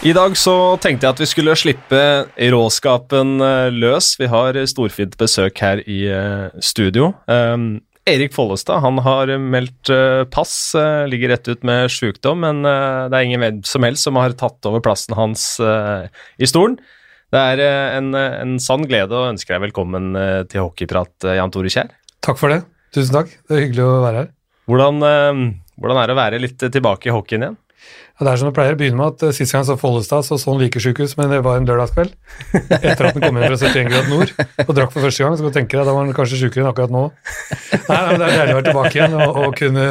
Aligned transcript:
I 0.00 0.14
dag 0.16 0.32
så 0.40 0.54
tenkte 0.80 1.04
jeg 1.04 1.12
at 1.12 1.18
vi 1.20 1.26
skulle 1.28 1.54
slippe 1.60 1.98
råskapen 2.54 3.34
eh, 3.44 3.66
løs. 3.68 4.14
Vi 4.16 4.30
har 4.32 4.56
storfint 4.70 5.12
besøk 5.20 5.60
her 5.60 5.82
i 5.84 5.98
eh, 6.08 6.46
studio. 6.64 7.10
Um, 7.28 7.82
Erik 8.08 8.32
Follestad 8.32 8.80
han 8.80 9.02
har 9.04 9.28
meldt 9.36 9.92
uh, 9.92 10.24
pass, 10.32 10.72
ligger 11.12 11.34
rett 11.34 11.50
ut 11.52 11.68
med 11.68 11.92
sykdom, 11.92 12.40
men 12.46 12.64
det 12.64 13.12
er 13.12 13.28
ingen 13.28 13.60
som 13.68 13.84
helst 13.84 14.08
som 14.08 14.16
har 14.16 14.32
tatt 14.40 14.64
over 14.66 14.80
plassen 14.82 15.14
hans 15.18 15.44
i 15.60 16.48
stolen. 16.48 16.80
Det 17.30 17.44
er 17.52 17.62
en, 18.00 18.10
en, 18.16 18.56
sann 18.58 18.88
glede 18.88 19.14
å 19.14 19.28
ønske 19.28 19.52
deg 19.52 19.66
velkommen 19.68 20.16
til 20.50 20.64
hockeyprat, 20.64 21.28
Jan 21.36 21.52
Tore 21.52 21.70
Kjær. 21.70 21.92
Takk 22.24 22.40
for 22.40 22.50
det. 22.50 22.64
Tusen 22.96 23.20
takk. 23.20 23.36
Det 23.46 23.58
er 23.58 23.66
hyggelig 23.68 23.84
å 23.84 24.00
være 24.08 24.24
her. 24.24 24.32
Hvordan, 24.64 25.04
hvordan 25.76 26.00
er 26.00 26.08
det 26.08 26.16
å 26.16 26.22
være 26.24 26.42
litt 26.48 26.70
tilbake 26.72 27.12
i 27.12 27.14
hockeyen 27.14 27.50
igjen? 27.50 27.60
Ja, 28.20 28.26
det 28.26 28.32
er 28.32 28.40
som 28.40 28.50
det 28.50 28.54
pleier 28.56 28.76
å 28.76 28.78
begynne 28.80 28.98
med 28.98 29.14
at 29.14 29.22
uh, 29.24 29.32
Sist 29.32 29.54
gang 29.54 29.64
så 29.64 29.78
Follestad 29.80 30.26
så 30.26 30.36
sånn 30.40 30.58
likesjukehus, 30.60 31.14
men 31.16 31.30
det 31.32 31.38
var 31.46 31.56
en 31.56 31.68
lørdagskveld. 31.68 32.12
Etter 32.76 33.08
at 33.08 33.16
han 33.16 33.22
kom 33.24 33.38
hjem 33.40 33.46
fra 33.46 33.58
71 33.60 33.88
grad 33.88 34.10
nord 34.12 34.34
og 34.66 34.72
drakk 34.76 34.92
for 34.92 35.06
første 35.06 35.24
gang, 35.24 35.38
så 35.40 35.52
tenker 35.54 35.80
jeg 35.80 35.88
da 35.88 35.94
var 35.96 36.04
han 36.04 36.16
kanskje 36.16 36.42
sjukere 36.42 36.66
enn 36.66 36.70
akkurat 36.72 36.92
nå. 36.92 37.06
Nei, 37.88 38.00
men 38.10 38.20
Det 38.20 38.26
er 38.28 38.36
deilig 38.36 38.56
å 38.56 38.58
være 38.58 38.66
tilbake 38.68 38.92
igjen 38.98 39.16
og, 39.16 39.40
og 39.40 39.56
kunne 39.56 39.86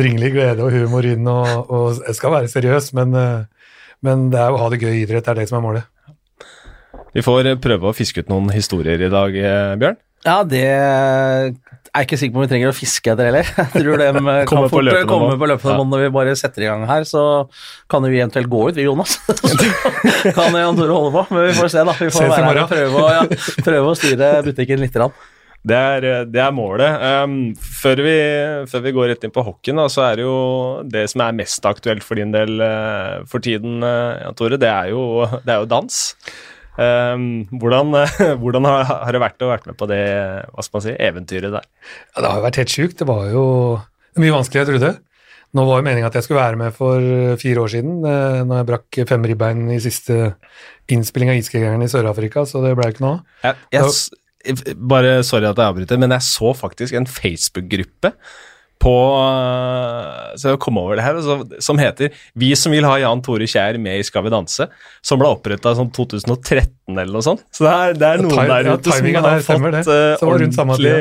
bringe 0.00 0.22
litt 0.22 0.36
glede 0.38 0.64
og 0.64 0.72
humor 0.72 1.10
inn. 1.10 1.28
og, 1.28 1.52
og 1.68 2.00
Jeg 2.08 2.20
skal 2.20 2.36
være 2.38 2.52
seriøs, 2.54 2.94
men, 2.96 3.12
uh, 3.12 3.74
men 4.04 4.30
det 4.32 4.40
er 4.40 4.54
å 4.54 4.62
ha 4.64 4.70
det 4.72 4.80
gøy 4.80 4.94
i 4.94 5.02
idrett, 5.04 5.26
det 5.26 5.34
er 5.34 5.42
det 5.42 5.50
som 5.52 5.60
er 5.60 5.66
målet. 5.68 5.90
Vi 7.14 7.22
får 7.22 7.52
prøve 7.62 7.90
å 7.90 7.94
fiske 7.94 8.24
ut 8.24 8.30
noen 8.32 8.50
historier 8.54 8.98
i 9.06 9.10
dag, 9.12 9.36
eh, 9.38 9.76
Bjørn. 9.78 10.00
Ja, 10.24 10.40
det 10.48 10.64
er 10.64 11.52
jeg 11.94 12.08
ikke 12.08 12.16
sikker 12.18 12.34
på 12.34 12.40
om 12.40 12.42
vi 12.42 12.50
trenger 12.50 12.70
å 12.72 12.74
fiske 12.74 13.10
etter 13.12 13.28
heller. 13.28 13.50
Jeg 13.60 13.82
tror 13.84 14.00
de 14.00 14.06
kan 14.10 14.64
fort 14.66 14.88
komme 15.06 15.36
på 15.38 15.46
løpende 15.46 15.76
bånd 15.78 15.92
når 15.94 16.00
vi 16.02 16.08
bare 16.16 16.32
setter 16.38 16.64
i 16.64 16.66
gang 16.66 16.82
her. 16.88 17.04
Så 17.06 17.20
kan 17.90 18.02
vi 18.02 18.18
eventuelt 18.18 18.50
gå 18.50 18.62
ut, 18.66 18.74
vi, 18.74 18.88
Jonas. 18.88 19.14
Så 19.28 20.32
kan 20.38 20.58
Jan 20.58 20.80
Tore 20.80 20.96
holde 20.96 21.12
på, 21.14 21.22
men 21.36 21.46
vi 21.46 21.54
får 21.54 21.70
se, 21.70 21.84
da. 21.86 21.94
Vi 22.00 22.10
får 22.10 22.32
være 22.32 22.48
her 22.48 22.60
og 22.64 22.72
prøve 22.72 23.04
å, 23.04 23.12
ja, 23.14 23.22
prøve 23.62 23.92
å 23.92 23.94
styre 24.00 24.32
butikken 24.48 24.82
litt. 24.82 24.98
Det 25.64 25.76
er, 25.78 26.08
det 26.28 26.42
er, 26.42 26.50
målet. 26.52 26.98
Um, 27.22 27.36
før, 27.54 28.02
vi, 28.04 28.16
før, 28.72 28.82
vi, 28.88 28.94
går 28.98 29.08
rett 29.12 29.28
inn 29.28 29.34
på 29.36 29.46
hockeyen, 29.46 29.78
da, 29.78 29.86
så 29.92 30.02
er 30.08 30.18
det 30.18 30.26
jo 30.26 30.40
det 30.96 31.04
som 31.14 31.22
er 31.22 31.38
mest 31.38 31.70
aktuelt 31.70 32.02
for 32.04 32.18
din 32.18 32.34
del 32.34 32.58
uh, 32.58 33.22
for 33.30 33.44
tiden, 33.44 33.78
uh, 33.86 34.18
Jan 34.18 34.36
Tore, 34.40 34.58
det 34.58 34.72
er 34.72 34.90
jo, 34.90 35.06
det 35.46 35.54
er 35.54 35.62
jo 35.62 35.70
dans. 35.70 36.02
Um, 36.74 37.44
hvordan, 37.60 37.94
hvordan 38.42 38.66
har, 38.66 38.84
har, 38.90 39.14
det 39.14 39.22
vært 39.22 39.44
å 39.46 39.50
være 39.52 39.70
med 39.70 39.78
på 39.78 39.88
det 39.90 40.04
hva 40.50 40.64
skal 40.64 40.78
man 40.78 40.84
si, 40.86 40.94
eventyret 41.06 41.54
der? 41.54 41.66
Ja, 42.14 42.20
det 42.20 42.30
har 42.30 42.38
jo 42.40 42.46
vært 42.48 42.60
helt 42.62 42.74
sjukt. 42.74 42.96
Det 43.00 43.08
var 43.08 43.28
jo 43.30 43.44
mye 44.20 44.34
vanskeligere, 44.34 44.66
jeg 44.66 44.72
trodde. 44.74 44.94
Nå 45.54 45.62
var 45.68 45.78
jo 45.78 45.86
meninga 45.86 46.08
at 46.10 46.16
jeg 46.18 46.26
skulle 46.26 46.42
være 46.42 46.58
med 46.58 46.74
for 46.74 47.38
fire 47.38 47.62
år 47.62 47.70
siden, 47.70 48.00
eh, 48.10 48.40
når 48.42 48.58
jeg 48.58 48.68
brakk 48.72 48.98
fem 49.06 49.26
ribbein 49.30 49.68
i 49.70 49.78
siste 49.82 50.16
innspilling 50.90 51.30
av 51.30 51.38
Iskrigeren 51.38 51.84
i 51.84 51.90
Sør-Afrika, 51.90 52.42
så 52.48 52.62
det 52.64 52.74
ble 52.78 52.90
ikke 52.90 53.04
noe 53.04 53.20
av. 53.46 53.60
bare 54.76 55.20
Sorry 55.24 55.46
at 55.48 55.60
jeg 55.60 55.70
avbryter, 55.70 56.00
men 56.02 56.12
jeg 56.16 56.26
så 56.26 56.50
faktisk 56.58 56.98
en 56.98 57.06
Facebook-gruppe 57.08 58.12
på 58.82 58.94
Så 60.40 60.50
jeg 60.52 60.60
kom 60.62 60.78
over 60.80 60.98
det 60.98 61.04
her, 61.04 61.18
som 61.62 61.78
heter 61.78 62.10
'Vi 62.36 62.54
som 62.58 62.72
vil 62.72 62.84
ha 62.84 62.96
Jan 62.98 63.22
Tore 63.22 63.46
Kjær 63.48 63.78
med 63.80 64.00
i 64.00 64.02
Skal 64.02 64.24
vi 64.24 64.30
danse', 64.30 64.68
som 65.02 65.18
ble 65.18 65.30
oppretta 65.30 65.74
sånn 65.74 65.92
2013 65.94 66.98
eller 66.98 67.12
noe 67.12 67.24
sånt. 67.24 67.44
Så 67.54 67.64
det 67.64 67.72
er, 67.72 67.94
det 67.94 68.08
er 68.08 68.22
noen 68.22 68.34
time, 68.34 68.48
der 68.50 68.70
ute 68.74 68.92
som 68.92 69.06
har 69.24 69.40
fått 69.46 69.88
uh, 69.88 70.26
ordentlig, 70.26 70.94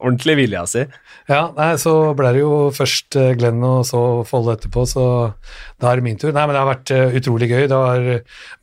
ordentlig 0.00 0.36
vilja 0.36 0.64
si. 0.66 0.86
Ja, 1.28 1.52
nei, 1.56 1.76
så 1.76 2.14
ble 2.18 2.32
det 2.32 2.40
jo 2.40 2.70
først 2.74 3.16
eh, 3.20 3.34
Glenn 3.38 3.62
og 3.62 3.84
så 3.86 4.24
Folle 4.28 4.56
etterpå, 4.56 4.86
så 4.88 5.04
da 5.78 5.92
er 5.92 6.00
det 6.00 6.06
min 6.08 6.18
tur. 6.18 6.32
Nei, 6.32 6.46
men 6.46 6.56
det 6.56 6.62
har 6.62 6.72
vært 6.72 6.94
utrolig 7.20 7.50
gøy. 7.52 7.68
Det 7.68 7.76
var 7.76 8.08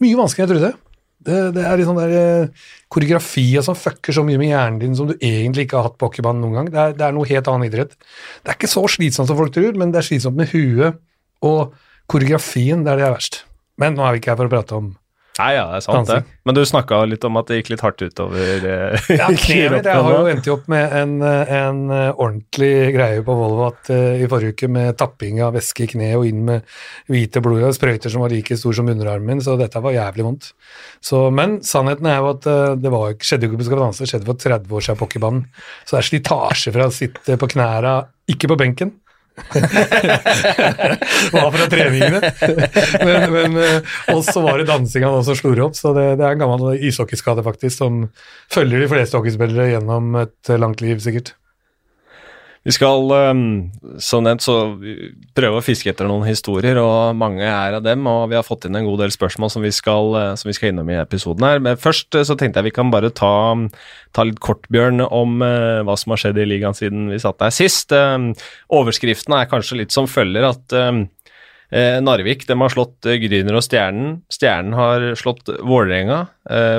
mye 0.04 0.20
vanskeligere 0.20 0.50
enn 0.50 0.58
jeg 0.58 0.74
trodde. 0.74 0.85
Det, 1.26 1.38
det 1.56 1.64
er 1.66 1.80
litt 1.80 1.88
sånn 1.90 1.98
der 2.00 2.14
eh, 2.16 2.66
og 2.96 3.66
sånn 3.66 3.80
fucker 3.80 4.16
så 4.16 4.24
mye 4.26 4.40
med 4.40 4.52
hjernen 4.52 4.82
din 4.82 4.98
som 4.98 5.10
du 5.10 5.16
egentlig 5.16 5.66
ikke 5.66 5.80
har 5.80 5.90
hatt 5.90 5.98
på 6.00 6.10
hockeybanen 6.10 6.44
noen 6.46 6.60
gang. 6.60 6.70
Det 6.72 6.82
er, 6.82 6.94
det 7.00 7.08
er, 7.08 7.16
noe 7.18 7.30
helt 7.30 7.50
annen 7.52 7.68
idrett. 7.68 7.96
Det 8.44 8.54
er 8.54 8.60
ikke 8.60 8.72
så 8.72 8.86
slitsomt 8.96 9.32
som 9.32 9.40
folk 9.40 9.56
tror, 9.56 9.74
men 9.80 9.94
det 9.94 10.02
er 10.02 10.10
slitsomt 10.10 10.38
med 10.38 10.52
huet 10.54 11.02
og 11.46 11.74
koreografien. 12.12 12.86
Det 12.86 12.94
er 12.94 13.02
det 13.02 13.08
er 13.10 13.18
verst. 13.18 13.42
Men 13.82 13.98
nå 13.98 14.06
er 14.06 14.16
vi 14.16 14.22
ikke 14.22 14.34
her 14.34 14.40
for 14.40 14.50
å 14.50 14.54
prate 14.54 14.78
om 14.78 14.94
Nei, 15.36 15.50
ja, 15.58 15.66
det 15.68 15.80
er 15.82 15.84
sant 15.84 15.98
Dansing. 16.08 16.24
det. 16.24 16.38
Men 16.48 16.56
du 16.56 16.62
snakka 16.64 17.02
litt 17.12 17.26
om 17.28 17.36
at 17.42 17.50
det 17.50 17.58
gikk 17.58 17.74
litt 17.74 17.82
hardt 17.84 18.04
utover 18.06 18.64
uh, 18.64 19.10
Ja, 19.12 19.28
kneet 19.28 19.88
Jeg 19.90 20.04
har 20.08 20.16
jo 20.16 20.30
endt 20.32 20.48
opp 20.54 20.70
med 20.72 20.96
en, 20.96 21.18
en 21.20 21.82
uh, 21.92 22.14
ordentlig 22.14 22.72
greie 22.96 23.26
på 23.26 23.36
Volvo 23.36 23.66
at, 23.68 23.92
uh, 23.92 24.16
i 24.16 24.30
forrige 24.32 24.56
uke 24.56 24.70
med 24.72 24.96
tapping 25.00 25.42
av 25.44 25.58
væske 25.58 25.84
i 25.84 25.90
kneet 25.92 26.16
og 26.16 26.30
inn 26.30 26.46
med 26.48 26.78
hvite 27.12 27.44
blod 27.44 27.68
og 27.68 27.76
sprøyter 27.76 28.14
som 28.14 28.24
var 28.24 28.32
like 28.32 28.56
stor 28.60 28.80
som 28.80 28.92
underarmen 28.92 29.36
min, 29.36 29.44
så 29.44 29.58
dette 29.60 29.82
var 29.84 29.96
jævlig 29.98 30.28
vondt. 30.28 30.52
Så, 31.04 31.26
men 31.36 31.60
sannheten 31.66 32.08
er 32.08 32.22
jo 32.22 32.32
at 32.32 32.48
det 32.80 32.92
var, 32.94 33.16
skjedde 33.20 33.48
jo 33.48 33.52
ikke 33.52 33.64
på 33.64 33.68
Skal 33.68 33.80
vi 33.80 33.84
danse, 33.84 34.06
det 34.06 34.12
skjedde 34.14 34.30
for 34.30 34.44
30 34.46 34.78
år 34.78 34.86
siden 34.86 35.00
på 35.00 35.08
hockeybanen. 35.08 35.48
Så 35.84 35.96
det 35.96 36.02
er 36.02 36.10
slitasje 36.12 36.76
fra 36.76 36.88
å 36.88 36.94
sitte 36.94 37.40
på 37.42 37.50
knæra, 37.56 37.98
ikke 38.32 38.52
på 38.54 38.60
benken, 38.62 38.94
var 41.36 41.52
fra 41.52 41.68
treningene. 41.72 42.22
Men, 43.04 43.26
men 43.34 43.58
eh, 43.62 43.96
også 44.16 44.42
var 44.46 44.60
det 44.62 44.68
dansinga 44.70 45.12
som 45.28 45.38
slo 45.38 45.54
opp, 45.68 45.76
så 45.78 45.94
det, 45.98 46.06
det 46.20 46.26
er 46.28 46.36
en 46.36 46.44
gammel 46.46 46.80
ishockeyskade 46.90 47.44
faktisk, 47.46 47.76
som 47.78 48.06
følger 48.54 48.84
de 48.84 48.92
fleste 48.92 49.18
hockeyspillere 49.20 49.74
gjennom 49.74 50.16
et 50.24 50.54
langt 50.62 50.84
liv, 50.86 50.98
sikkert. 51.04 51.36
Vi 52.66 52.74
skal 52.74 53.12
ehm, 53.14 53.42
som 54.02 54.24
nevnt 54.26 54.42
så 54.42 54.56
prøve 55.38 55.60
å 55.60 55.64
fiske 55.64 55.92
etter 55.92 56.08
noen 56.10 56.26
historier, 56.26 56.80
og 56.82 57.14
mange 57.18 57.46
er 57.46 57.78
av 57.78 57.84
dem. 57.86 58.08
Og 58.10 58.32
vi 58.32 58.40
har 58.40 58.46
fått 58.48 58.66
inn 58.66 58.78
en 58.80 58.88
god 58.88 59.04
del 59.04 59.14
spørsmål 59.14 59.52
som 59.54 59.66
vi 59.66 59.70
skal, 59.76 60.10
eh, 60.18 60.32
som 60.40 60.50
vi 60.50 60.56
skal 60.58 60.72
innom 60.72 60.90
i 60.90 60.98
episoden 60.98 61.46
her. 61.46 61.62
Men 61.62 61.78
først 61.78 62.18
eh, 62.18 62.26
så 62.26 62.34
tenkte 62.40 62.64
jeg 62.64 62.72
vi 62.72 62.76
kan 62.80 62.90
bare 62.94 63.14
ta, 63.14 63.54
ta 64.18 64.26
litt 64.26 64.42
kort, 64.42 64.66
Bjørn, 64.74 65.04
om 65.06 65.38
uh, 65.46 65.84
hva 65.86 65.94
som 66.00 66.16
har 66.16 66.24
skjedd 66.24 66.40
i 66.42 66.48
ligaen 66.50 66.74
siden 66.74 67.12
vi 67.14 67.22
satt 67.22 67.38
der 67.44 67.54
sist. 67.54 67.94
Uh, 67.94 68.34
overskriften 68.74 69.38
er 69.38 69.52
kanskje 69.52 69.84
litt 69.84 69.94
som 69.94 70.10
følger 70.10 70.50
at 70.50 70.74
uh, 70.74 71.06
Narvik 72.02 72.48
de 72.50 72.56
har 72.58 72.74
slått 72.74 73.06
Gryner 73.22 73.60
og 73.60 73.66
Stjernen. 73.66 74.22
Stjernen 74.32 74.74
har 74.78 75.12
slått 75.20 75.50
Vålerenga. 75.66 76.22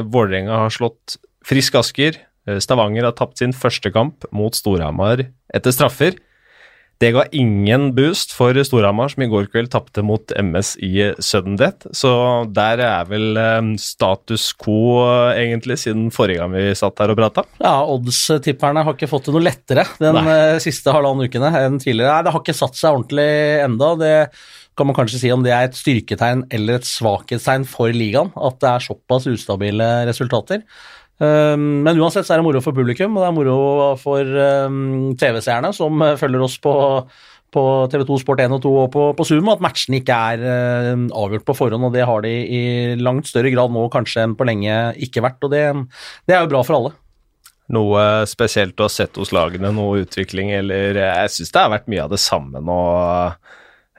Vålerenga 0.08 0.62
har 0.62 0.72
slått 0.72 1.18
Frisk 1.46 1.76
Asker. 1.78 2.16
Eh, 2.46 2.60
Stavanger 2.62 3.08
har 3.08 3.16
tapt 3.18 3.42
sin 3.42 3.54
første 3.56 3.92
kamp 3.94 4.28
mot 4.34 4.54
Storhamar 4.56 5.26
etter 5.54 5.74
straffer. 5.74 6.16
Det 6.96 7.10
ga 7.12 7.26
ingen 7.36 7.90
boost 7.92 8.30
for 8.32 8.56
Storhamar, 8.64 9.10
som 9.12 9.20
i 9.20 9.28
går 9.28 9.50
kveld 9.52 9.68
tapte 9.74 10.00
mot 10.06 10.32
MS 10.32 10.70
i 10.80 11.10
sudden 11.20 11.58
death. 11.60 11.90
Så 11.92 12.08
der 12.56 12.80
er 12.80 13.10
vel 13.10 13.36
eh, 13.36 13.72
status 13.82 14.48
quo, 14.56 15.02
eh, 15.04 15.42
egentlig, 15.42 15.76
siden 15.82 16.08
forrige 16.14 16.40
gang 16.40 16.54
vi 16.56 16.70
satt 16.78 17.04
her 17.04 17.12
og 17.12 17.20
prata. 17.20 17.44
Ja, 17.60 17.74
oddstipperne 17.84 18.86
har 18.86 18.96
ikke 18.96 19.10
fått 19.12 19.28
det 19.28 19.36
noe 19.36 19.44
lettere 19.44 19.84
den 20.00 20.22
Nei. 20.22 20.38
siste 20.64 20.94
halvannen 20.94 21.28
ukene 21.28 21.52
enn 21.60 21.76
tidligere. 21.82 22.14
Nei, 22.14 22.24
det 22.24 22.32
har 22.32 22.44
ikke 22.46 22.56
satt 22.64 22.80
seg 22.80 22.96
ordentlig 22.96 23.28
enda. 23.66 23.92
Det 24.00 24.16
kan 24.76 24.88
man 24.88 24.96
kanskje 24.96 25.20
si 25.20 25.32
om 25.32 25.44
det 25.44 25.52
er 25.52 25.68
et 25.68 25.76
styrketegn 25.76 26.46
eller 26.52 26.78
et 26.78 26.88
svakhetstegn 26.88 27.64
for 27.68 27.92
ligaen, 27.92 28.32
at 28.36 28.60
det 28.60 28.72
er 28.72 28.88
såpass 28.88 29.28
ustabile 29.28 29.88
resultater. 30.08 30.64
Ehm, 31.22 31.64
men 31.86 31.96
uansett 32.00 32.26
så 32.28 32.34
er 32.34 32.42
det 32.42 32.46
moro 32.46 32.60
for 32.64 32.76
publikum, 32.76 33.16
og 33.16 33.24
det 33.24 33.30
er 33.30 33.36
moro 33.36 33.56
for 34.00 34.36
ehm, 34.42 35.14
TV-seerne 35.16 35.72
som 35.76 36.04
eh, 36.04 36.18
følger 36.20 36.44
oss 36.44 36.58
på, 36.60 36.74
på 37.56 37.64
TV2 37.92 38.18
Sport 38.20 38.42
1 38.44 38.56
og 38.58 38.60
2 38.66 38.74
og 38.82 38.90
på, 38.92 39.06
på 39.16 39.26
Zoom, 39.28 39.48
at 39.52 39.64
matchene 39.64 40.02
ikke 40.02 40.18
er 40.34 40.44
ehm, 40.52 41.08
avgjort 41.16 41.46
på 41.48 41.56
forhånd, 41.56 41.88
og 41.88 41.96
det 41.96 42.04
har 42.08 42.26
de 42.26 42.34
i 42.44 42.62
langt 43.00 43.30
større 43.30 43.52
grad 43.54 43.72
nå 43.72 43.86
kanskje 43.92 44.26
enn 44.26 44.36
på 44.36 44.48
lenge 44.48 44.76
ikke 45.08 45.24
vært, 45.24 45.40
og 45.46 45.56
det, 45.56 45.64
det 46.28 46.36
er 46.36 46.44
jo 46.44 46.52
bra 46.52 46.62
for 46.66 46.80
alle. 46.80 46.94
Noe 47.72 48.00
spesielt 48.30 48.76
du 48.78 48.84
har 48.84 48.92
sett 48.94 49.16
hos 49.18 49.32
lagene, 49.34 49.72
noe 49.74 50.04
utvikling, 50.04 50.52
eller 50.54 51.00
Jeg 51.00 51.32
syns 51.34 51.50
det 51.50 51.64
har 51.64 51.72
vært 51.72 51.88
mye 51.90 52.04
av 52.04 52.12
det 52.12 52.20
samme 52.22 52.60
nå 52.62 52.82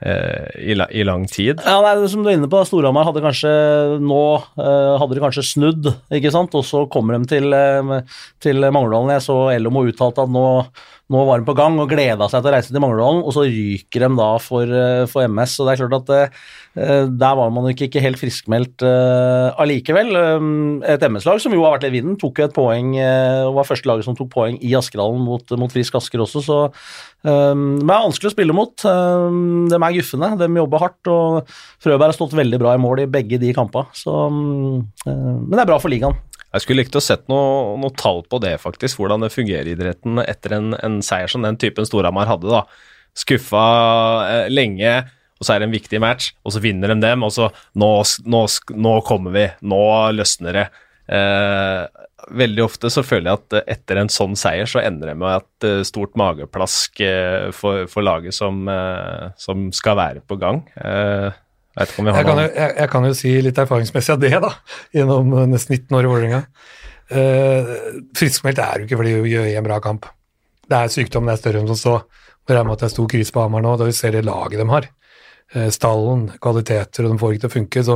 Eh, 0.00 0.60
i, 0.62 0.76
i, 0.90 1.02
lang 1.02 1.26
tid. 1.26 1.58
Ja, 1.66 1.80
nei, 1.82 2.06
Som 2.08 2.22
du 2.22 2.30
er 2.30 2.36
inne 2.38 2.50
på, 2.50 2.60
Storhamar 2.66 3.08
hadde 3.08 3.22
kanskje 3.24 3.50
nå 3.98 4.20
uh, 4.38 4.94
hadde 5.00 5.16
de 5.16 5.22
kanskje 5.24 5.42
snudd, 5.42 5.88
ikke 6.14 6.30
sant? 6.30 6.54
og 6.54 6.62
så 6.66 6.84
kommer 6.92 7.18
de 7.18 7.26
til, 7.32 7.50
uh, 7.50 8.20
til 8.38 8.62
Mangerdalen. 8.62 9.16
Jeg 9.16 9.26
så 9.26 9.40
Ellomo 9.56 9.82
uttalte 9.90 10.22
at 10.22 10.30
nå, 10.30 10.44
nå, 11.08 11.24
var 11.28 11.40
de 11.40 11.48
på 11.48 11.56
gang 11.58 11.78
og 11.80 11.90
gleda 11.90 12.28
seg 12.28 12.42
til 12.44 12.50
å 12.50 12.54
reise 12.54 12.72
til 12.72 12.84
Mangerdalen, 12.84 13.22
og 13.24 13.34
så 13.36 13.46
ryker 13.48 14.04
de 14.04 14.10
da 14.18 14.30
for, 14.44 14.68
uh, 14.68 15.04
for 15.10 15.24
MS. 15.26 15.56
så 15.56 15.66
det 15.66 15.74
er 15.74 15.82
klart 15.84 15.98
at 16.02 16.40
der 16.78 17.34
var 17.34 17.48
man 17.50 17.64
ikke, 17.72 17.88
ikke 17.88 18.02
helt 18.04 18.20
friskmeldt 18.20 18.84
allikevel. 18.84 20.12
et 20.86 21.02
MS-lag 21.02 21.40
som 21.42 21.50
jo 21.50 21.64
har 21.64 21.72
vært 21.74 21.88
i 21.88 21.90
vinden, 21.96 22.14
tok 22.20 22.38
jo 22.38 22.46
et 22.46 22.54
poeng 22.54 22.92
og 22.94 23.56
var 23.56 23.66
første 23.66 23.88
laget 23.88 24.06
som 24.06 24.14
tok 24.14 24.28
poeng 24.30 24.60
i 24.62 24.76
Askedalen 24.78 25.24
mot, 25.26 25.56
mot 25.58 25.74
Frisk 25.74 25.96
Asker 25.98 26.22
også, 26.22 26.44
så 26.44 26.60
Um, 27.26 27.80
det 27.82 27.90
er 27.90 28.04
vanskelig 28.04 28.30
å 28.30 28.34
spille 28.34 28.54
mot. 28.54 28.84
Um, 28.86 29.66
de 29.70 29.74
er 29.74 29.96
guffende, 29.96 30.30
de 30.38 30.48
jobber 30.60 30.84
hardt. 30.84 31.10
og 31.10 31.50
Frøberg 31.82 32.12
har 32.12 32.18
stått 32.18 32.36
veldig 32.38 32.60
bra 32.62 32.76
i 32.76 32.82
mål 32.82 33.04
i 33.04 33.10
begge 33.10 33.40
de 33.42 33.54
kampene. 33.56 33.90
Så, 33.98 34.14
um, 34.30 34.84
uh, 35.06 35.34
men 35.42 35.56
det 35.56 35.64
er 35.64 35.72
bra 35.72 35.80
for 35.82 35.92
ligaen. 35.92 36.18
Jeg 36.54 36.64
skulle 36.64 36.82
likt 36.82 36.96
å 36.96 37.02
sett 37.04 37.26
noe, 37.28 37.76
noe, 37.80 37.92
tall 37.98 38.22
på 38.28 38.40
det, 38.40 38.54
faktisk. 38.62 39.00
Hvordan 39.00 39.24
det 39.24 39.34
fungerer 39.34 39.68
i 39.68 39.74
idretten 39.76 40.22
etter 40.24 40.56
en, 40.56 40.72
en 40.80 40.98
seier 41.04 41.28
som 41.28 41.44
den 41.44 41.58
typen 41.60 41.86
Storhamar 41.88 42.30
hadde. 42.30 42.48
da. 42.48 42.64
Skuffa 43.18 43.64
eh, 44.30 44.48
lenge. 44.52 44.96
og 45.38 45.46
så 45.46 45.54
er 45.54 45.60
det 45.60 45.68
en 45.68 45.76
viktig 45.76 46.00
match, 46.02 46.32
og 46.42 46.54
så 46.54 46.62
vinner 46.64 46.90
de 46.90 46.98
dem, 47.04 47.22
og 47.22 47.30
så 47.30 47.50
nå, 47.78 47.90
nå, 48.26 48.42
nå 48.74 48.94
kommer 49.06 49.36
vi, 49.36 49.46
nå 49.70 49.82
løsner 50.16 50.62
det. 50.62 50.66
Eh, 51.08 52.06
veldig 52.34 52.64
ofte 52.64 52.90
så 52.92 53.04
føler 53.06 53.30
jeg 53.30 53.40
at 53.40 53.70
etter 53.76 54.00
en 54.00 54.10
sånn 54.12 54.36
seier 54.38 54.68
så 54.68 54.82
ender 54.82 55.12
det 55.12 55.18
med 55.20 55.38
et 55.38 55.68
uh, 55.68 55.84
stort 55.86 56.16
mageplask 56.18 57.00
uh, 57.00 57.48
for, 57.56 57.86
for, 57.90 58.04
laget 58.04 58.36
som, 58.36 58.66
uh, 58.68 59.30
som, 59.40 59.68
skal 59.74 59.98
være 60.00 60.24
på 60.26 60.38
gang. 60.40 60.64
Jeg 61.78 61.88
jeg 62.18 62.26
kan, 62.26 62.42
jo, 62.42 62.46
jeg, 62.48 62.74
jeg 62.80 62.90
kan 62.92 63.08
jo 63.08 63.14
si 63.16 63.32
litt 63.44 63.62
erfaringsmessig 63.62 64.14
av 64.14 64.20
det, 64.22 64.34
da, 64.44 64.52
gjennom 64.96 65.34
nesten 65.52 65.76
19 65.76 65.98
år 65.98 66.06
i 66.06 66.12
Vålerenga. 66.12 66.42
Uh, 67.08 67.74
Friskmeldt 68.18 68.60
er 68.60 68.82
jo 68.82 68.88
ikke 68.88 69.00
fordi 69.00 69.16
vi 69.24 69.34
gjør 69.36 69.50
en 69.52 69.68
bra 69.68 69.78
kamp. 69.84 70.08
Det 70.68 70.78
er 70.78 70.92
sykdom, 70.92 71.28
det 71.28 71.36
er 71.36 71.42
større 71.42 71.62
enn 71.62 71.70
som 71.70 71.80
så. 71.80 71.96
Det 72.48 72.56
er 72.56 72.64
med 72.66 72.76
at 72.76 72.84
det 72.84 72.90
er 72.90 72.96
stor 72.96 73.08
krise 73.10 73.34
på 73.34 73.44
Hamar 73.44 73.64
nå, 73.64 73.76
da 73.80 73.88
vi 73.88 73.96
ser 73.96 74.16
det 74.16 74.26
laget 74.26 74.60
de 74.60 74.68
har. 74.68 74.88
Stallen, 75.72 76.26
kvaliteter, 76.44 77.06
og 77.06 77.14
de 77.14 77.20
får 77.22 77.34
ikke 77.34 77.42
til 77.44 77.48
å 77.48 77.54
funke. 77.54 77.84
så 77.86 77.94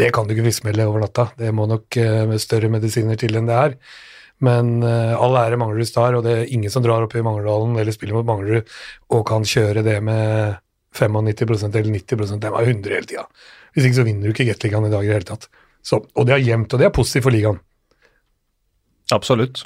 det 0.00 0.10
kan 0.14 0.26
du 0.26 0.34
ikke 0.34 0.46
friskmelde 0.46 0.86
over 0.88 1.04
natta. 1.04 1.28
Det 1.38 1.50
må 1.54 1.66
nok 1.70 1.98
uh, 2.00 2.38
større 2.40 2.70
medisiner 2.72 3.18
til 3.20 3.36
enn 3.38 3.50
det 3.50 3.58
er. 3.58 3.76
Men 4.44 4.78
uh, 4.84 5.18
all 5.20 5.36
ære 5.36 5.58
Manglerud 5.60 5.88
Star, 5.88 6.16
og 6.16 6.24
det 6.24 6.36
er 6.36 6.52
ingen 6.54 6.72
som 6.72 6.84
drar 6.84 7.04
opp 7.04 7.14
i 7.16 7.24
Manglerudhallen 7.24 7.76
eller 7.80 7.94
spiller 7.94 8.16
mot 8.16 8.28
Manglerud 8.28 8.70
og 9.12 9.24
kan 9.28 9.44
kjøre 9.46 9.84
det 9.86 9.98
med 10.06 10.60
95% 10.96 11.76
eller 11.78 11.96
90 11.96 12.38
den 12.40 12.46
er 12.50 12.62
100 12.66 12.94
hele 12.94 13.08
tida. 13.08 13.26
Hvis 13.74 13.86
ikke 13.86 14.00
så 14.00 14.06
vinner 14.06 14.26
du 14.26 14.34
ikke 14.34 14.48
Gateligaen 14.50 14.88
i 14.88 14.92
dag 14.92 15.04
i 15.04 15.10
det 15.10 15.18
hele 15.20 15.28
tatt. 15.28 15.48
Så, 15.86 16.02
og 16.02 16.26
det 16.28 16.36
er 16.36 16.44
jevnt, 16.44 16.72
og 16.74 16.80
det 16.80 16.88
er 16.88 16.94
positivt 16.94 17.26
for 17.28 17.34
ligaen. 17.34 17.60
Absolutt. 19.14 19.64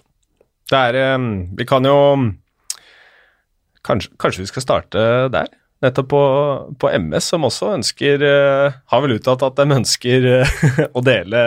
Det 0.71 0.79
er 0.79 1.17
um, 1.17 1.27
Vi 1.59 1.67
kan 1.69 1.85
jo 1.85 1.97
kanskje, 3.85 4.15
kanskje 4.21 4.45
vi 4.45 4.51
skal 4.53 4.65
starte 4.65 5.05
der? 5.33 5.53
nettopp 5.85 6.07
på, 6.09 6.21
på, 6.81 6.89
MS, 6.97 7.27
som 7.35 7.45
også 7.45 7.75
ønsker 7.75 8.23
uh, 8.25 8.77
Har 8.89 9.03
vel 9.05 9.19
uttalt 9.19 9.43
at 9.45 9.59
de 9.59 9.77
ønsker 9.77 10.29
uh, 10.41 10.55
å 10.97 11.03
dele, 11.05 11.43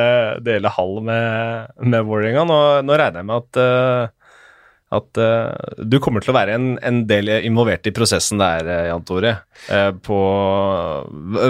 dele 0.45 0.73
hall 0.75 0.99
med, 1.05 1.71
med 1.81 2.05
Vålerenga. 2.05 2.45
Nå, 2.45 2.59
nå, 2.85 2.99
regner 2.99 3.23
jeg 3.23 3.29
med 3.31 3.41
at, 3.41 3.61
uh, 4.91 4.97
at 4.97 5.19
du 5.83 5.97
kommer 6.03 6.23
til 6.23 6.31
å 6.31 6.37
være 6.37 6.55
en, 6.55 6.67
en, 6.85 7.01
del 7.09 7.29
involvert 7.41 7.87
i 7.89 7.93
prosessen 7.95 8.39
der, 8.39 8.69
Jan 8.87 9.05
Tore. 9.07 9.33
på 10.03 10.19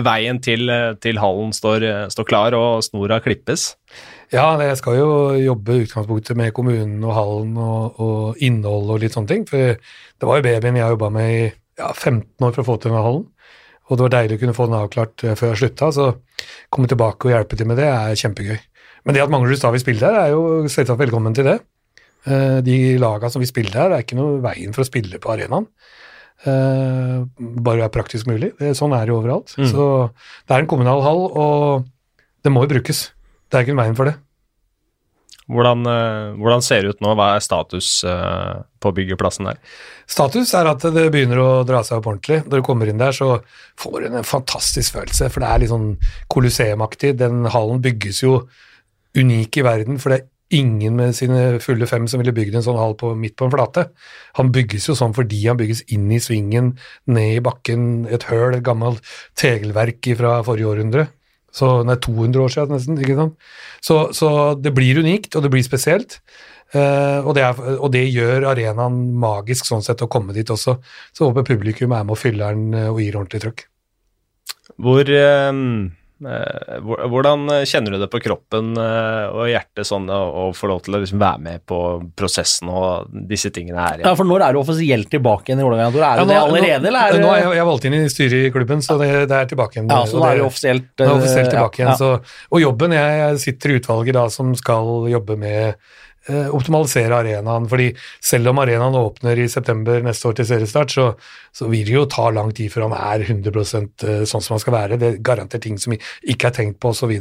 veien 0.06 0.42
til, 0.42 0.72
til 1.04 1.22
hallen 1.22 1.54
står, 1.54 1.86
står, 2.14 2.28
klar 2.30 2.58
og 2.58 2.82
snora 2.86 3.20
klippes. 3.22 3.76
Ja, 4.34 4.50
jeg 4.60 4.76
skal 4.82 4.98
jo 5.00 5.12
jobbe 5.40 5.84
utgangspunktet 5.86 6.36
med 6.36 6.52
kommunen 6.56 7.00
og 7.06 7.16
hallen 7.16 7.54
og, 7.62 8.02
og 8.04 8.44
innhold 8.44 8.90
og 8.92 9.00
litt 9.06 9.16
sånne 9.16 9.32
ting. 9.32 9.46
For 9.48 9.78
det 9.78 10.28
var 10.28 10.42
jo 10.42 10.48
babyen 10.50 10.80
jeg 10.82 10.98
jobba 10.98 11.12
med 11.14 11.32
i 11.32 11.42
ja, 11.48 11.94
15 11.94 12.44
år 12.44 12.56
for 12.56 12.64
å 12.64 12.68
få 12.72 12.78
til 12.82 12.92
denne 12.92 13.06
hallen. 13.06 13.26
Og 13.88 13.96
det 13.96 14.04
var 14.04 14.16
deilig 14.18 14.38
å 14.38 14.42
kunne 14.42 14.58
få 14.58 14.68
den 14.68 14.80
avklart 14.82 15.24
eh, 15.24 15.38
før 15.40 15.54
jeg 15.54 15.62
slutta, 15.62 15.92
så 15.96 16.10
komme 16.74 16.90
tilbake 16.92 17.30
og 17.30 17.34
hjelpe 17.34 17.60
til 17.60 17.70
med 17.70 17.80
det 17.80 17.88
er 17.88 18.20
kjempegøy. 18.20 18.58
Men 19.08 19.16
det 19.16 19.24
at 19.24 19.32
Manglerud 19.32 19.60
Stad 19.60 19.76
vil 19.76 19.84
spille 19.84 20.04
der, 20.04 20.18
er 20.20 20.34
jo 20.34 20.68
selvsagt 20.68 21.00
velkommen 21.00 21.36
til 21.38 21.48
det. 21.48 21.62
Eh, 22.28 22.58
de 22.66 22.78
laga 23.00 23.32
som 23.32 23.44
vi 23.44 23.50
spiller 23.50 23.76
her, 23.78 23.90
det 23.92 23.98
er 23.98 24.06
ikke 24.06 24.20
noe 24.20 24.42
veien 24.44 24.76
for 24.76 24.84
å 24.84 24.90
spille 24.90 25.22
på 25.24 25.34
arenaen. 25.36 25.70
Uh, 26.46 27.26
bare 27.40 27.80
det 27.80 27.86
er 27.88 27.94
praktisk 27.96 28.28
mulig. 28.30 28.52
Det, 28.60 28.76
sånn 28.78 28.94
er 28.94 29.08
det 29.08 29.10
jo 29.10 29.18
overalt. 29.24 29.56
Mm. 29.58 29.66
Så 29.72 29.86
det 30.46 30.54
er 30.54 30.62
en 30.62 30.70
kommunal 30.70 31.02
hall, 31.02 31.24
og 31.34 31.88
det 32.46 32.54
må 32.54 32.62
jo 32.66 32.76
brukes. 32.76 33.08
Det 33.50 33.58
er 33.58 33.66
ikke 33.66 33.74
en 33.74 33.82
veien 33.82 33.98
for 33.98 34.12
det. 34.12 34.20
Hvordan, 35.48 35.86
eh, 35.88 36.36
hvordan, 36.36 36.62
ser 36.62 36.84
det 36.84 36.90
ut 36.92 37.04
nå? 37.04 37.14
Hva 37.16 37.30
er 37.38 37.44
status 37.44 38.04
eh, 38.04 38.56
på 38.84 38.92
byggeplassen 38.98 39.48
der? 39.48 39.60
Status 40.04 40.52
er 40.60 40.68
at 40.68 40.84
det 40.92 41.06
begynner 41.14 41.40
å 41.40 41.52
dra 41.68 41.80
seg 41.88 42.02
opp 42.02 42.10
ordentlig. 42.12 42.42
Når 42.44 42.60
du 42.60 42.66
kommer 42.68 42.92
inn 42.92 43.00
der, 43.00 43.16
så 43.16 43.38
får 43.80 43.96
du 44.04 44.08
en 44.10 44.28
fantastisk 44.28 44.98
følelse, 44.98 45.30
for 45.32 45.44
det 45.44 45.52
er 45.52 45.64
litt 45.64 45.72
sånn 45.72 45.94
kolosseumaktig. 46.34 47.14
Den 47.22 47.48
hallen 47.54 47.80
bygges 47.84 48.20
jo 48.26 48.42
unik 49.16 49.62
i 49.62 49.66
verden, 49.70 50.02
for 50.04 50.12
det 50.12 50.20
er 50.20 50.28
ingen 50.54 50.96
med 50.96 51.16
sine 51.18 51.60
fulle 51.64 51.88
fem 51.90 52.08
som 52.08 52.22
ville 52.22 52.34
bygd 52.36 52.56
en 52.56 52.66
sånn 52.66 52.80
hall 52.80 52.96
på, 53.00 53.12
midt 53.20 53.36
på 53.40 53.48
en 53.48 53.54
flate. 53.54 53.88
Han 54.40 54.52
bygges 54.56 54.88
jo 54.90 54.96
sånn 54.98 55.16
fordi 55.18 55.42
han 55.48 55.60
bygges 55.60 55.84
inn 55.94 56.08
i 56.14 56.22
svingen, 56.24 56.74
ned 57.12 57.40
i 57.40 57.44
bakken, 57.44 58.08
et 58.12 58.28
høl, 58.32 58.56
et 58.56 58.66
gammelt 58.66 59.04
tegelverk 59.40 60.12
fra 60.20 60.38
forrige 60.48 60.72
århundre. 60.72 61.08
Så 61.58 61.80
er 61.82 62.00
200 62.04 62.44
år 62.44 62.54
siden 62.54 62.76
nesten. 62.76 63.00
ikke 63.02 63.18
sant? 63.18 63.50
Så, 63.82 64.00
så 64.16 64.30
det 64.60 64.76
blir 64.78 65.00
unikt, 65.02 65.36
og 65.36 65.44
det 65.44 65.52
blir 65.54 65.66
spesielt. 65.66 66.20
Uh, 66.76 67.24
og, 67.24 67.32
det 67.38 67.46
er, 67.46 67.60
og, 67.78 67.88
det 67.94 68.04
gjør 68.12 68.50
arenaen 68.52 68.98
magisk 69.16 69.70
sånn 69.70 69.86
sett 69.86 70.04
å 70.04 70.10
komme 70.12 70.36
dit 70.36 70.50
også. 70.52 70.78
Så 71.16 71.30
håper 71.30 71.48
publikum 71.48 71.96
er 71.96 72.04
med 72.04 72.18
og 72.18 72.20
fyller 72.20 72.58
den 72.58 72.76
eh, 72.76 72.90
og 72.92 73.00
gir 73.02 73.16
ordentlig 73.16 73.44
trøkk. 73.46 73.64
Hvor 74.84 75.08
Eh, 75.08 75.52
hvordan 76.18 77.46
kjenner 77.70 77.94
du 77.94 78.00
det 78.02 78.08
på 78.10 78.22
kroppen 78.24 78.72
eh, 78.82 79.26
og 79.30 79.52
hjertet 79.52 79.86
sånn 79.86 80.08
å 80.10 80.48
få 80.58 80.70
lov 80.72 80.82
til 80.86 80.98
å 80.98 81.02
liksom 81.04 81.22
være 81.22 81.44
med 81.44 81.66
på 81.70 81.80
prosessen 82.18 82.72
og 82.74 83.12
disse 83.30 83.52
tingene 83.54 83.84
her? 83.84 84.02
Ja, 84.06 84.16
for 84.18 84.28
når 84.28 84.48
er 84.48 84.58
du 84.58 84.62
offisielt 84.64 85.12
tilbake 85.14 85.52
igjen 85.52 85.62
i 85.62 85.68
Vålerenga? 85.68 85.92
Er 85.92 85.94
du 85.94 86.26
ja, 86.26 86.30
det 86.32 86.40
allerede, 86.42 86.90
eller? 86.90 87.14
Er 87.14 87.22
nå 87.22 87.30
er 87.36 87.44
jeg, 87.44 87.54
jeg 87.60 87.70
valgt 87.70 87.88
inn 87.90 88.00
i 88.00 88.02
styret 88.14 88.48
i 88.48 88.56
klubben, 88.56 88.82
så 88.86 88.98
det, 89.02 89.12
det 89.30 89.38
er 89.38 89.54
tilbake 89.54 89.80
igjen. 89.80 89.94
Ja, 89.94 90.02
så 90.10 90.18
nå 90.18 90.26
er 90.32 90.42
du 90.42 90.48
offisielt, 90.48 90.90
er 90.98 91.14
offisielt 91.14 91.54
tilbake 91.54 91.84
igjen. 91.84 91.96
Så, 92.02 92.12
og 92.50 92.64
jobben, 92.64 92.98
jeg, 92.98 93.22
jeg 93.24 93.46
sitter 93.46 93.74
i 93.76 93.80
utvalget 93.82 94.18
da 94.18 94.28
som 94.34 94.52
skal 94.58 95.08
jobbe 95.12 95.38
med 95.38 95.78
Eh, 96.17 96.17
optimalisere 96.28 97.16
arenaen. 97.16 97.68
fordi 97.70 97.92
selv 98.24 98.52
om 98.52 98.60
arenaen 98.60 98.96
åpner 99.00 99.40
i 99.40 99.48
september 99.50 100.02
neste 100.04 100.28
år 100.28 100.38
til 100.38 100.48
seriestart, 100.50 100.92
så, 100.92 101.06
så 101.56 101.68
vil 101.72 101.86
det 101.88 101.94
jo 101.94 102.06
ta 102.12 102.30
lang 102.34 102.52
tid 102.56 102.72
før 102.74 102.88
han 102.88 102.96
er 102.98 103.24
100% 103.26 104.06
eh, 104.08 104.24
sånn 104.28 104.44
som 104.44 104.56
han 104.56 104.64
skal 104.64 104.76
være. 104.76 105.00
Det 105.02 105.12
garanterer 105.26 105.64
ting 105.64 105.78
som 105.80 105.96
ikke 105.96 106.50
er 106.50 106.56
tenkt 106.58 106.80
på 106.84 106.92
osv. 106.92 107.14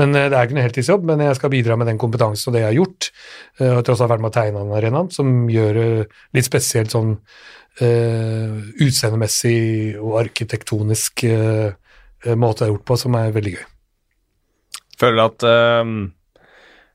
Men 0.00 0.16
eh, 0.18 0.28
det 0.30 0.38
er 0.38 0.48
ikke 0.48 0.58
noe 0.58 0.66
heltidsjobb, 0.66 1.06
men 1.10 1.22
jeg 1.26 1.38
skal 1.38 1.52
bidra 1.54 1.78
med 1.78 1.90
den 1.90 2.00
kompetansen 2.00 2.50
og 2.50 2.56
det 2.56 2.64
jeg 2.64 2.70
har 2.72 2.78
gjort. 2.80 3.10
Jeg 3.60 3.76
har 3.78 3.86
tross 3.86 4.02
alt 4.04 4.14
vært 4.14 4.24
med 4.24 4.32
å 4.32 4.38
tegne 4.38 4.64
den 4.64 4.78
arenaen, 4.80 5.12
som 5.14 5.36
gjør 5.52 5.78
det 5.78 5.86
litt 6.36 6.48
spesielt 6.48 6.94
sånn 6.94 7.14
uh, 7.14 8.58
utseendemessig 8.82 9.94
og 10.00 10.18
arkitektonisk 10.24 11.24
uh, 11.30 11.70
måte 12.34 12.64
det 12.64 12.66
er 12.66 12.74
gjort 12.74 12.86
på, 12.90 12.98
som 12.98 13.16
er 13.20 13.32
veldig 13.36 13.54
gøy. 13.54 13.64
Føler 14.98 15.26
at 15.28 15.46
uh 15.46 15.94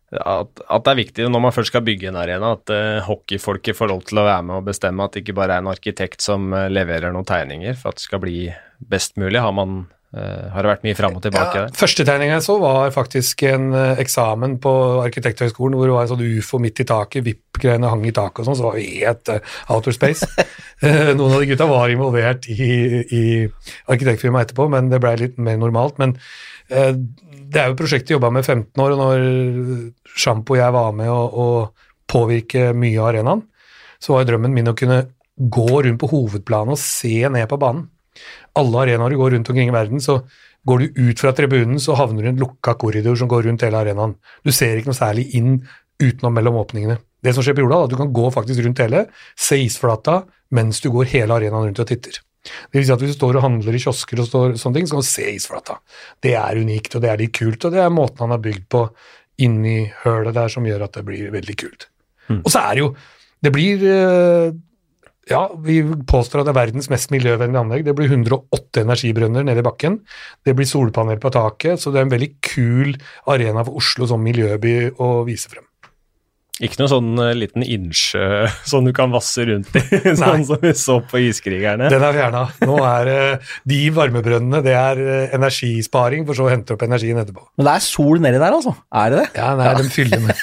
at, 0.10 0.62
at, 0.66 0.86
det 0.86 0.92
er 0.92 1.00
viktig 1.04 1.28
når 1.30 1.44
man 1.44 1.54
først 1.54 1.70
skal 1.70 1.86
bygge 1.86 2.10
en 2.10 2.18
arena, 2.18 2.56
at 2.58 2.74
uh, 2.74 3.06
hockeyfolket 3.06 3.78
får 3.78 3.92
lov 3.92 4.01
til 4.10 4.22
å 4.22 4.25
være 4.25 4.48
med 4.48 4.58
og 4.58 4.66
bestemme 4.72 5.06
at 5.06 5.13
det 5.13 5.22
ikke 5.24 5.38
bare 5.38 5.60
er 5.60 5.63
en 5.63 5.70
arkitekt 5.70 6.25
som 6.25 6.50
uh, 6.56 6.66
leverer 6.72 7.13
noen 7.13 7.28
tegninger 7.30 7.78
for 7.78 7.94
at 7.94 8.00
det 8.00 8.08
skal 8.08 8.24
bli 8.24 8.50
best 8.89 9.20
mulig. 9.22 9.38
Har, 9.38 9.54
man, 9.54 9.84
uh, 10.18 10.50
har 10.56 10.66
det 10.66 10.72
vært 10.72 10.88
mye 10.88 10.98
fram 10.98 11.20
og 11.20 11.22
tilbake 11.28 11.62
ja, 11.62 11.68
der? 11.68 11.78
Første 11.78 12.08
tegninga 12.10 12.39
jeg 12.39 12.48
så, 12.48 12.58
var 12.63 12.96
faktisk 12.96 13.46
en 13.51 13.70
eksamen 14.01 14.58
på 14.63 14.75
Arkitekthøgskolen 15.04 15.78
hvor 15.78 15.92
det 15.92 15.98
var 16.00 16.10
en 16.10 16.13
sånn 16.16 16.28
ufo 16.42 16.63
midt 16.63 16.82
i 16.82 16.89
taket, 16.89 17.28
VIP-greiene 17.30 17.94
hang 17.94 18.10
i 18.10 18.16
taket 18.16 18.42
og 18.42 18.50
sånn, 18.50 18.58
så 18.58 18.70
var 18.72 18.82
vi 18.82 18.89
helt 19.04 19.36
outer 19.70 19.94
space. 19.94 20.25
Noen 21.20 21.36
av 21.36 21.38
de 21.38 21.54
gutta 21.54 21.70
var 21.70 21.94
involvert 21.94 22.50
i, 22.50 22.74
i 23.06 23.25
arkitektfirmaet 23.86 24.50
etterpå, 24.50 24.72
men 24.74 24.89
det 24.89 25.04
blei 25.06 25.20
litt 25.22 25.38
mer 25.38 25.62
normalt. 25.62 26.01
men 26.01 26.18
det 26.70 27.60
er 27.60 27.70
jo 27.70 27.74
et 27.74 27.80
prosjekt 27.80 27.80
prosjektet 27.80 28.14
jobba 28.14 28.30
med 28.34 28.46
15 28.46 28.84
år, 28.84 28.94
og 28.94 29.00
når 29.02 29.24
Sjampo 30.16 30.56
og 30.56 30.60
jeg 30.62 30.76
var 30.76 30.92
med 30.98 31.10
å, 31.10 31.22
å 31.26 31.48
påvirke 32.10 32.70
mye 32.78 33.00
av 33.00 33.12
arenaen, 33.12 33.42
så 34.00 34.16
var 34.16 34.28
drømmen 34.30 34.54
min 34.54 34.72
å 34.72 34.76
kunne 34.78 35.00
gå 35.40 35.82
rundt 35.86 36.00
på 36.02 36.10
hovedplanen 36.12 36.76
og 36.76 36.82
se 36.82 37.16
ned 37.32 37.48
på 37.50 37.60
banen. 37.62 37.88
Alle 38.60 38.84
arenaer 38.84 39.14
du 39.14 39.20
går 39.20 39.36
rundt 39.36 39.50
omkring 39.52 39.72
i 39.72 39.76
verden, 39.76 40.02
så 40.04 40.20
går 40.68 40.82
du 40.82 41.02
ut 41.10 41.22
fra 41.22 41.34
tribunen, 41.36 41.80
så 41.80 41.96
havner 41.98 42.24
du 42.24 42.30
i 42.30 42.32
en 42.34 42.42
lukka 42.42 42.76
korridor 42.80 43.16
som 43.20 43.30
går 43.32 43.48
rundt 43.48 43.64
hele 43.66 43.80
arenaen. 43.80 44.18
Du 44.44 44.52
ser 44.56 44.78
ikke 44.78 44.92
noe 44.92 45.00
særlig 45.00 45.30
inn 45.40 45.62
utenom 46.00 46.36
mellom 46.36 46.60
åpningene. 46.62 47.00
Det 47.24 47.34
som 47.36 47.44
skjer 47.44 47.56
på 47.58 47.64
jorda, 47.64 47.82
er 47.82 47.90
at 47.90 47.94
du 47.94 48.00
kan 48.00 48.12
gå 48.16 48.30
faktisk 48.36 48.64
rundt 48.64 48.82
hele, 48.84 49.06
se 49.40 49.60
isflata, 49.60 50.22
mens 50.56 50.84
du 50.84 50.90
går 50.94 51.10
hele 51.16 51.36
arenaen 51.36 51.70
rundt 51.70 51.82
og 51.84 51.90
titter. 51.90 52.20
Det 52.46 52.79
vil 52.79 52.88
si 52.88 52.93
at 52.93 53.03
Hvis 53.03 53.15
du 53.15 53.19
står 53.19 53.39
og 53.39 53.46
handler 53.46 53.75
i 53.75 53.81
kiosker, 53.84 54.22
og 54.22 54.29
står, 54.29 54.55
sånne 54.62 54.79
ting, 54.79 54.88
så 54.88 54.98
kan 54.98 55.05
du 55.05 55.10
se 55.10 55.27
isflata. 55.36 55.79
Det 56.24 56.36
er 56.39 56.62
unikt, 56.62 56.96
og 56.96 57.03
det 57.03 57.12
er 57.12 57.22
litt 57.22 57.36
kult, 57.36 57.65
og 57.65 57.75
det 57.75 57.84
er 57.84 57.93
måten 57.93 58.25
han 58.25 58.36
har 58.36 58.43
bygd 58.43 58.65
på 58.72 58.86
inni 59.43 59.84
hølet 60.03 60.36
der 60.36 60.51
som 60.51 60.65
gjør 60.67 60.88
at 60.88 60.98
det 60.98 61.05
blir 61.08 61.31
veldig 61.36 61.55
kult. 61.60 61.88
Mm. 62.29 62.41
Og 62.43 62.51
så 62.51 62.63
er 62.63 62.75
det 62.75 62.84
jo 62.84 62.89
Det 63.39 63.51
blir 63.55 63.84
eh, 63.88 64.51
Ja, 65.29 65.46
vi 65.63 65.79
påstår 66.10 66.41
at 66.41 66.50
det 66.50 66.51
er 66.51 66.60
verdens 66.60 66.89
mest 66.89 67.12
miljøvennlige 67.13 67.62
anlegg. 67.62 67.86
Det 67.86 67.93
blir 67.96 68.10
108 68.10 68.81
energibrønner 68.81 69.46
nede 69.46 69.62
i 69.62 69.65
bakken. 69.65 70.00
Det 70.43 70.55
blir 70.58 70.67
solpanel 70.67 71.22
på 71.22 71.31
taket, 71.31 71.79
så 71.79 71.93
det 71.93 72.01
er 72.01 72.08
en 72.08 72.13
veldig 72.15 72.31
kul 72.41 72.96
arena 73.29 73.63
for 73.63 73.77
Oslo 73.77 74.10
som 74.10 74.25
miljøby 74.25 74.89
å 74.98 75.12
vise 75.29 75.51
frem. 75.51 75.69
Ikke 76.60 76.82
noe 76.82 76.89
sånn 76.92 77.13
uh, 77.16 77.32
liten 77.38 77.63
innsjø 77.63 78.48
som 78.72 78.88
du 78.88 78.92
kan 78.96 79.13
vasse 79.13 79.46
rundt 79.48 79.72
i, 79.80 79.84
sånn 80.22 80.44
som 80.48 80.60
vi 80.63 80.74
så 80.78 81.00
på 81.08 81.22
Iskrigerne? 81.30 81.88
Den 81.92 82.04
er 82.04 82.18
fjerna. 82.18 82.44
Nå 82.68 82.80
er 82.84 83.12
uh, 83.13 83.54
de 83.70 83.80
varmebrønnene 83.96 84.62
det 84.66 84.75
er 84.75 85.00
uh, 85.00 85.36
energisparing, 85.38 86.25
for 86.28 86.38
så 86.38 86.50
å 86.50 86.51
hente 86.51 86.75
opp 86.75 86.84
energien 86.88 87.20
etterpå. 87.22 87.46
Men 87.60 87.70
det 87.70 87.75
er 87.78 87.86
sol 87.88 88.24
nedi 88.24 88.42
der, 88.42 88.51
altså? 88.51 88.75
Er 88.92 89.13
det 89.13 89.22
det? 89.22 89.30
Ja, 89.39 89.54
nei, 89.60 89.70
ja. 89.70 89.78
de 89.80 89.94
fyller 89.94 90.25
med 90.25 90.36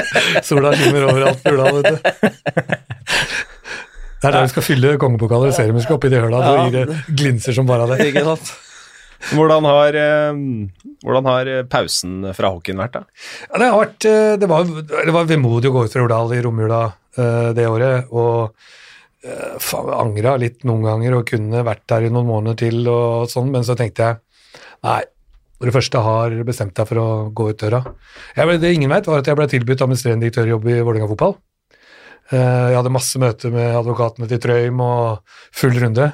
Sola 0.48 0.74
skinner 0.78 1.08
overalt 1.10 1.42
på 1.42 1.54
Ula, 1.54 1.72
vet 1.74 1.90
du. 1.90 1.96
Det 4.24 4.30
er 4.30 4.38
der 4.38 4.46
vi 4.46 4.52
skal 4.54 4.64
fylle 4.64 4.94
kongepokaler 5.00 5.50
og 5.50 5.56
seriemusker 5.56 5.98
oppi 5.98 6.08
de 6.12 6.22
høla, 6.22 6.38
så 6.40 6.68
det 6.72 6.86
glinser 7.12 7.56
som 7.56 7.66
bare 7.68 7.84
av 7.84 7.92
det. 7.92 8.06
Ikke 8.08 8.24
sant? 8.24 8.54
Hvordan 9.32 9.66
har, 9.68 9.96
eh, 9.96 10.38
hvordan 11.04 11.28
har 11.30 11.50
pausen 11.72 12.28
fra 12.36 12.52
hockeyen 12.52 12.82
vært, 12.82 12.98
da? 12.98 13.04
Ja, 13.48 13.60
det 13.60 13.70
har 13.70 13.80
vært 13.80 14.08
eh, 14.10 14.36
Det 14.40 14.50
var, 14.50 14.64
det 14.90 15.14
var 15.16 15.30
vemodig 15.30 15.70
å 15.70 15.76
gå 15.78 15.84
ut 15.86 15.94
fra 15.94 16.04
Jordal 16.04 16.34
i 16.36 16.42
romjula 16.44 16.82
eh, 17.16 17.50
det 17.56 17.68
året, 17.70 18.12
og 18.12 18.56
faen, 19.24 19.88
angra 19.96 20.34
litt 20.36 20.66
noen 20.68 20.82
ganger 20.84 21.14
og 21.16 21.30
kunne 21.30 21.62
vært 21.64 21.86
der 21.88 22.04
i 22.04 22.12
noen 22.12 22.28
måneder 22.28 22.58
til 22.60 22.82
og 22.92 23.30
sånn, 23.32 23.48
men 23.54 23.64
så 23.64 23.72
tenkte 23.78 24.10
jeg 24.10 24.18
nei, 24.84 24.98
når 25.56 25.70
du 25.70 25.76
først 25.78 25.96
har 26.04 26.34
bestemt 26.44 26.76
deg 26.76 26.88
for 26.90 27.00
å 27.00 27.08
gå 27.32 27.46
ut 27.48 27.62
døra 27.62 27.80
ble, 28.36 28.58
Det 28.60 28.74
ingen 28.74 28.92
vet, 28.92 29.08
var 29.08 29.22
at 29.22 29.30
jeg 29.30 29.38
ble 29.38 29.46
tilbudt 29.48 29.80
administrerende 29.80 30.26
direktørjobb 30.26 30.68
i 30.68 30.80
Vålerenga 30.82 31.08
fotball. 31.08 31.38
Eh, 32.32 32.66
jeg 32.72 32.76
hadde 32.76 32.92
masse 32.92 33.20
møter 33.20 33.52
med 33.54 33.78
advokatene 33.78 34.28
til 34.28 34.42
Trøim 34.44 34.82
og 34.84 35.38
full 35.56 35.76
runde. 35.80 36.10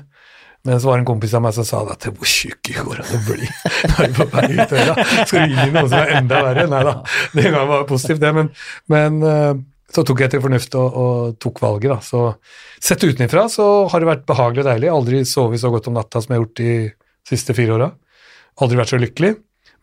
Men 0.68 0.80
så 0.80 0.90
var 0.90 0.98
det 0.98 1.04
en 1.04 1.08
kompis 1.08 1.32
av 1.36 1.42
meg 1.44 1.54
som 1.56 1.64
sa 1.64 1.80
at 1.88 2.04
hvor 2.10 2.28
tjukk 2.28 2.68
går 2.84 3.00
det 3.00 3.20
blir, 3.24 3.52
når 3.94 4.10
du 4.10 4.16
på 4.18 4.26
vei 4.34 4.46
ut 4.52 4.72
døra? 4.74 4.96
Skal 5.24 5.46
du 5.46 5.54
inn 5.54 5.62
i 5.62 5.72
noe 5.72 5.86
som 5.88 5.98
er 6.02 6.14
enda 6.18 6.40
verre? 6.44 6.66
Nei 6.68 6.80
da, 6.84 6.94
det 7.38 7.52
var 7.56 7.86
positivt, 7.88 8.20
det. 8.20 8.32
Men, 8.36 8.50
men 8.92 9.20
eh, 9.24 9.62
så 9.90 10.04
tok 10.06 10.20
jeg 10.22 10.34
til 10.34 10.42
fornuft 10.44 10.76
og, 10.78 10.98
og 11.02 11.38
tok 11.42 11.62
valget, 11.64 11.94
da. 11.94 11.98
Så 12.04 12.26
sett 12.90 13.06
utenfra 13.08 13.46
så 13.52 13.66
har 13.90 14.02
det 14.02 14.10
vært 14.10 14.26
behagelig 14.28 14.64
og 14.64 14.68
deilig. 14.68 14.90
Aldri 14.92 15.22
sovet 15.28 15.62
så 15.62 15.72
godt 15.72 15.88
om 15.90 15.96
natta 15.96 16.20
som 16.20 16.34
jeg 16.34 16.38
har 16.38 16.44
gjort 16.44 16.60
de 16.60 16.74
siste 17.30 17.56
fire 17.56 17.78
åra. 17.78 17.88
Aldri 18.60 18.78
vært 18.82 18.92
så 18.92 19.00
lykkelig. 19.00 19.32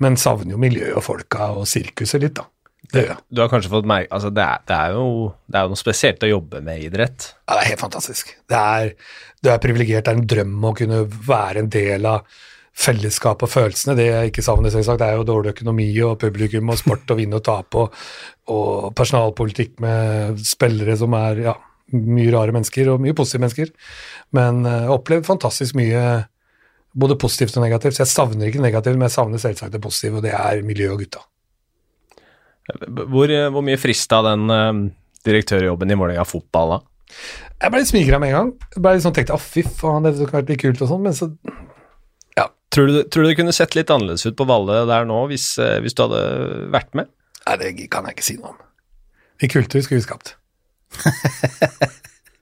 Men 0.04 0.20
savner 0.22 0.54
jo 0.54 0.62
miljøet 0.62 0.94
og 1.00 1.04
folka 1.08 1.50
og 1.58 1.66
sirkuset 1.70 2.22
litt, 2.22 2.38
da. 2.38 2.46
Det. 2.94 3.06
Du 3.28 3.42
har 3.44 3.50
kanskje 3.52 3.72
fått 3.72 3.88
merke 3.90 4.14
altså 4.16 4.30
det, 4.32 4.44
er, 4.44 4.62
det, 4.70 4.76
er 4.76 4.94
jo, 4.96 5.08
det 5.52 5.60
er 5.60 5.66
jo 5.66 5.72
noe 5.74 5.80
spesielt 5.80 6.22
å 6.24 6.30
jobbe 6.30 6.62
med 6.64 6.86
idrett. 6.86 7.32
Ja, 7.44 7.58
det 7.58 7.64
er 7.64 7.72
helt 7.74 7.84
fantastisk. 7.84 8.32
Det 8.48 8.60
er, 8.60 8.94
du 9.44 9.50
er 9.52 9.64
privilegert, 9.64 10.06
det 10.08 10.14
er 10.14 10.22
en 10.22 10.30
drøm 10.34 10.70
å 10.70 10.76
kunne 10.78 11.02
være 11.28 11.64
en 11.64 11.72
del 11.74 12.08
av 12.08 12.38
fellesskapet 12.78 13.48
og 13.48 13.52
følelsene. 13.52 13.98
Det 13.98 14.08
jeg 14.08 14.32
ikke 14.32 14.46
savner, 14.46 14.72
selvsagt, 14.72 15.02
det 15.02 15.10
er 15.10 15.20
jo 15.20 15.28
dårlig 15.28 15.56
økonomi 15.56 15.90
og 16.06 16.18
publikum 16.22 16.72
og 16.72 16.80
sport 16.80 17.14
og 17.14 17.20
vinne 17.20 17.40
og 17.40 17.46
tape 17.48 17.84
og, 17.84 18.02
og 18.54 18.92
personalpolitikk 18.98 19.80
med 19.84 20.40
spillere 20.46 20.96
som 21.00 21.16
er 21.18 21.44
ja, 21.50 21.56
mye 21.98 22.34
rare 22.36 22.56
mennesker 22.56 22.94
og 22.94 23.04
mye 23.04 23.18
positive 23.18 23.44
mennesker. 23.44 23.72
Men 24.38 24.64
jeg 24.68 24.88
har 24.88 24.96
opplevd 24.96 25.28
fantastisk 25.28 25.78
mye 25.80 26.04
både 26.98 27.18
positivt 27.20 27.58
og 27.58 27.66
negativt. 27.66 27.98
Så 27.98 28.06
jeg 28.06 28.14
savner 28.14 28.48
ikke 28.48 28.62
det 28.62 28.70
negative, 28.70 28.98
men 28.98 29.10
jeg 29.10 29.18
savner 29.18 29.42
selvsagt 29.42 29.76
det 29.76 29.84
positive, 29.84 30.20
og 30.20 30.26
det 30.26 30.34
er 30.38 30.64
miljøet 30.66 30.96
og 30.96 31.04
gutta. 31.04 31.26
Hvor, 32.68 33.32
hvor 33.54 33.64
mye 33.64 33.80
frista 33.80 34.20
den 34.26 34.52
eh, 34.54 34.84
direktørjobben 35.28 35.94
i 35.94 35.98
Vålerenga 36.00 36.28
fotball 36.28 36.78
da? 36.78 36.82
Jeg 37.58 37.74
ble 37.74 37.82
litt 37.82 37.90
smigra 37.90 38.20
med 38.22 38.34
en 38.34 38.38
gang. 38.38 38.52
Jeg 38.76 38.84
ble 38.84 38.98
litt 38.98 39.06
sånn 39.06 39.16
tenkte, 39.16 39.38
å 39.38 39.42
fy 39.42 39.64
faen, 39.66 40.06
det 40.06 40.18
kunne 40.18 40.42
vært 40.42 40.52
litt 40.52 40.62
kult 40.66 40.84
og 40.84 40.92
sånn, 40.92 41.06
men 41.08 41.16
så 41.18 41.32
Tror 42.78 42.90
du, 42.92 42.98
tror 43.10 43.24
du 43.24 43.30
det 43.32 43.38
kunne 43.40 43.56
sett 43.56 43.78
litt 43.78 43.90
annerledes 43.94 44.28
ut 44.28 44.36
på 44.38 44.46
Valle 44.46 44.82
der 44.90 45.06
nå, 45.08 45.22
hvis, 45.32 45.54
eh, 45.64 45.78
hvis 45.82 45.96
du 45.98 46.04
hadde 46.04 46.24
vært 46.74 46.92
med? 47.00 47.08
Nei, 47.48 47.56
det 47.62 47.70
kan 47.94 48.06
jeg 48.06 48.18
ikke 48.18 48.26
si 48.28 48.36
noe 48.38 48.52
om. 48.52 48.60
I 49.42 49.50
kultur 49.50 49.82
skulle 49.86 50.02
vi 50.02 50.08
skapt. 50.08 50.36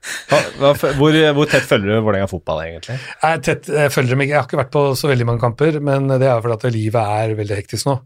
Hva, 0.06 0.38
hva, 0.60 0.68
hvor, 0.94 1.16
hvor 1.34 1.48
tett 1.50 1.64
følger 1.66 1.90
du 1.90 2.04
Vålerenga 2.04 2.28
fotball, 2.30 2.60
egentlig? 2.62 2.94
Jeg, 2.94 3.40
tett, 3.42 3.70
jeg 3.74 3.90
følger 3.90 4.14
dem 4.14 4.20
ikke. 4.22 4.32
Jeg 4.32 4.38
har 4.38 4.46
ikke 4.46 4.60
vært 4.60 4.74
på 4.76 4.82
så 4.98 5.08
veldig 5.10 5.26
mange 5.26 5.42
kamper, 5.42 5.78
men 5.82 6.06
det 6.12 6.28
er 6.28 6.44
fordi 6.44 6.54
at 6.54 6.76
livet 6.76 7.16
er 7.16 7.34
veldig 7.40 7.58
hektisk 7.58 7.88
nå. 7.88 7.96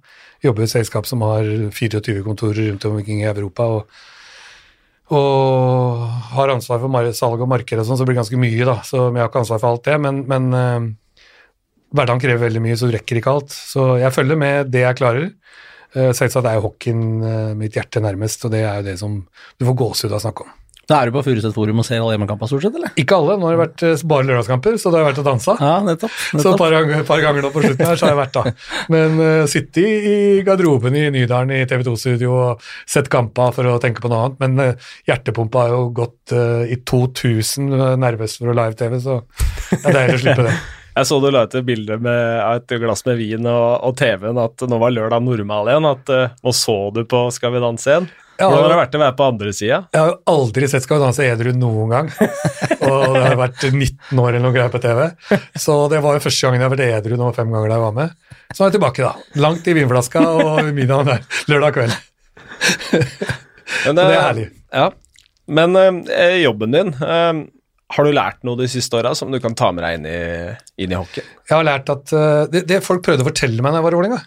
Jobber 0.45 0.65
i 0.65 0.69
et 0.69 0.73
selskap 0.73 1.09
som 1.09 1.25
har 1.27 1.45
24 1.75 2.23
kontorer 2.25 2.71
rundt 2.71 2.87
omkring 2.89 3.21
i 3.21 3.29
Europa, 3.29 3.67
og, 3.77 4.05
og 5.13 6.07
har 6.37 6.55
ansvar 6.55 6.81
for 6.81 7.11
salg 7.17 7.43
og 7.45 7.51
marked 7.51 7.83
og 7.83 7.89
sånn, 7.89 8.01
så 8.01 8.07
blir 8.07 8.17
det 8.17 8.23
ganske 8.23 8.41
mye, 8.41 8.65
da. 8.69 8.79
Så 8.87 9.03
jeg 9.09 9.21
har 9.21 9.29
ikke 9.29 9.45
ansvar 9.45 9.61
for 9.63 9.75
alt 9.75 9.91
det, 9.91 9.99
men, 10.01 10.23
men 10.31 10.49
uh, 10.55 11.27
hverdagen 11.93 12.23
krever 12.23 12.47
veldig 12.47 12.65
mye, 12.65 12.79
så 12.79 12.89
du 12.89 12.97
rekker 12.97 13.21
ikke 13.21 13.35
alt. 13.37 13.53
Så 13.53 13.91
jeg 14.01 14.17
følger 14.17 14.41
med 14.41 14.73
det 14.73 14.87
jeg 14.87 15.01
klarer. 15.03 15.29
Uh, 15.97 16.11
Selvsagt 16.17 16.49
er 16.49 16.57
jo 16.57 16.69
hockeyen 16.71 17.05
uh, 17.21 17.53
mitt 17.59 17.77
hjerte 17.77 18.03
nærmest, 18.05 18.49
og 18.49 18.55
det 18.55 18.65
er 18.65 18.81
jo 18.81 18.89
det 18.89 18.97
som 19.03 19.21
du 19.59 19.69
får 19.69 19.79
gåsehud 19.85 20.15
av 20.15 20.23
å 20.23 20.25
snakke 20.29 20.49
om. 20.49 20.60
Da 20.91 20.99
er 20.99 21.07
du 21.07 21.15
på 21.15 21.23
Furuset 21.23 21.55
Forum 21.55 21.79
og 21.79 21.87
ser 21.87 22.01
alle 22.01 22.17
hjemmekampene 22.17 22.51
stort 22.51 22.65
sett, 22.65 22.75
eller? 22.75 22.91
Ikke 22.99 23.15
alle, 23.21 23.37
nå 23.39 23.47
har 23.47 23.55
det 23.55 23.61
vært 23.61 23.83
eh, 23.87 24.01
bare 24.11 24.27
lørdagskamper, 24.27 24.79
så 24.81 24.91
da 24.91 24.99
har 24.99 25.05
jeg 25.05 25.11
vært 25.13 25.21
og 25.23 25.29
dansa. 25.29 25.55
Ja, 25.63 25.75
nettopp. 25.87 26.17
Så 26.33 26.51
et 26.51 26.59
par, 26.59 26.75
par 27.07 27.23
ganger 27.23 27.45
nå 27.47 27.51
på 27.55 27.63
slutten 27.63 27.87
her 27.87 28.01
så 28.01 28.09
har 28.09 28.17
jeg 28.17 28.19
vært 28.19 28.35
da. 28.35 28.55
Men 28.91 29.21
uh, 29.23 29.45
sitte 29.51 29.85
i, 29.85 29.93
i 30.11 30.17
garderoben 30.47 30.97
i 30.99 31.05
Nydalen 31.15 31.53
i 31.55 31.61
TV 31.71 31.85
2-studio 31.87 32.33
og 32.35 32.65
sett 32.91 33.11
kampa 33.13 33.53
for 33.55 33.71
å 33.71 33.77
tenke 33.83 34.03
på 34.03 34.11
noe 34.11 34.25
annet. 34.25 34.41
Men 34.43 34.65
uh, 34.65 34.89
hjertepumpa 35.07 35.63
har 35.63 35.77
jo 35.77 35.85
gått 36.01 36.35
uh, 36.35 36.65
i 36.67 36.81
2000 36.83 37.71
uh, 37.71 37.85
nervøs 38.01 38.35
for 38.41 38.51
å 38.51 38.57
live-TV, 38.59 38.97
så 39.05 39.21
det 39.71 39.85
er 39.85 39.99
deilig 40.01 40.19
å 40.19 40.23
slippe 40.25 40.49
det. 40.49 40.57
Jeg 40.97 41.07
så 41.07 41.21
du 41.23 41.29
la 41.31 41.45
ut 41.47 41.55
et 41.55 41.65
bilde 41.69 42.01
med, 42.03 42.25
av 42.43 42.59
et 42.59 42.75
glass 42.83 43.05
med 43.07 43.21
vin 43.21 43.47
og, 43.47 43.69
og 43.87 43.95
TV-en, 44.01 44.41
at 44.43 44.67
nå 44.67 44.81
var 44.83 44.91
lørdag 44.91 45.23
normal 45.23 45.71
igjen. 45.71 45.87
At, 45.87 46.11
og 46.43 46.57
så 46.59 46.75
du 46.91 47.05
på 47.09 47.23
Skal 47.33 47.55
vi 47.55 47.63
danse 47.63 47.95
igjen? 47.95 48.11
Hvordan 48.41 48.65
har 48.65 48.73
det 48.73 48.79
vært 48.81 48.97
å 48.97 49.03
være 49.03 49.17
på 49.19 49.27
andre 49.27 49.53
sida? 49.57 49.79
Jeg 49.93 50.01
har 50.01 50.11
jo 50.11 50.17
aldri 50.33 50.69
sett 50.71 50.85
Skal 50.87 50.99
vi 50.99 51.05
danse 51.05 51.27
edru 51.27 51.53
noen 51.57 51.93
gang, 51.93 52.11
og 52.89 53.17
det 53.17 53.25
har 53.27 53.37
vært 53.41 53.67
19 53.69 54.23
år 54.23 54.31
eller 54.33 54.45
noe 54.47 54.55
greier 54.57 54.73
på 54.73 54.81
TV. 54.83 55.03
Så 55.59 55.77
det 55.93 56.01
var 56.05 56.17
jo 56.17 56.25
første 56.25 56.47
gangen 56.47 56.63
jeg 56.63 56.69
har 56.69 56.75
vært 56.75 56.87
edru 57.01 57.19
nå 57.21 57.31
fem 57.37 57.53
ganger 57.53 57.73
da 57.73 57.79
jeg 57.79 57.87
var 57.87 57.97
med. 58.01 58.17
Så 58.51 58.65
er 58.65 58.71
jeg 58.71 58.79
tilbake, 58.79 59.07
da. 59.07 59.41
Langt 59.45 59.69
i 59.71 59.77
vinflaska 59.77 60.25
og 60.27 60.73
middagen 60.75 61.13
der 61.13 61.47
lørdag 61.53 61.77
kveld. 61.77 61.95
Men, 63.87 63.97
det 63.97 64.03
er 64.03 64.11
eh, 64.11 64.25
herlig. 64.25 64.51
Ja. 64.75 64.91
Men 65.51 65.77
øh, 65.79 66.37
jobben 66.43 66.75
din, 66.75 66.93
øh, 66.95 67.45
har 67.91 68.07
du 68.07 68.15
lært 68.15 68.45
noe 68.47 68.59
de 68.59 68.69
siste 68.71 68.99
åra 68.99 69.15
som 69.19 69.33
du 69.33 69.41
kan 69.43 69.57
ta 69.59 69.71
med 69.75 69.83
deg 69.85 69.99
inn 69.99 70.07
i, 70.11 70.19
inn 70.85 70.95
i 70.95 70.99
hockey? 70.99 71.25
Jeg 71.49 71.57
har 71.57 71.67
lært 71.67 71.91
at 71.91 72.13
eh, 72.15 72.43
det, 72.53 72.65
det 72.71 72.83
folk 72.87 73.03
prøvde 73.07 73.25
å 73.25 73.31
fortelle 73.31 73.63
meg 73.63 73.75
da 73.75 73.81
jeg 73.81 73.87
var 73.89 73.97
i 73.97 74.01
Vålerenga, 74.01 74.21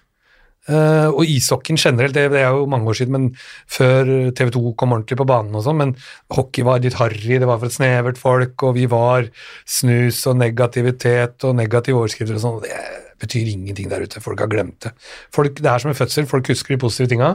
eh, 0.72 1.10
og 1.10 1.24
ishockeyen 1.27 1.79
generelt, 1.79 2.15
det, 2.15 2.29
det 2.34 2.41
er 2.43 2.55
jo 2.55 2.65
mange 2.70 2.89
år 2.91 3.00
siden, 3.00 3.15
men 3.17 3.29
før 3.72 4.10
TV 4.38 4.53
2 4.55 4.74
kom 4.79 4.96
ordentlig 4.96 5.20
på 5.20 5.27
banen 5.29 5.55
og 5.60 5.65
sånn, 5.65 5.79
men 5.82 5.93
hockey 6.34 6.65
var 6.67 6.84
litt 6.84 7.00
harry, 7.00 7.38
det 7.38 7.50
var 7.50 7.62
for 7.62 7.72
et 7.72 7.77
snevert 7.77 8.22
folk, 8.22 8.67
og 8.67 8.77
vi 8.79 8.88
var 8.91 9.29
snus 9.70 10.24
og 10.29 10.39
negativitet 10.41 11.48
og 11.48 11.58
negative 11.60 12.03
overskrifter 12.03 12.39
og 12.39 12.46
sånn, 12.46 12.60
og 12.60 12.67
det 12.67 13.01
betyr 13.24 13.53
ingenting 13.53 13.89
der 13.91 14.03
ute, 14.03 14.22
folk 14.24 14.41
har 14.43 14.51
glemt 14.51 14.84
det. 14.84 14.91
Folk, 15.34 15.60
det 15.60 15.70
er 15.70 15.82
som 15.82 15.91
en 15.91 15.98
fødsel, 15.98 16.27
folk 16.29 16.50
husker 16.51 16.75
de 16.75 16.82
positive 16.82 17.12
tinga. 17.12 17.34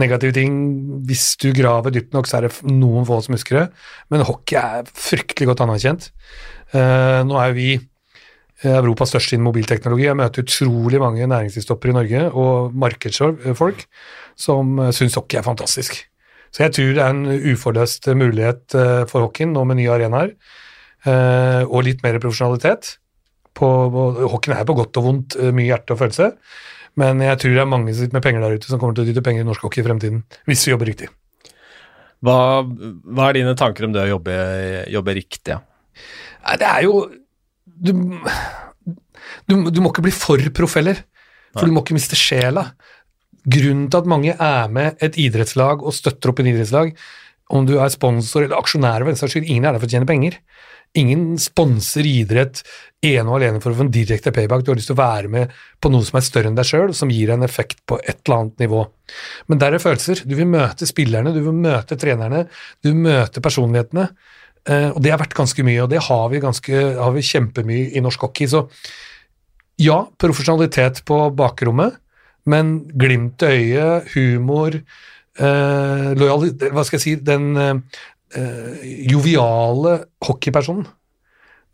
Negative 0.00 0.32
ting, 0.36 0.54
hvis 1.08 1.32
du 1.42 1.50
graver 1.56 1.92
dypt 1.94 2.14
nok, 2.16 2.28
så 2.28 2.38
er 2.38 2.46
det 2.46 2.54
noen 2.70 3.06
få 3.08 3.20
som 3.24 3.36
husker 3.36 3.62
det, 3.62 3.66
men 4.12 4.24
hockey 4.28 4.58
er 4.60 4.88
fryktelig 4.88 5.50
godt 5.50 5.64
anerkjent. 5.66 6.10
Uh, 6.72 7.24
nå 7.24 7.38
er 7.40 7.50
jo 7.50 7.56
vi 7.56 7.70
Europas 8.66 9.12
største 9.12 9.36
innen 9.36 9.46
mobilteknologi. 9.46 10.08
Jeg 10.08 10.18
møter 10.18 10.42
utrolig 10.42 10.98
mange 11.02 11.28
næringslivstopper 11.30 11.92
i 11.92 11.98
Norge 12.00 12.22
og 12.32 12.74
markedsfolk 12.74 13.84
som 14.38 14.78
uh, 14.80 14.92
syns 14.94 15.14
hockey 15.20 15.38
er 15.38 15.46
fantastisk. 15.46 16.00
Så 16.54 16.64
jeg 16.64 16.74
tror 16.74 16.94
det 16.96 17.02
er 17.04 17.12
en 17.12 17.52
uforløst 17.52 18.08
mulighet 18.16 18.76
eh, 18.78 19.04
for 19.10 19.26
hockeyen 19.26 19.52
nå 19.56 19.64
med 19.68 19.80
nye 19.80 19.92
arenaer, 19.92 20.32
eh, 21.04 21.62
og 21.66 21.84
litt 21.86 22.02
mer 22.04 22.18
profesjonalitet. 22.22 22.94
På, 23.58 23.68
hockeyen 24.30 24.56
er 24.56 24.66
på 24.68 24.76
godt 24.78 25.00
og 25.00 25.08
vondt 25.08 25.38
eh, 25.38 25.52
mye 25.54 25.68
hjerte 25.68 25.94
og 25.94 26.02
følelse, 26.02 26.32
men 26.98 27.22
jeg 27.22 27.40
tror 27.42 27.54
det 27.54 27.62
er 27.62 27.70
mange 27.70 27.92
som 27.92 28.06
sitter 28.06 28.18
med 28.18 28.24
penger 28.24 28.44
der 28.44 28.58
ute 28.58 28.70
som 28.70 28.80
kommer 28.80 28.96
til 28.96 29.04
å 29.04 29.10
dytte 29.10 29.24
penger 29.26 29.44
i 29.44 29.48
norsk 29.48 29.66
hockey 29.66 29.84
i 29.84 29.86
fremtiden, 29.86 30.24
hvis 30.48 30.64
vi 30.66 30.72
jobber 30.72 30.90
riktig. 30.90 31.10
Hva, 32.24 32.38
hva 32.64 33.28
er 33.28 33.38
dine 33.38 33.54
tanker 33.58 33.86
om 33.86 33.92
det 33.94 34.06
å 34.08 34.12
jobbe, 34.16 34.34
jobbe 34.90 35.14
riktig? 35.20 35.54
Ja? 35.54 35.60
Det 36.58 36.66
er 36.66 36.86
jo 36.88 37.04
du, 37.78 37.92
du, 39.48 39.54
du 39.70 39.80
må 39.82 39.92
ikke 39.92 40.06
bli 40.06 40.14
for 40.14 40.42
proff 40.54 40.78
heller, 40.78 41.02
for 41.54 41.68
du 41.68 41.74
må 41.74 41.84
ikke 41.84 41.96
miste 41.96 42.18
sjela. 42.18 42.70
Grunnen 43.48 43.86
til 43.88 44.02
at 44.02 44.10
mange 44.10 44.34
er 44.34 44.72
med 44.72 45.00
et 45.04 45.16
idrettslag 45.20 45.82
og 45.82 45.96
støtter 45.96 46.32
opp 46.32 46.42
en 46.42 46.50
idrettslag, 46.50 46.92
om 47.54 47.64
du 47.64 47.78
er 47.80 47.92
sponsor 47.92 48.44
eller 48.44 48.58
aksjonær, 48.58 49.00
for 49.00 49.12
den 49.12 49.20
saks 49.20 49.36
skyld, 49.36 49.48
ingen 49.48 49.64
er 49.64 49.74
der 49.74 49.80
for 49.80 49.88
å 49.88 49.94
tjene 49.94 50.08
penger. 50.08 50.36
Ingen 50.96 51.36
sponser 51.40 52.06
idrett 52.08 52.62
ene 53.04 53.28
og 53.28 53.36
alene 53.38 53.60
for 53.62 53.72
å 53.72 53.78
få 53.78 53.84
en 53.86 53.92
direkte 53.92 54.32
payback. 54.34 54.64
Du 54.64 54.70
har 54.72 54.78
lyst 54.78 54.88
til 54.90 54.96
å 54.96 55.00
være 55.02 55.30
med 55.32 55.52
på 55.80 55.90
noe 55.92 56.06
som 56.06 56.16
er 56.18 56.24
større 56.26 56.50
enn 56.50 56.56
deg 56.58 56.68
sjøl, 56.68 56.94
som 56.96 57.12
gir 57.12 57.32
en 57.32 57.44
effekt 57.46 57.82
på 57.88 58.00
et 58.00 58.22
eller 58.24 58.38
annet 58.38 58.64
nivå. 58.64 58.82
Men 59.52 59.60
der 59.60 59.76
er 59.76 59.84
følelser. 59.84 60.24
Du 60.28 60.34
vil 60.38 60.48
møte 60.48 60.88
spillerne, 60.88 61.34
du 61.36 61.42
vil 61.44 61.56
møte 61.56 61.98
trenerne, 62.00 62.46
du 62.84 62.90
møter 62.96 63.44
personlighetene. 63.44 64.08
Eh, 64.68 64.90
og 64.92 65.00
det 65.04 65.12
har 65.14 65.20
vært 65.22 65.36
ganske 65.36 65.64
mye, 65.64 65.82
og 65.84 65.92
det 65.92 66.02
har 66.08 66.26
vi, 66.32 66.42
ganske, 66.44 66.82
har 66.98 67.14
vi 67.14 67.24
kjempemye 67.24 67.92
i 67.96 68.02
norsk 68.04 68.26
hockey. 68.26 68.48
Så 68.50 68.66
ja, 69.80 70.02
profesjonalitet 70.20 71.04
på 71.08 71.22
bakrommet, 71.38 71.96
men 72.48 72.78
glimt 72.98 73.42
i 73.46 73.52
øyet, 73.54 74.12
humor, 74.14 74.76
eh, 75.38 76.06
lojalitet 76.18 76.72
Hva 76.72 76.84
skal 76.86 76.98
jeg 76.98 77.04
si 77.04 77.14
Den 77.20 77.50
eh, 77.56 77.74
eh, 78.34 78.86
joviale 79.12 79.98
hockeypersonen. 80.24 80.86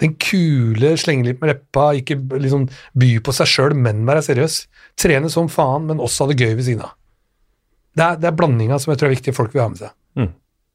Den 0.03 0.17
kule, 0.19 0.97
slenge 0.99 1.29
litt 1.29 1.41
med 1.41 1.53
leppa, 1.53 1.93
ikke 1.95 2.19
liksom 2.43 2.67
by 2.99 3.13
på 3.25 3.35
seg 3.37 3.49
sjøl, 3.49 3.77
men 3.79 4.03
være 4.09 4.25
seriøs. 4.27 4.65
Trene 4.99 5.31
som 5.31 5.49
faen, 5.49 5.87
men 5.87 6.03
også 6.03 6.27
ha 6.27 6.33
det 6.33 6.43
gøy 6.43 6.57
ved 6.59 6.67
siden 6.67 6.83
av. 6.85 6.97
Det 7.95 8.03
er, 8.03 8.17
det 8.19 8.29
er 8.29 8.37
blandinga 8.37 8.81
som 8.83 8.91
jeg 8.91 9.01
tror 9.01 9.13
er 9.13 9.15
viktig 9.15 9.37
folk 9.37 9.55
vil 9.55 9.63
ha 9.63 9.69
med 9.71 9.85
seg. 9.85 9.95
Mm. 10.19 10.33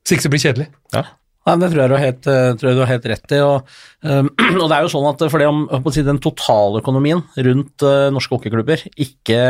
Så 0.08 0.16
ikke 0.16 0.26
det 0.26 0.32
blir 0.34 0.44
kjedelig. 0.46 0.68
Ja. 0.96 1.04
Nei, 1.50 1.58
Det 1.64 1.72
tror 1.72 1.82
jeg 1.82 1.90
du 1.90 1.96
har 1.96 2.04
helt, 2.04 2.28
eh, 2.30 2.50
du 2.60 2.82
har 2.84 2.92
helt 2.92 3.08
rett 3.10 3.34
i. 3.34 3.40
Og, 3.46 3.72
um, 4.06 4.30
og 4.62 4.68
det 4.68 4.76
er 4.76 4.84
jo 4.86 4.92
sånn 4.94 5.08
at 5.10 5.24
for 5.26 5.42
det 5.42 5.50
om 5.50 5.64
si, 5.94 6.06
den 6.06 6.22
totaløkonomien 6.22 7.24
rundt 7.48 7.86
uh, 7.86 8.10
norske 8.14 8.36
hockeyklubber 8.36 8.86
ikke 9.00 9.42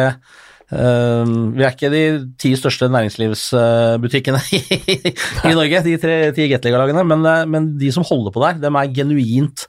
um, 0.71 1.51
Vi 1.57 1.65
er 1.65 1.73
ikke 1.73 1.91
de 1.91 2.03
ti 2.39 2.53
største 2.59 2.87
næringslivsbutikkene 2.93 4.41
i, 4.57 4.61
i 5.49 5.53
Norge, 5.57 5.83
de 5.85 5.97
tre, 6.01 6.17
ti 6.37 6.47
Gateliga-lagene, 6.51 7.03
men, 7.09 7.29
men, 7.51 7.69
de 7.81 7.91
som 7.95 8.07
holder 8.07 8.35
på 8.35 8.43
der, 8.45 8.61
dem 8.63 8.79
er 8.79 8.95
genuint 8.95 9.65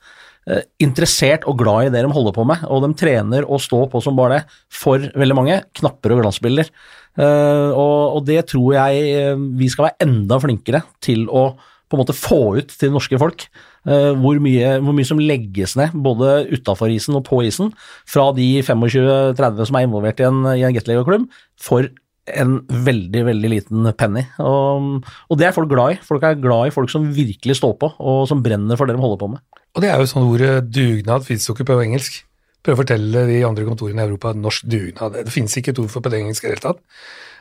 uh, 0.51 0.63
interessert 0.83 1.49
og 1.51 1.59
glad 1.65 1.89
i 1.89 1.93
det 1.97 2.05
de 2.07 2.15
holder 2.15 2.37
på 2.37 2.47
med, 2.47 2.63
og 2.71 2.87
de 2.87 2.93
trener 3.01 3.49
og 3.49 3.65
står 3.65 3.91
på 3.91 4.05
som 4.05 4.19
bare 4.19 4.39
det 4.39 4.63
for 4.71 5.03
veldig 5.03 5.39
mange. 5.41 5.59
Knapper 5.81 6.15
og 6.15 6.23
glansbilder. 6.23 6.71
Uh, 7.19 7.75
og, 7.75 8.21
og 8.21 8.23
det 8.29 8.45
tror 8.53 8.77
jeg 8.77 9.35
vi 9.59 9.73
skal 9.73 9.89
være 9.89 10.07
enda 10.07 10.39
flinkere 10.39 10.85
til 11.03 11.27
å 11.27 11.49
på 11.91 11.99
en 11.99 12.03
måte 12.05 12.17
få 12.17 12.41
ut 12.61 12.71
til 12.71 12.89
det 12.89 12.95
norske 12.95 13.19
folk 13.19 13.47
uh, 13.89 14.13
hvor, 14.21 14.39
mye, 14.43 14.77
hvor, 14.79 14.95
mye, 14.97 15.09
som 15.09 15.21
legges 15.23 15.75
ned, 15.79 15.97
både 16.07 16.47
utafor 16.55 16.93
isen 16.95 17.19
og 17.19 17.25
på 17.27 17.43
isen, 17.49 17.73
fra 18.09 18.29
de 18.37 18.53
25-30 18.63 19.67
som 19.69 19.79
er 19.79 19.89
involvert 19.89 20.23
i 20.23 20.29
en, 20.29 20.45
i 20.55 20.63
en 20.67 20.77
Gateliga-klubb, 20.77 21.27
for 21.61 21.91
en 22.31 22.59
veldig, 22.71 23.23
veldig 23.27 23.51
liten 23.51 23.91
penny. 23.99 24.23
Og, 24.39 25.07
og, 25.27 25.39
det 25.41 25.49
er 25.49 25.57
folk 25.57 25.71
glad 25.71 25.97
i. 25.97 26.01
Folk 26.07 26.25
er 26.27 26.39
glad 26.39 26.69
i 26.69 26.75
folk 26.75 26.93
som 26.93 27.09
virkelig 27.15 27.59
står 27.59 27.75
på, 27.81 27.93
og 27.99 28.27
som 28.31 28.43
brenner 28.45 28.79
for 28.79 28.87
det 28.87 28.97
de 28.97 29.03
holder 29.03 29.21
på 29.23 29.31
med. 29.35 29.43
Og 29.75 29.83
det 29.83 29.91
er 29.91 30.03
jo 30.03 30.11
sånn 30.11 30.29
ordet 30.29 30.55
dugnad 30.71 31.27
fins 31.27 31.49
jo 31.49 31.57
ikke 31.57 31.69
på 31.71 31.81
engelsk. 31.83 32.21
Prøv 32.61 32.77
å 32.77 32.83
fortelle 32.83 33.25
de 33.29 33.41
andre 33.47 33.65
kontorene 33.67 34.05
i 34.05 34.09
Europa 34.09 34.35
norsk 34.37 34.67
dugnad. 34.69 35.21
Det 35.25 35.33
finnes 35.33 35.57
ikke 35.57 35.73
et 35.73 35.83
ord 35.83 35.93
for 35.93 36.05
på 36.05 36.13
det 36.13 36.21
engelske 36.21 36.47
i 36.47 36.51
det 36.51 36.59
hele 36.59 36.67
tatt. 36.67 36.83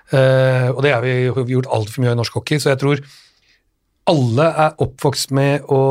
Uh, 0.10 0.70
og 0.74 0.80
det 0.86 0.94
har 0.96 1.04
vi, 1.06 1.16
vi 1.30 1.58
gjort 1.58 1.70
altfor 1.76 2.02
mye 2.02 2.16
i 2.16 2.18
norsk 2.18 2.40
hockey, 2.40 2.62
så 2.62 2.72
jeg 2.72 2.82
tror 2.82 3.02
alle 4.10 4.50
er 4.66 4.82
oppvokst 4.82 5.34
med 5.36 5.70
å 5.70 5.82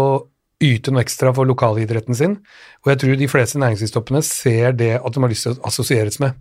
yte 0.65 0.91
noe 0.91 1.05
ekstra 1.05 1.31
for 1.35 1.47
lokalidretten 1.47 2.17
sin, 2.19 2.39
og 2.83 2.91
jeg 2.91 3.01
tror 3.03 3.19
de 3.19 3.31
fleste 3.31 3.61
næringslivstoppene 3.63 4.23
ser 4.27 4.75
det 4.75 4.97
at 4.99 5.15
de 5.15 5.23
har 5.23 5.31
lyst 5.31 5.47
til 5.47 5.55
å 5.55 5.69
assosieres 5.71 6.19
med. 6.23 6.35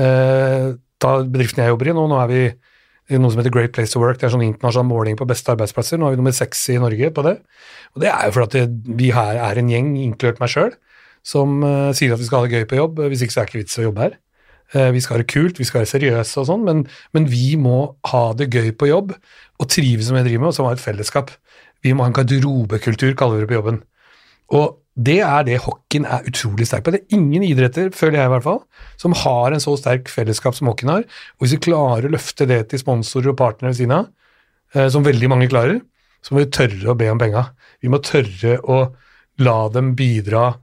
Eh, 0.00 0.72
da 1.02 1.10
bedriften 1.26 1.60
jeg 1.60 1.74
jobber 1.74 1.90
i 1.90 1.96
nå, 1.96 2.06
nå 2.08 2.20
er 2.22 2.30
vi 2.30 2.44
i 3.12 3.18
noe 3.20 3.32
som 3.32 3.42
heter 3.42 3.52
Great 3.52 3.74
Place 3.76 3.92
to 3.92 4.00
Work, 4.00 4.20
det 4.20 4.28
er 4.28 4.32
sånn 4.32 4.46
internasjonal 4.46 4.88
måling 4.88 5.18
på 5.18 5.28
beste 5.28 5.52
arbeidsplasser, 5.52 6.00
nå 6.00 6.08
er 6.08 6.14
vi 6.14 6.22
nummer 6.22 6.36
seks 6.36 6.64
i 6.72 6.78
Norge 6.80 7.10
på 7.12 7.24
det. 7.26 7.34
Og 7.92 8.04
det 8.04 8.08
er 8.12 8.28
jo 8.28 8.36
fordi 8.38 8.64
vi 8.96 9.10
her 9.12 9.40
er 9.50 9.60
en 9.60 9.72
gjeng, 9.72 9.92
inkludert 10.00 10.40
meg 10.40 10.52
sjøl, 10.54 10.72
som 11.26 11.60
uh, 11.66 11.90
sier 11.94 12.14
at 12.14 12.22
vi 12.22 12.28
skal 12.28 12.40
ha 12.40 12.48
det 12.48 12.62
gøy 12.62 12.68
på 12.70 12.78
jobb, 12.78 13.02
hvis 13.10 13.26
ikke 13.26 13.34
så 13.34 13.42
er 13.42 13.50
det 13.50 13.52
ikke 13.52 13.64
vits 13.66 13.80
å 13.82 13.84
jobbe 13.90 14.06
her. 14.06 14.16
Uh, 14.72 14.88
vi 14.94 15.02
skal 15.04 15.18
ha 15.18 15.22
det 15.22 15.30
kult, 15.32 15.58
vi 15.60 15.66
skal 15.68 15.82
være 15.82 15.92
seriøse 15.92 16.40
og 16.40 16.48
sånn, 16.48 16.62
men, 16.64 16.84
men 17.12 17.28
vi 17.28 17.54
må 17.60 17.94
ha 18.08 18.22
det 18.38 18.50
gøy 18.54 18.70
på 18.78 18.88
jobb, 18.88 19.12
og 19.60 19.68
trives 19.70 20.08
som 20.08 20.16
jeg 20.16 20.24
vi 20.24 20.32
driver 20.32 20.46
med, 20.46 20.52
og 20.52 20.56
som 20.56 20.68
har 20.68 20.78
et 20.78 20.84
fellesskap. 20.84 21.32
Vi 21.84 21.92
må 21.92 22.06
ha 22.06 22.12
en 22.12 22.16
garderobekultur, 22.16 23.12
kaller 23.18 23.40
vi 23.40 23.44
det 23.44 23.50
på 23.52 23.58
jobben. 23.58 23.82
Og 24.52 24.78
det 24.92 25.20
er 25.24 25.44
det 25.46 25.62
hockeyen 25.64 26.04
er 26.04 26.26
utrolig 26.28 26.66
sterk 26.68 26.84
på. 26.84 26.92
Det 26.92 27.00
er 27.00 27.16
ingen 27.16 27.44
idretter, 27.46 27.88
føler 27.96 28.20
jeg 28.20 28.28
i 28.28 28.32
hvert 28.34 28.44
fall, 28.44 28.58
som 29.00 29.14
har 29.16 29.54
en 29.54 29.62
så 29.62 29.72
sterk 29.80 30.10
fellesskap 30.12 30.56
som 30.56 30.68
hockeyen 30.68 30.92
har. 30.92 31.06
Og 31.38 31.46
hvis 31.46 31.54
vi 31.56 31.62
klarer 31.68 32.08
å 32.08 32.12
løfte 32.12 32.46
det 32.48 32.60
til 32.70 32.82
sponsorer 32.82 33.32
og 33.32 33.38
partnere 33.40 33.72
ved 33.72 33.80
siden 33.80 33.96
av, 33.96 34.10
eh, 34.74 34.88
som 34.92 35.06
veldig 35.06 35.30
mange 35.32 35.48
klarer, 35.48 35.80
så 36.22 36.34
må 36.34 36.44
vi 36.44 36.52
tørre 36.52 36.92
å 36.92 36.98
be 36.98 37.08
om 37.10 37.18
penga. 37.18 37.46
Vi 37.80 37.88
må 37.88 38.02
tørre 38.04 38.58
å 38.60 38.82
la 39.40 39.68
dem 39.72 39.94
bidra, 39.96 40.58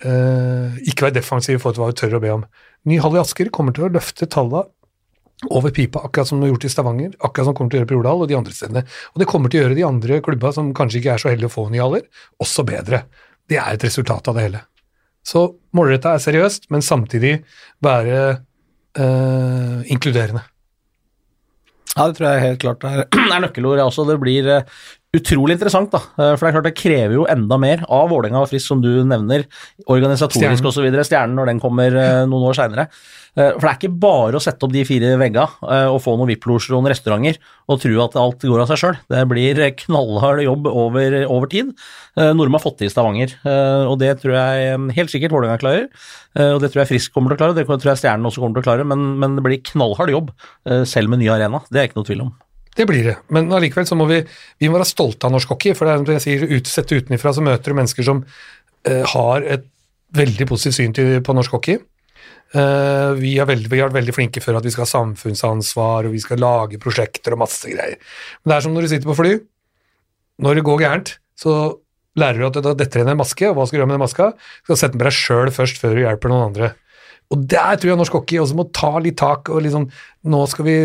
eh, 0.00 0.78
ikke 0.86 1.08
være 1.08 1.18
defensive 1.18 1.58
i 1.58 1.62
forhold 1.62 1.74
til 1.74 1.82
hva 1.84 1.90
vi 1.90 1.98
tør 1.98 2.18
å 2.18 2.22
be 2.22 2.32
om. 2.38 2.46
Ny 2.84 2.98
hall 3.00 3.16
i 3.16 3.20
Asker 3.22 3.50
kommer 3.54 3.74
til 3.76 3.86
å 3.86 3.92
løfte 3.92 4.28
tallene 4.30 4.66
over 5.50 5.72
pipa, 5.74 6.00
akkurat 6.06 6.28
som 6.28 6.38
de 6.40 6.46
har 6.46 6.54
gjort 6.54 6.64
i 6.64 6.70
Stavanger, 6.72 7.16
akkurat 7.18 7.48
som 7.48 7.56
kommer 7.56 7.72
til 7.72 7.78
å 7.78 7.82
gjøre 7.82 7.90
på 7.90 7.96
Jordal 7.98 8.22
og 8.24 8.30
de 8.30 8.36
andre 8.38 8.54
stedene. 8.54 8.84
Og 9.12 9.20
det 9.20 9.28
kommer 9.28 9.52
til 9.52 9.60
å 9.60 9.64
gjøre 9.64 9.78
de 9.78 9.86
andre 9.88 10.20
klubba 10.24 10.52
som 10.56 10.70
kanskje 10.76 11.00
ikke 11.00 11.16
er 11.16 11.20
så 11.20 11.32
heldige 11.32 11.50
å 11.50 11.54
få 11.56 11.66
nye 11.72 11.82
haller, 11.84 12.06
også 12.40 12.64
bedre. 12.68 13.04
Det 13.50 13.58
er 13.60 13.76
et 13.76 13.84
resultat 13.84 14.30
av 14.30 14.38
det 14.38 14.46
hele. 14.46 14.62
Så 15.24 15.44
målretta 15.76 16.14
er 16.14 16.24
seriøst, 16.24 16.68
men 16.72 16.84
samtidig 16.84 17.38
være 17.84 18.18
øh, 19.00 19.80
inkluderende. 19.92 20.44
Ja, 21.94 22.08
det 22.08 22.18
tror 22.18 22.28
jeg 22.30 22.44
helt 22.44 22.62
klart 22.62 22.84
er, 22.88 23.04
er 23.34 23.44
nøkkelord. 23.44 23.82
også. 23.86 24.06
Det 24.08 24.18
blir 24.22 24.48
uh, 24.50 24.84
utrolig 25.18 25.58
interessant, 25.58 25.92
da. 25.94 26.00
Uh, 26.18 26.32
for 26.34 26.44
det 26.44 26.50
er 26.50 26.56
klart 26.58 26.68
det 26.68 26.76
krever 26.78 27.16
jo 27.18 27.28
enda 27.30 27.58
mer 27.60 27.84
av 27.88 28.08
Vålerenga 28.12 28.44
og 28.44 28.50
Frisk, 28.52 28.68
som 28.70 28.82
du 28.84 28.90
nevner, 29.06 29.46
organisatorisk 29.90 30.70
osv. 30.70 30.88
Stjernen 31.04 31.36
når 31.38 31.52
den 31.52 31.62
kommer 31.62 31.94
uh, 31.98 32.24
noen 32.28 32.50
år 32.50 32.58
seinere. 32.58 32.88
Eh, 33.34 33.50
for 33.56 33.66
det 33.66 33.70
er 33.72 33.78
ikke 33.80 34.02
bare 34.04 34.38
å 34.38 34.42
sette 34.42 34.62
opp 34.66 34.72
de 34.74 34.84
fire 34.86 35.14
veggene 35.18 35.46
eh, 35.66 35.88
og 35.90 35.98
få 36.04 36.14
noen 36.14 36.30
VIP-losjer 36.30 36.76
og 36.76 36.84
noen 36.84 36.92
restauranter 36.92 37.40
og 37.66 37.80
tro 37.82 37.96
at 38.04 38.18
alt 38.20 38.46
går 38.46 38.62
av 38.62 38.70
seg 38.70 38.80
sjøl. 38.80 39.00
Det 39.10 39.24
blir 39.30 39.62
knallhard 39.82 40.44
jobb 40.44 40.68
over, 40.70 41.18
over 41.26 41.50
tid, 41.50 41.72
Nordmenn 42.14 42.60
har 42.60 42.62
fått 42.62 42.78
til 42.78 42.90
i 42.90 42.92
Stavanger. 42.92 43.32
Og 43.88 43.96
det 43.98 44.12
tror 44.20 44.36
jeg 44.36 44.78
helt 44.98 45.10
sikkert 45.10 45.34
Vålerenga 45.34 45.58
klarer, 45.58 45.88
og 46.52 46.60
det 46.62 46.70
tror 46.70 46.84
jeg 46.84 46.92
Frisk 46.92 47.16
kommer 47.16 47.32
til 47.32 47.38
å 47.38 47.40
klare, 47.40 47.56
det 47.56 47.66
tror 47.66 47.90
jeg 47.90 48.02
Stjernen 48.04 48.28
også 48.30 48.44
kommer 48.44 48.60
til 48.60 48.64
å 48.64 48.68
klare, 48.68 48.86
men, 48.86 49.14
men 49.18 49.38
det 49.38 49.46
blir 49.46 49.64
knallhard 49.72 50.12
jobb 50.14 50.30
selv 50.86 51.10
med 51.10 51.24
ny 51.24 51.32
arena. 51.34 51.64
Det 51.72 51.80
er 51.80 51.90
ikke 51.90 52.02
noe 52.02 52.10
tvil 52.10 52.26
om. 52.28 52.34
Det 52.74 52.86
blir 52.90 53.06
det, 53.06 53.14
men 53.34 53.52
allikevel 53.54 53.86
så 53.86 53.96
må 53.98 54.08
vi, 54.10 54.18
vi 54.58 54.68
må 54.70 54.80
være 54.80 54.88
stolte 54.88 55.28
av 55.28 55.34
norsk 55.34 55.52
hockey. 55.54 55.76
For 55.78 55.86
det 55.86 55.94
er 55.94 56.00
som 56.02 56.16
jeg 56.16 56.24
sier, 56.24 56.46
ut, 56.50 56.70
sett 56.70 56.90
utenfra 56.90 57.32
så 57.36 57.44
møter 57.46 57.70
du 57.70 57.78
mennesker 57.78 58.06
som 58.06 58.24
uh, 58.24 59.04
har 59.14 59.46
et 59.46 59.68
veldig 60.14 60.48
positivt 60.50 60.78
syn 60.78 60.96
til, 60.96 61.12
på 61.24 61.36
norsk 61.36 61.54
hockey. 61.54 61.78
Uh, 62.54 63.14
vi, 63.18 63.36
har 63.38 63.48
veldig, 63.50 63.70
vi 63.70 63.80
har 63.80 63.90
vært 63.90 64.00
veldig 64.00 64.14
flinke 64.14 64.42
før 64.42 64.60
at 64.60 64.66
vi 64.66 64.74
skal 64.74 64.86
ha 64.86 64.90
samfunnsansvar 64.90 66.06
og 66.06 66.14
vi 66.14 66.22
skal 66.22 66.42
lage 66.42 66.82
prosjekter 66.82 67.34
og 67.34 67.44
masse 67.46 67.70
greier. 67.70 67.98
Men 68.42 68.52
det 68.52 68.58
er 68.58 68.66
som 68.66 68.74
når 68.74 68.86
du 68.86 68.92
sitter 68.94 69.10
på 69.10 69.18
fly. 69.22 69.32
Når 70.42 70.58
det 70.58 70.66
går 70.66 70.82
gærent, 70.82 71.16
så 71.38 71.56
lærer 72.18 72.42
du 72.42 72.46
at 72.48 72.62
da 72.62 72.74
detter 72.78 73.02
inn 73.02 73.10
en 73.12 73.20
maske, 73.20 73.46
og 73.48 73.58
hva 73.58 73.66
skal 73.66 73.78
du 73.78 73.82
gjøre 73.82 73.90
med 73.90 73.98
den 73.98 74.06
maska? 74.06 74.32
Du 74.34 74.70
skal 74.70 74.80
sette 74.80 74.96
den 74.96 75.02
på 75.02 75.06
deg 75.08 75.16
sjøl 75.18 75.50
først, 75.54 75.78
før 75.82 75.94
du 75.94 76.02
hjelper 76.02 76.32
noen 76.32 76.48
andre. 76.50 76.74
Og 77.32 77.46
der 77.50 77.78
tror 77.80 77.92
jeg 77.92 78.00
norsk 78.00 78.18
hockey 78.18 78.40
også 78.42 78.58
må 78.58 78.68
ta 78.74 78.92
litt 79.02 79.16
tak. 79.20 79.48
og 79.48 79.64
liksom, 79.64 79.88
Nå 80.30 80.42
skal 80.50 80.68
vi 80.68 80.76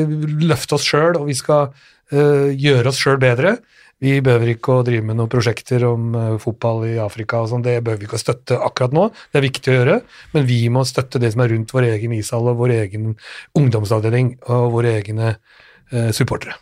løfte 0.45 0.77
oss 0.77 0.87
sjøl, 0.87 1.19
og 1.19 1.27
vi 1.29 1.35
skal 1.37 1.69
uh, 1.69 2.47
gjøre 2.53 2.91
oss 2.91 3.01
sjøl 3.01 3.19
bedre. 3.21 3.57
Vi 3.99 4.13
behøver 4.23 4.53
ikke 4.53 4.77
å 4.77 4.85
drive 4.87 5.03
med 5.03 5.19
noen 5.19 5.31
prosjekter 5.31 5.83
om 5.89 6.13
uh, 6.15 6.37
fotball 6.39 6.85
i 6.87 6.95
Afrika 7.03 7.41
og 7.43 7.51
sånn, 7.51 7.65
det 7.65 7.81
behøver 7.83 8.05
vi 8.05 8.07
ikke 8.07 8.19
å 8.19 8.23
støtte 8.23 8.59
akkurat 8.63 8.95
nå, 8.95 9.09
det 9.31 9.41
er 9.41 9.47
viktig 9.49 9.73
å 9.73 9.75
gjøre, 9.75 9.97
men 10.35 10.47
vi 10.47 10.61
må 10.71 10.85
støtte 10.87 11.19
det 11.19 11.33
som 11.35 11.43
er 11.43 11.51
rundt 11.51 11.75
vår 11.75 11.89
egen 11.89 12.15
ishall 12.15 12.47
og 12.53 12.63
vår 12.63 12.77
egen 12.77 13.11
ungdomsavdeling 13.59 14.37
og 14.47 14.71
våre 14.77 14.95
egne 15.01 15.35
uh, 15.35 16.09
supportere. 16.15 16.55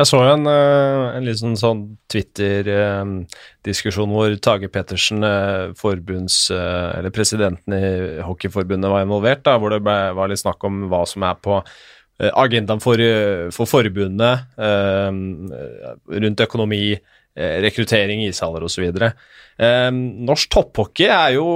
Jeg 0.00 0.08
så 0.08 0.16
en, 0.24 0.46
uh, 0.48 1.12
en 1.12 1.26
liten 1.26 1.58
sånn 1.60 1.82
Twitter-diskusjon 2.08 4.14
hvor 4.14 4.32
Tage 4.40 4.70
Pettersen, 4.72 5.20
forbunds, 5.76 6.46
eller 6.56 7.12
presidenten 7.12 7.76
i 7.76 7.84
Hockeyforbundet, 8.24 8.88
var 8.88 9.04
involvert, 9.04 9.44
da, 9.44 9.58
hvor 9.60 9.74
det 9.74 9.82
ble, 9.84 9.98
var 10.16 10.32
litt 10.32 10.40
snakk 10.40 10.64
om 10.64 10.86
hva 10.88 11.04
som 11.08 11.28
er 11.28 11.36
på 11.44 11.60
Eh, 12.20 12.30
agendaen 12.36 12.82
for, 12.82 13.00
eh, 13.00 13.48
for 13.54 13.68
forbundet 13.68 14.44
eh, 14.60 15.10
rundt 16.20 16.42
økonomi, 16.44 16.98
rekruttering, 17.38 18.24
ishaller 18.26 18.64
osv. 18.66 18.88
Eh, 19.60 19.88
norsk 19.92 20.50
topphockey 20.54 21.08
er 21.12 21.36
jo 21.36 21.46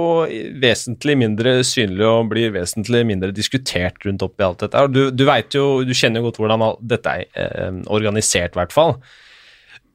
vesentlig 0.61 1.17
mindre 1.19 1.57
synlig 1.65 2.05
og 2.07 2.31
blir 2.31 2.53
vesentlig 2.53 3.01
mindre 3.09 3.33
diskutert 3.35 3.97
rundt 4.05 4.25
oppi 4.25 4.45
alt 4.45 4.61
dette. 4.61 4.87
Du, 4.93 5.01
du, 5.11 5.25
jo, 5.55 5.67
du 5.87 5.93
kjenner 5.97 6.21
jo 6.21 6.29
godt 6.29 6.41
hvordan 6.41 6.65
dette 6.85 7.15
er 7.21 7.25
eh, 7.45 7.79
organisert, 7.93 8.53
i 8.53 8.61
hvert 8.61 8.75
fall. 8.75 8.97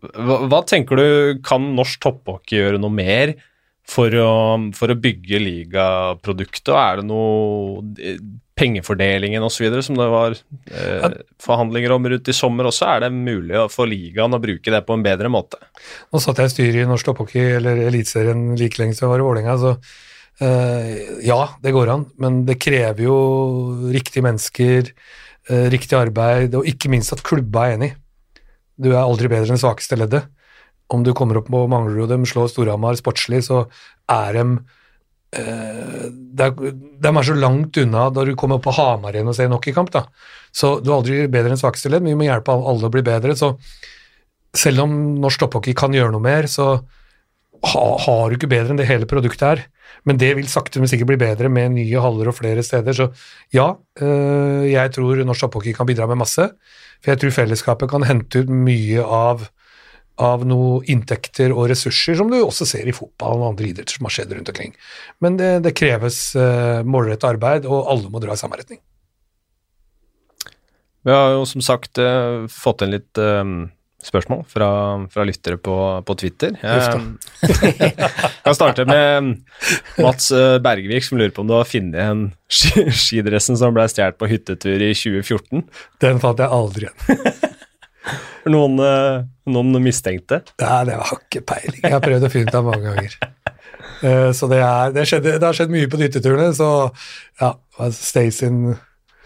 Hva, 0.01 0.41
hva, 0.49 0.63
tenker 0.65 0.97
du, 0.99 1.07
kan 1.45 1.73
norsk 1.77 2.01
topphockey 2.03 2.59
gjøre 2.59 2.81
noe 2.81 2.93
mer 2.95 3.37
for 3.89 4.15
å, 4.23 4.33
for 4.77 4.93
å 4.93 4.99
bygge 4.99 5.41
ligaproduktet, 5.43 6.73
er 6.75 7.01
det 7.01 7.07
noe 7.09 7.83
pengefordelingen 8.61 9.43
osv. 9.43 9.81
som 9.83 9.97
det 9.97 10.09
var 10.13 10.37
eh, 10.37 11.17
forhandlinger 11.43 11.95
om 11.95 12.09
rundt 12.13 12.29
i 12.29 12.37
sommer 12.37 12.69
også, 12.69 12.87
er 12.91 13.07
det 13.07 13.11
mulig 13.15 13.65
for 13.73 13.89
ligaen 13.89 14.37
å 14.37 14.43
bruke 14.43 14.75
det 14.75 14.83
på 14.87 14.97
en 14.97 15.05
bedre 15.07 15.33
måte? 15.33 15.61
Nå 16.13 16.21
satt 16.21 16.43
jeg 16.43 16.51
i 16.51 16.55
styret 16.55 16.85
i 16.85 16.91
norsk 16.91 17.09
topphockey, 17.09 17.57
eller 17.57 17.81
Eliteserien, 17.89 18.51
like 18.61 18.81
lenge 18.81 18.99
som 18.99 19.07
jeg 19.07 19.15
var 19.15 19.25
i 19.25 19.27
Vålerenga. 19.29 19.57
så 19.63 19.73
eh, 20.45 21.25
ja, 21.27 21.41
det 21.65 21.75
går 21.77 21.95
an, 21.95 22.05
men 22.21 22.43
det 22.49 22.61
krever 22.61 23.07
jo 23.07 23.17
riktige 23.95 24.27
mennesker, 24.29 24.93
eh, 25.49 25.67
riktig 25.73 25.97
arbeid, 25.99 26.59
og 26.59 26.69
ikke 26.69 26.93
minst 26.93 27.17
at 27.17 27.25
klubba 27.27 27.69
er 27.69 27.79
enig. 27.79 27.95
Du 28.81 28.93
er 28.93 29.03
aldri 29.03 29.33
bedre 29.33 29.57
enn 29.57 29.61
svakeste 29.61 29.97
leddet. 30.01 30.29
Om 30.91 31.07
du 31.07 31.13
kommer 31.15 31.39
opp 31.39 31.49
på 31.51 31.65
Manglerud 31.71 32.09
og 32.09 32.13
de 32.13 32.29
slår 32.29 32.51
Storhamar 32.51 32.99
sportslig, 32.99 33.45
så 33.47 33.65
er 34.11 34.39
de 34.39 34.45
Eh, 35.31 36.07
de 36.11 37.07
er 37.07 37.23
så 37.23 37.35
langt 37.39 37.77
unna 37.79 38.09
da 38.11 38.25
du 38.27 38.33
kommer 38.35 38.59
opp 38.59 38.65
på 38.67 38.75
Hamar 38.75 39.15
igjen 39.15 39.31
og 39.31 39.37
ser 39.39 39.47
en 39.47 39.55
hockeykamp. 39.55 39.93
da. 39.95 40.07
Så 40.53 40.81
du 40.83 40.91
er 40.91 40.97
aldri 40.97 41.19
bedre 41.31 41.55
enn 41.55 41.61
svakeste 41.61 41.91
ledd, 41.91 42.03
men 42.03 42.17
vi 42.17 42.23
må 42.23 42.27
hjelpe 42.27 42.55
alle 42.55 42.89
å 42.89 42.93
bli 42.93 43.03
bedre. 43.07 43.37
Så 43.39 43.55
selv 44.57 44.87
om 44.87 44.97
norsk 45.23 45.45
topphockey 45.45 45.77
kan 45.79 45.95
gjøre 45.95 46.11
noe 46.17 46.25
mer, 46.25 46.51
så 46.51 46.81
ha, 47.61 47.85
har 48.07 48.31
du 48.31 48.39
ikke 48.39 48.51
bedre 48.51 48.75
enn 48.75 48.81
det 48.81 48.89
hele 48.91 49.07
produktet 49.07 49.47
er. 49.47 49.65
Men 50.09 50.19
det 50.19 50.33
vil 50.39 50.49
sakte, 50.51 50.81
men 50.81 50.91
sikkert 50.91 51.13
bli 51.13 51.21
bedre 51.21 51.51
med 51.53 51.77
nye 51.77 52.03
haller 52.03 52.31
og 52.33 52.39
flere 52.39 52.65
steder. 52.67 52.97
Så 52.97 53.11
ja, 53.55 53.69
øh, 54.03 54.67
jeg 54.67 54.95
tror 54.97 55.23
norsk 55.23 55.47
topphockey 55.47 55.77
kan 55.77 55.87
bidra 55.87 56.09
med 56.11 56.25
masse. 56.25 56.49
For 57.01 57.13
jeg 57.13 57.23
tror 57.23 57.37
fellesskapet 57.39 57.91
kan 57.91 58.07
hente 58.09 58.43
ut 58.43 58.51
mye 58.51 59.05
av 59.05 59.47
av 60.21 60.45
noe 60.49 60.83
inntekter 60.93 61.55
og 61.55 61.71
ressurser, 61.73 62.19
som 62.19 62.31
du 62.31 62.39
også 62.41 62.69
ser 62.69 62.89
i 62.89 62.95
fotball 62.95 63.41
og 63.41 63.49
andre 63.55 63.71
idretter 63.71 63.97
som 63.97 64.09
har 64.09 64.15
skjedd 64.15 64.37
rundt 64.37 64.53
omkring. 64.53 64.77
Men 65.25 65.41
det, 65.41 65.51
det 65.65 65.77
kreves 65.79 66.23
uh, 66.37 66.85
målrettet 66.85 67.29
arbeid, 67.33 67.69
og 67.69 67.89
alle 67.91 68.13
må 68.13 68.23
dra 68.23 68.37
i 68.37 68.41
samme 68.41 68.61
retning. 68.61 68.83
Vi 71.07 71.13
har 71.17 71.39
jo 71.39 71.45
som 71.49 71.65
sagt 71.65 72.01
uh, 72.03 72.45
fått 72.53 72.85
inn 72.85 72.93
litt 72.93 73.21
uh, 73.21 73.45
spørsmål 74.05 74.45
fra, 74.49 74.71
fra 75.13 75.25
lyttere 75.29 75.57
på, 75.61 75.77
på 76.05 76.17
Twitter. 76.21 76.57
Jeg 76.61 76.85
kan 78.45 78.57
starte 78.59 78.85
med 78.89 79.33
Mats 80.01 80.31
Bergvik, 80.65 81.05
som 81.05 81.21
lurer 81.21 81.33
på 81.37 81.45
om 81.45 81.49
du 81.49 81.57
har 81.57 81.69
funnet 81.69 82.01
en 82.01 82.27
skidressen 82.49 83.61
som 83.61 83.77
ble 83.77 83.89
stjålet 83.93 84.21
på 84.21 84.29
hyttetur 84.29 84.85
i 84.85 84.93
2014? 84.97 85.65
Den 86.05 86.21
fant 86.21 86.41
jeg 86.41 86.61
aldri 86.61 86.89
igjen. 86.89 87.57
Noen, 88.55 88.79
noen 89.51 89.81
mistenkte? 89.85 90.41
Nei, 90.63 90.79
det 90.89 90.99
var 91.01 91.11
ikke 91.19 91.43
peiling. 91.53 91.83
Jeg 91.85 91.93
har 91.93 92.05
prøvd 92.05 92.27
å 92.27 92.31
finne 92.33 92.49
ut 92.49 92.61
av 92.61 92.71
mange 92.71 92.95
ganger. 92.95 93.19
Så 94.39 94.49
det, 94.49 94.63
er, 94.65 94.95
det, 94.95 95.03
skjedde, 95.09 95.35
det 95.37 95.45
har 95.45 95.57
skjedd 95.57 95.73
mye 95.75 95.89
på 95.93 95.99
hytteturene, 96.01 96.55
så 96.57 96.69
ja, 97.37 97.51
Stacey 97.93 98.49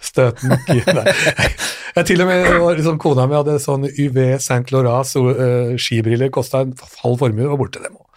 støten 0.05 0.55
Jeg 1.95 2.09
til 2.09 2.23
og 2.25 2.27
med, 2.29 2.49
liksom, 2.79 2.99
Kona 3.03 3.29
mi 3.31 3.37
hadde 3.39 3.61
sånn 3.63 3.87
UV 3.87 4.19
Saint 4.43 4.73
Laurat 4.75 5.07
så, 5.07 5.23
uh, 5.31 5.75
skibriller, 5.79 6.33
kosta 6.35 6.65
en 6.65 6.75
halv 7.05 7.21
formue, 7.23 7.47
var 7.47 7.61
borte 7.61 7.83
dem 7.83 7.95
òg. 7.95 8.09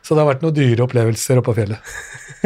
Så 0.00 0.14
det 0.14 0.22
har 0.22 0.30
vært 0.30 0.44
noen 0.44 0.56
dyre 0.56 0.86
opplevelser 0.86 1.42
oppå 1.42 1.52
fjellet. 1.56 1.92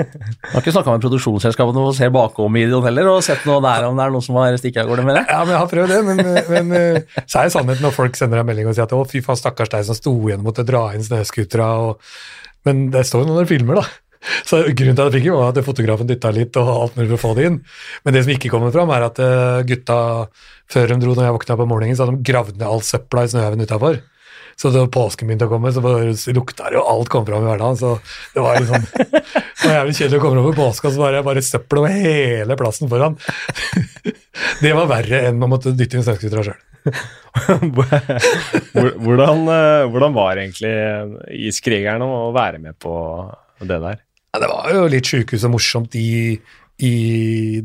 Du 0.00 0.50
har 0.52 0.62
ikke 0.62 0.74
snakka 0.74 0.96
med 0.96 1.04
produksjonsselskapene 1.04 1.84
og 1.84 1.96
ser 1.96 2.12
bakom 2.14 2.58
videoen 2.58 2.88
heller, 2.88 3.10
og 3.12 3.24
sett 3.26 3.46
noe 3.48 3.62
der 3.64 3.88
om 3.88 3.98
det 3.98 4.06
er 4.06 4.14
noen 4.14 4.26
som 4.26 4.38
har 4.40 4.58
stikket 4.60 4.84
av 4.84 4.92
gårde 4.92 5.06
med 5.06 5.20
det? 5.20 5.24
Ja, 5.30 5.40
men 5.44 5.54
jeg 5.54 5.62
har 5.62 5.72
prøvd 5.72 5.94
det, 5.94 6.02
men, 6.08 6.20
men 6.50 6.76
uh, 6.76 7.24
så 7.24 7.40
er 7.40 7.48
det 7.48 7.54
sannheten 7.56 7.86
når 7.86 7.96
folk 7.96 8.20
sender 8.20 8.40
deg 8.40 8.50
melding 8.50 8.70
og 8.70 8.76
sier 8.76 8.88
at 8.88 8.94
å, 8.96 9.02
fy 9.08 9.22
faen, 9.24 9.40
stakkars 9.40 9.72
deg 9.72 9.88
som 9.88 9.98
sto 9.98 10.14
igjen 10.28 10.44
og 10.44 10.50
måtte 10.50 10.66
dra 10.68 10.88
inn 10.96 11.04
snøscootera, 11.06 11.72
men 12.68 12.86
det 12.94 13.06
står 13.08 13.24
jo 13.24 13.32
noen 13.32 13.50
filmer, 13.50 13.80
da. 13.80 13.88
Så 14.20 14.60
Grunnen 14.76 14.96
til 14.96 15.06
at 15.06 15.14
jeg 15.14 15.22
fikk 15.24 15.32
var 15.32 15.54
at 15.54 15.64
fotografen 15.64 16.08
dytta 16.08 16.32
litt 16.36 16.56
og 16.60 16.68
alt 16.68 16.96
mulig 16.98 17.08
for 17.14 17.16
å 17.16 17.22
få 17.22 17.34
det 17.38 17.46
inn. 17.48 17.58
Men 18.04 18.16
det 18.16 18.24
som 18.26 18.34
ikke 18.34 18.50
kommer 18.52 18.74
fram, 18.74 18.92
er 18.92 19.06
at 19.06 19.20
eh, 19.24 19.62
gutta, 19.68 19.98
før 20.70 20.92
de 20.92 20.98
dro 21.00 21.14
når 21.16 21.26
jeg 21.26 21.36
våkna 21.38 21.56
på 21.56 21.68
morgenen, 21.70 21.96
så 21.96 22.04
hadde 22.04 22.18
de 22.18 22.28
gravd 22.28 22.58
ned 22.58 22.66
all 22.68 22.84
søpla 22.84 23.24
i 23.24 23.32
snøhaugen 23.32 23.64
utafor. 23.64 24.02
Så 24.60 24.68
da 24.74 24.82
påsken 24.92 25.30
begynte 25.30 25.46
å 25.48 25.50
komme, 25.54 25.70
så 25.72 25.80
lukta 26.36 26.66
det, 26.68 26.76
jo 26.76 26.82
alt 26.84 27.08
kom 27.08 27.24
fram 27.24 27.46
i 27.46 27.48
hverdagen. 27.48 27.78
Så 27.80 27.94
det 28.34 28.42
var 28.44 28.58
liksom, 28.60 28.82
det 28.92 29.62
var 29.64 29.76
jævlig 29.78 29.94
kjedelig 29.96 30.18
å 30.18 30.24
komme 30.26 30.42
over 30.42 30.58
påska, 30.58 30.90
så 30.92 31.00
var 31.00 31.16
det 31.16 31.22
bare 31.24 31.44
søppel 31.44 31.80
over 31.80 31.94
hele 31.96 32.56
plassen 32.60 32.90
foran. 32.90 33.16
Det 34.60 34.70
var 34.76 34.86
verre 34.88 35.18
enn 35.28 35.42
å 35.42 35.48
måtte 35.50 35.72
dytte 35.76 35.96
inn 35.96 36.04
snøscootere 36.04 36.44
sjøl. 36.46 36.60
hvordan, 39.04 39.42
eh, 39.52 39.88
hvordan 39.92 40.14
var 40.16 40.40
egentlig 40.40 40.72
iskrigerne 41.48 42.06
å 42.06 42.30
være 42.36 42.60
med 42.62 42.76
på 42.80 42.94
det 43.60 43.80
der? 43.82 44.00
Ja, 44.30 44.40
det 44.42 44.50
var 44.52 44.72
jo 44.76 44.86
litt 44.92 45.08
sjukehus 45.08 45.44
og 45.48 45.54
morsomt 45.56 45.96
i, 45.98 46.36
i, 46.80 46.92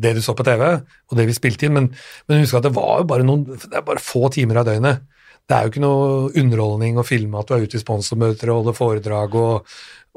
det 0.01 0.15
du 0.17 0.21
så 0.23 0.35
på 0.35 0.47
TV, 0.47 0.65
og 0.81 1.19
det 1.19 1.27
vi 1.29 1.37
spilte 1.37 1.67
inn, 1.67 1.75
men, 1.77 1.91
men 2.27 2.43
husk 2.43 2.59
at 2.59 2.67
det 2.67 2.73
var 2.75 3.03
jo 3.03 3.09
bare 3.11 3.27
noen 3.27 3.45
Det 3.53 3.71
er 3.71 3.85
bare 3.85 4.03
få 4.03 4.27
timer 4.35 4.63
av 4.63 4.67
døgnet. 4.71 5.03
Det 5.45 5.55
er 5.55 5.65
jo 5.65 5.73
ikke 5.73 5.83
noe 5.83 6.31
underholdning 6.41 6.97
å 6.97 7.05
filme 7.05 7.39
at 7.39 7.49
du 7.49 7.55
er 7.55 7.65
ute 7.67 7.77
i 7.77 7.83
sponsormøter 7.83 8.49
og 8.49 8.63
holder 8.63 8.77
foredrag 8.77 9.37
og, 9.37 9.75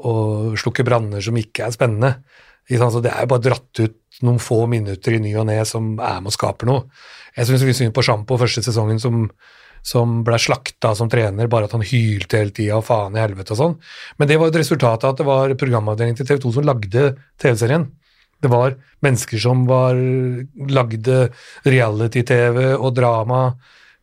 og 0.09 0.57
slukker 0.57 0.87
branner 0.87 1.21
som 1.21 1.37
ikke 1.37 1.67
er 1.67 1.75
spennende. 1.75 2.13
Så 2.69 3.01
det 3.01 3.13
er 3.13 3.25
jo 3.25 3.31
bare 3.31 3.45
dratt 3.45 3.81
ut 3.81 3.97
noen 4.25 4.41
få 4.41 4.63
minutter 4.69 5.15
i 5.15 5.21
ny 5.23 5.31
og 5.39 5.47
ne 5.49 5.57
som 5.65 5.93
er 5.95 6.19
med 6.21 6.31
og 6.31 6.35
skaper 6.35 6.69
noe. 6.69 6.83
Jeg 7.37 7.49
syns 7.49 7.65
vi 7.65 7.77
synd 7.77 7.95
på 7.95 8.03
Sjampo 8.05 8.37
første 8.41 8.65
sesongen 8.65 9.01
som 9.01 9.25
som 9.85 10.19
ble 10.27 10.35
slakta 10.41 10.91
som 10.97 11.09
trener, 11.11 11.47
bare 11.47 11.69
at 11.69 11.71
han 11.75 11.85
hylte 11.85 12.41
hele 12.41 12.51
tida 12.55 12.79
og 12.79 12.85
faen 12.87 13.15
i 13.15 13.21
helvete 13.21 13.55
og 13.55 13.59
sånn. 13.61 13.75
Men 14.19 14.29
det 14.29 14.35
var 14.39 14.51
et 14.51 14.59
resultat 14.59 15.05
av 15.05 15.13
at 15.13 15.21
det 15.21 15.27
var 15.27 15.55
programavdelingen 15.59 16.19
til 16.19 16.27
TV 16.27 16.41
2 16.43 16.53
som 16.57 16.67
lagde 16.67 17.05
TV-serien. 17.39 17.87
Det 18.39 18.51
var 18.51 18.75
mennesker 19.03 19.41
som 19.41 19.65
var 19.67 19.99
lagde 20.71 21.21
reality-TV 21.67 22.73
og 22.77 22.93
drama 22.95 23.41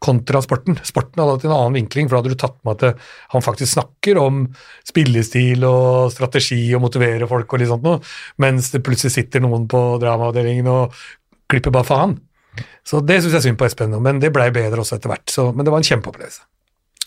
kontra 0.02 0.42
sporten. 0.44 0.76
Sporten 0.85 1.22
hadde 1.22 1.37
hatt 1.37 1.46
en 1.48 1.54
annen 1.56 1.78
vinkling, 1.80 2.09
for 2.09 2.16
da 2.16 2.22
hadde 2.22 2.35
du 2.35 2.40
tatt 2.40 2.59
med 2.66 2.82
at 2.85 3.04
han 3.32 3.44
faktisk 3.44 3.72
snakker 3.72 4.20
om 4.20 4.42
spillestil 4.87 5.64
og 5.68 6.12
strategi 6.14 6.61
og 6.76 6.85
motivere 6.85 7.28
folk 7.30 7.52
og 7.52 7.62
litt 7.62 7.72
sånt 7.72 7.87
noe, 7.87 8.02
mens 8.42 8.70
det 8.74 8.85
plutselig 8.87 9.16
sitter 9.16 9.44
noen 9.44 9.64
på 9.70 9.82
dramaavdelingen 10.02 10.68
og 10.72 10.96
klipper 11.50 11.74
bare 11.74 11.88
faen. 11.88 12.18
Så 12.87 13.00
det 13.04 13.20
syns 13.20 13.35
jeg 13.35 13.40
er 13.40 13.46
synd 13.50 13.61
på 13.61 13.66
Espen, 13.68 13.96
men 14.02 14.20
det 14.22 14.32
blei 14.35 14.50
bedre 14.54 14.82
også 14.82 14.98
etter 14.98 15.12
hvert. 15.12 15.26
Så, 15.32 15.50
men 15.52 15.66
det 15.66 15.72
var 15.74 15.82
en 15.82 15.88
kjempeopplevelse. 15.88 16.44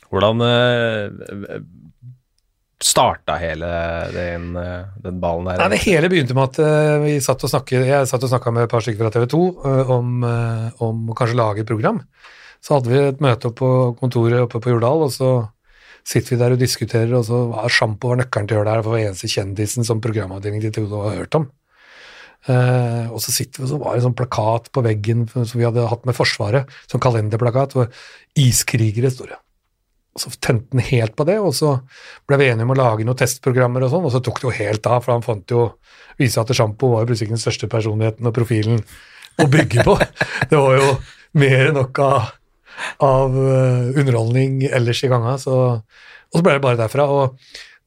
Hvordan 0.10 0.42
øh, 0.42 1.60
starta 2.82 3.36
hele 3.42 3.70
den, 4.16 4.50
eh, 4.58 4.90
den 5.04 5.20
ballen 5.22 5.50
der? 5.50 5.62
Nei, 5.62 5.70
det 5.76 5.84
hele 5.86 6.10
begynte 6.12 6.36
med 6.38 6.50
at 6.50 6.60
uh, 6.64 7.04
vi 7.04 7.18
satt 7.24 7.44
og 7.46 7.52
snakket, 7.52 7.86
jeg 7.88 8.10
satt 8.10 8.26
og 8.26 8.32
snakka 8.32 8.54
med 8.56 8.66
et 8.66 8.74
par 8.74 8.86
stykker 8.86 9.06
fra 9.06 9.14
TV 9.14 9.28
2 9.36 9.42
uh, 9.62 9.94
om, 9.98 10.28
om, 10.86 11.02
å 11.12 11.18
kanskje 11.18 11.40
lage 11.40 11.64
et 11.64 11.70
program. 11.70 12.02
Så 12.64 12.76
hadde 12.76 12.92
vi 12.92 13.00
et 13.00 13.24
møte 13.24 13.50
oppe 13.50 13.62
på 13.62 13.72
kontoret 14.02 14.44
oppe 14.44 14.62
på 14.64 14.74
Jordal, 14.74 15.06
og 15.08 15.14
så 15.16 15.30
sitter 16.08 16.34
vi 16.34 16.40
der 16.42 16.56
og 16.56 16.62
diskuterer, 16.62 17.14
og 17.20 17.26
så 17.28 17.46
var 17.52 17.72
sjampo 17.72 18.12
var 18.12 18.22
nøkkelen 18.24 18.50
til 18.50 18.58
å 18.58 18.60
gjøre 18.60 18.70
det 18.70 18.76
her, 18.76 18.84
for 18.84 18.96
det 18.96 19.00
var 19.00 19.12
eneste 19.12 19.32
kjendisen 19.32 19.88
som 19.88 20.04
programavdelingen 20.04 20.76
til 20.76 20.88
2 20.90 21.04
har 21.06 21.20
hørt 21.22 21.40
om. 21.40 21.50
Uh, 22.48 23.12
og 23.12 23.20
så 23.20 23.34
sitter 23.36 23.60
vi, 23.60 23.66
og 23.68 23.72
så 23.74 23.78
var 23.82 23.94
det 23.94 24.00
en 24.00 24.08
sånn 24.08 24.18
plakat 24.18 24.70
på 24.74 24.84
veggen 24.86 25.26
som 25.36 25.60
vi 25.60 25.66
hadde 25.68 25.84
hatt 25.92 26.08
med 26.08 26.16
Forsvaret, 26.16 26.72
sånn 26.90 27.04
kalenderplakat, 27.04 27.76
hvor 27.76 27.92
iskrigere 28.40 29.12
står 29.12 29.34
det. 29.34 29.40
Og 30.16 30.24
så 30.24 30.32
tente 30.42 30.74
han 30.74 30.84
helt 30.88 31.16
på 31.20 31.28
det, 31.28 31.38
og 31.44 31.52
så 31.56 31.76
ble 32.28 32.40
vi 32.42 32.50
enige 32.50 32.66
om 32.66 32.74
å 32.74 32.80
lage 32.80 33.06
noen 33.08 33.20
testprogrammer 33.20 33.86
og 33.86 33.94
sånn, 33.94 34.08
og 34.08 34.16
så 34.16 34.24
tok 34.24 34.42
det 34.42 34.48
jo 34.48 34.56
helt 34.56 34.90
av, 34.90 35.04
for 35.04 35.16
han 35.16 35.26
fant 35.26 35.54
jo 35.54 35.68
vise 36.20 36.42
at 36.42 36.56
sjampo 36.56 36.94
var 36.94 37.04
jo 37.04 37.12
plutselig 37.12 37.36
den 37.36 37.44
største 37.44 37.70
personligheten 37.72 38.28
og 38.28 38.36
profilen 38.36 38.82
å 39.40 39.48
bygge 39.52 39.86
på. 39.88 39.96
det 40.50 40.58
var 40.58 40.80
jo 40.80 40.90
mer 41.40 41.70
enn 41.70 41.78
nok 41.78 42.02
av, 42.04 42.34
av 43.06 43.36
uh, 43.36 43.90
underholdning 43.96 44.64
ellers 44.70 45.04
i 45.04 45.12
ganga, 45.12 45.38
så 45.42 45.56
Og 46.30 46.38
så 46.38 46.46
ble 46.46 46.54
det 46.54 46.62
bare 46.62 46.78
derfra. 46.78 47.08
og 47.10 47.38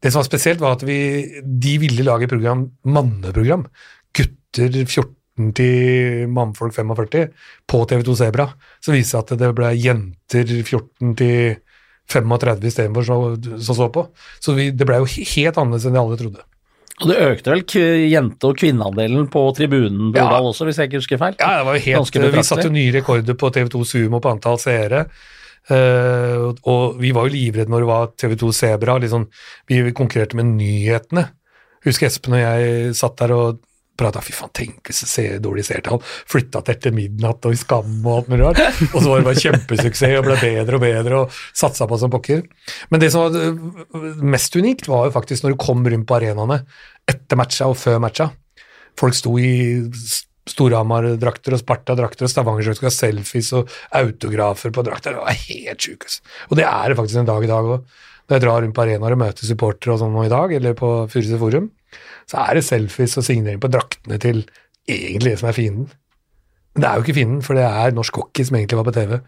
det 0.02 0.10
som 0.10 0.18
var 0.18 0.26
spesielt, 0.26 0.60
var 0.60 0.72
at 0.74 0.82
vi, 0.82 0.98
de 1.42 1.78
ville 1.78 2.02
lage 2.02 2.26
program, 2.26 2.64
manneprogram 2.82 3.68
gutter 4.12 4.82
14 4.82 5.52
til 5.54 6.26
mannfolk 6.28 6.74
45 6.74 7.28
på 7.70 7.84
TV2 7.86 8.16
Sebra, 8.18 8.48
så 8.82 8.92
viser 8.92 9.22
det 9.22 9.36
at 9.36 9.44
det 9.44 9.52
ble 9.54 9.70
jenter 9.78 10.50
14 10.64 11.14
til 11.20 11.54
35 12.10 12.66
istedenfor 12.66 13.06
som 13.06 13.78
så 13.78 13.88
på. 13.94 14.08
Så 14.42 14.56
vi, 14.58 14.70
det 14.74 14.88
ble 14.88 14.98
jo 15.00 15.06
helt 15.06 15.58
annerledes 15.62 15.86
enn 15.86 15.94
de 15.94 16.02
alle 16.02 16.18
trodde. 16.18 16.42
Og 17.02 17.10
det 17.10 17.18
økte 17.18 17.50
vel 17.52 17.64
jente- 18.12 18.48
og 18.48 18.58
kvinneandelen 18.60 19.26
på 19.32 19.42
tribunen 19.58 20.12
på 20.14 20.22
ja. 20.22 20.38
også, 20.38 20.68
hvis 20.68 20.78
jeg 20.78 20.90
ikke 20.90 21.02
husker 21.02 21.20
feil? 21.20 21.36
Ja, 21.40 21.58
det 21.58 21.66
var 21.66 21.78
jo 21.78 21.84
helt, 21.88 22.18
vi 22.36 22.44
satte 22.46 22.68
jo 22.68 22.74
nye 22.74 22.94
rekorder 22.94 23.38
på 23.38 23.50
TV2 23.54 23.82
Sumo 23.88 24.22
på 24.22 24.34
antall 24.36 24.60
seere. 24.62 25.06
Uh, 25.70 26.50
og 26.66 26.96
vi 26.98 27.12
var 27.14 27.28
jo 27.28 27.36
livredde 27.36 27.70
når 27.70 27.84
det 27.84 27.90
var 27.90 28.08
TV2 28.18 28.54
Sebra. 28.54 28.96
Liksom, 29.02 29.26
vi 29.70 29.82
konkurrerte 29.94 30.38
med 30.38 30.54
nyhetene. 30.56 31.28
Husker 31.86 32.06
Espen 32.06 32.38
og 32.38 32.42
jeg 32.42 32.96
satt 32.98 33.18
der 33.18 33.34
og 33.34 33.60
prata 33.98 34.22
fy 34.24 34.32
faen, 34.34 34.50
tenk 34.56 34.88
hvis 34.88 35.02
se, 35.08 35.24
dårlig 35.42 35.64
seertall. 35.68 36.00
Flytta 36.30 36.62
til 36.64 36.74
etter 36.74 36.94
midnatt 36.96 37.44
og 37.48 37.54
i 37.54 37.60
Skam 37.60 37.90
og 38.00 38.12
alt 38.14 38.30
mulig 38.32 38.46
rart. 38.46 38.62
Og 38.92 38.98
så 38.98 39.04
var 39.10 39.20
det 39.20 39.26
bare 39.28 39.42
kjempesuksess 39.42 40.16
og 40.18 40.26
ble 40.26 40.38
bedre 40.40 40.78
og 40.78 40.84
bedre 40.84 41.20
og 41.22 41.36
satsa 41.50 41.88
på 41.90 41.98
som 42.00 42.12
pokker. 42.12 42.42
Men 42.90 43.02
det 43.02 43.12
som 43.12 43.26
var 43.26 43.36
øh, 43.36 44.22
mest 44.24 44.56
unikt, 44.56 44.88
var 44.90 45.08
jo 45.08 45.14
faktisk 45.14 45.44
når 45.44 45.54
du 45.54 45.60
kom 45.62 45.84
rundt 45.84 46.08
på 46.08 46.18
arenaene 46.18 46.62
etter 47.08 47.38
matcha 47.38 47.68
og 47.70 47.78
før 47.80 47.98
matcha. 48.02 48.28
Folk 48.98 49.16
sto 49.16 49.34
i 49.40 49.82
Storhamar-drakter 50.52 51.54
og 51.54 51.60
Sparta-drakter 51.62 52.26
og 52.26 52.32
Stavanger-drakter 52.32 52.88
og 52.90 52.94
selfies 52.94 53.52
og 53.56 53.70
autografer 53.94 54.74
på 54.74 54.84
drakter. 54.86 55.14
Det 55.14 55.22
var 55.22 55.44
helt 55.44 55.86
sjukest. 55.86 56.24
Og 56.50 56.58
det 56.58 56.66
er 56.66 56.90
det 56.90 56.98
faktisk 56.98 57.22
en 57.22 57.30
dag 57.30 57.44
i 57.44 57.50
dag 57.50 57.70
òg. 57.76 57.86
Når 58.26 58.36
jeg 58.38 58.44
drar 58.44 58.62
rundt 58.62 58.74
på 58.74 58.82
arenaer 58.84 59.14
og 59.16 59.20
møter 59.20 59.46
supportere 59.46 59.94
og 59.94 60.00
sånn 60.02 60.18
i 60.22 60.30
dag, 60.30 60.52
eller 60.56 60.76
på 60.78 60.90
Furuset 61.10 61.40
Forum, 61.40 61.70
så 62.30 62.44
er 62.46 62.58
det 62.58 62.64
selfies 62.66 63.18
og 63.18 63.26
signering 63.26 63.60
på 63.62 63.70
draktene 63.70 64.18
til 64.22 64.44
egentlig 64.88 65.34
det 65.34 65.40
som 65.42 65.50
er 65.50 65.56
fienden. 65.56 65.90
Men 66.72 66.84
det 66.84 66.88
er 66.88 66.96
jo 66.96 67.04
ikke 67.04 67.16
fienden, 67.18 67.42
for 67.44 67.58
det 67.58 67.66
er 67.66 67.94
norsk 67.94 68.20
hockey 68.22 68.46
som 68.48 68.56
egentlig 68.56 68.78
var 68.78 68.88
på 68.88 68.94
TV 68.96 69.18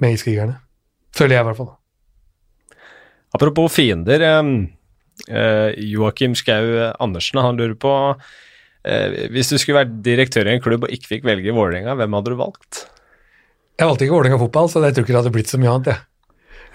med 0.00 0.16
Iskrigerne. 0.16 0.56
Føler 1.16 1.36
jeg, 1.36 1.44
i 1.44 1.48
hvert 1.50 1.58
fall. 1.58 1.72
Apropos 3.36 3.74
fiender. 3.74 4.24
Eh, 5.28 5.74
Joakim 5.90 6.36
Skau 6.38 6.92
Andersen 7.02 7.40
han 7.42 7.58
lurer 7.58 7.74
på 7.78 7.90
eh, 8.88 9.26
Hvis 9.34 9.50
du 9.52 9.58
skulle 9.60 9.82
vært 9.82 9.98
direktør 10.06 10.48
i 10.48 10.54
en 10.54 10.62
klubb 10.64 10.86
og 10.86 10.94
ikke 10.94 11.16
fikk 11.16 11.26
velge 11.28 11.54
Vålerenga, 11.54 11.96
hvem 11.98 12.16
hadde 12.16 12.32
du 12.32 12.38
valgt? 12.40 12.84
Jeg 13.80 13.88
valgte 13.88 14.06
ikke 14.06 14.16
Vålerenga 14.16 14.40
fotball, 14.40 14.70
så 14.72 14.84
jeg 14.84 14.96
tror 14.96 15.06
ikke 15.06 15.14
det 15.14 15.20
hadde 15.22 15.34
blitt 15.34 15.52
så 15.52 15.60
mye 15.60 15.74
annet. 15.74 15.92
Jeg. 15.92 16.06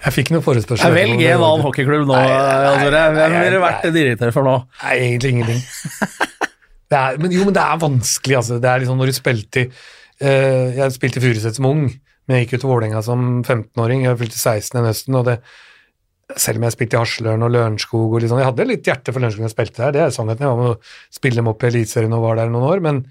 Jeg 0.05 0.13
fikk 0.13 0.31
noen 0.33 0.43
forespørsler. 0.45 0.93
Velg 0.93 1.21
en 1.21 1.43
annen 1.47 1.65
hockeyklubb 1.65 2.07
nå. 2.09 2.21
Hvem 2.85 3.35
ville 3.39 3.61
vært 3.61 3.85
direktør 3.95 4.33
for 4.35 4.47
nå? 4.47 4.55
Nei, 4.83 4.95
egentlig 5.09 5.35
ingenting. 5.35 5.61
Er, 6.95 7.17
men, 7.19 7.33
jo, 7.33 7.43
men 7.43 7.55
det 7.55 7.59
er 7.59 7.79
vanskelig, 7.81 8.35
altså. 8.39 8.57
Det 8.61 8.69
er 8.71 8.79
liksom 8.79 8.99
når 9.01 9.09
du 9.09 9.15
spilte 9.17 9.63
i 9.65 9.65
uh, 9.67 10.75
Jeg 10.77 10.93
spilte 10.95 11.19
i 11.19 11.23
Furuset 11.25 11.57
som 11.57 11.65
ung, 11.67 11.81
men 11.89 12.37
jeg 12.37 12.45
gikk 12.45 12.53
ut 12.53 12.61
til 12.61 12.71
Vålerenga 12.71 13.01
som 13.03 13.25
15-åring. 13.41 14.05
Jeg 14.05 14.19
fylte 14.21 14.37
16 14.37 14.77
den 14.77 14.87
høsten, 14.87 15.17
og 15.19 15.25
det, 15.27 15.35
selv 16.33 16.57
om 16.57 16.65
jeg 16.65 16.73
spilte 16.73 16.97
i 16.97 16.99
Hasløren 16.99 17.45
og 17.45 17.51
Lørenskog 17.53 18.15
og 18.17 18.25
sånn, 18.25 18.41
Jeg 18.41 18.49
hadde 18.49 18.67
litt 18.67 18.87
hjerte 18.89 19.13
for 19.13 19.21
Lørenskog 19.21 19.45
da 19.45 19.49
jeg 19.49 19.53
spilte 19.53 19.83
der, 19.83 19.93
det 19.93 20.01
er 20.01 20.13
sannheten. 20.15 20.45
Jeg 20.45 20.53
var 20.55 20.61
med 20.61 20.73
å 20.73 21.17
spille 21.19 21.41
dem 21.41 21.49
opp 21.51 21.63
i 21.63 21.69
Eliteserien 21.69 22.15
og 22.17 22.23
var 22.25 22.39
der 22.39 22.49
noen 22.53 22.67
år, 22.71 22.81
men, 22.81 23.01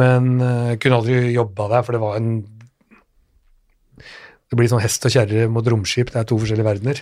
men 0.00 0.30
uh, 0.40 0.72
kunne 0.80 1.00
aldri 1.02 1.18
jobba 1.34 1.68
der, 1.74 1.84
for 1.84 1.96
det 1.96 2.02
var 2.04 2.20
en 2.20 2.30
Det 4.46 4.56
blir 4.56 4.70
sånn 4.70 4.84
hest 4.84 5.04
og 5.04 5.12
kjerre 5.12 5.48
mot 5.50 5.66
romskip, 5.66 6.12
det 6.14 6.22
er 6.22 6.28
to 6.30 6.38
forskjellige 6.38 6.68
verdener. 6.68 7.00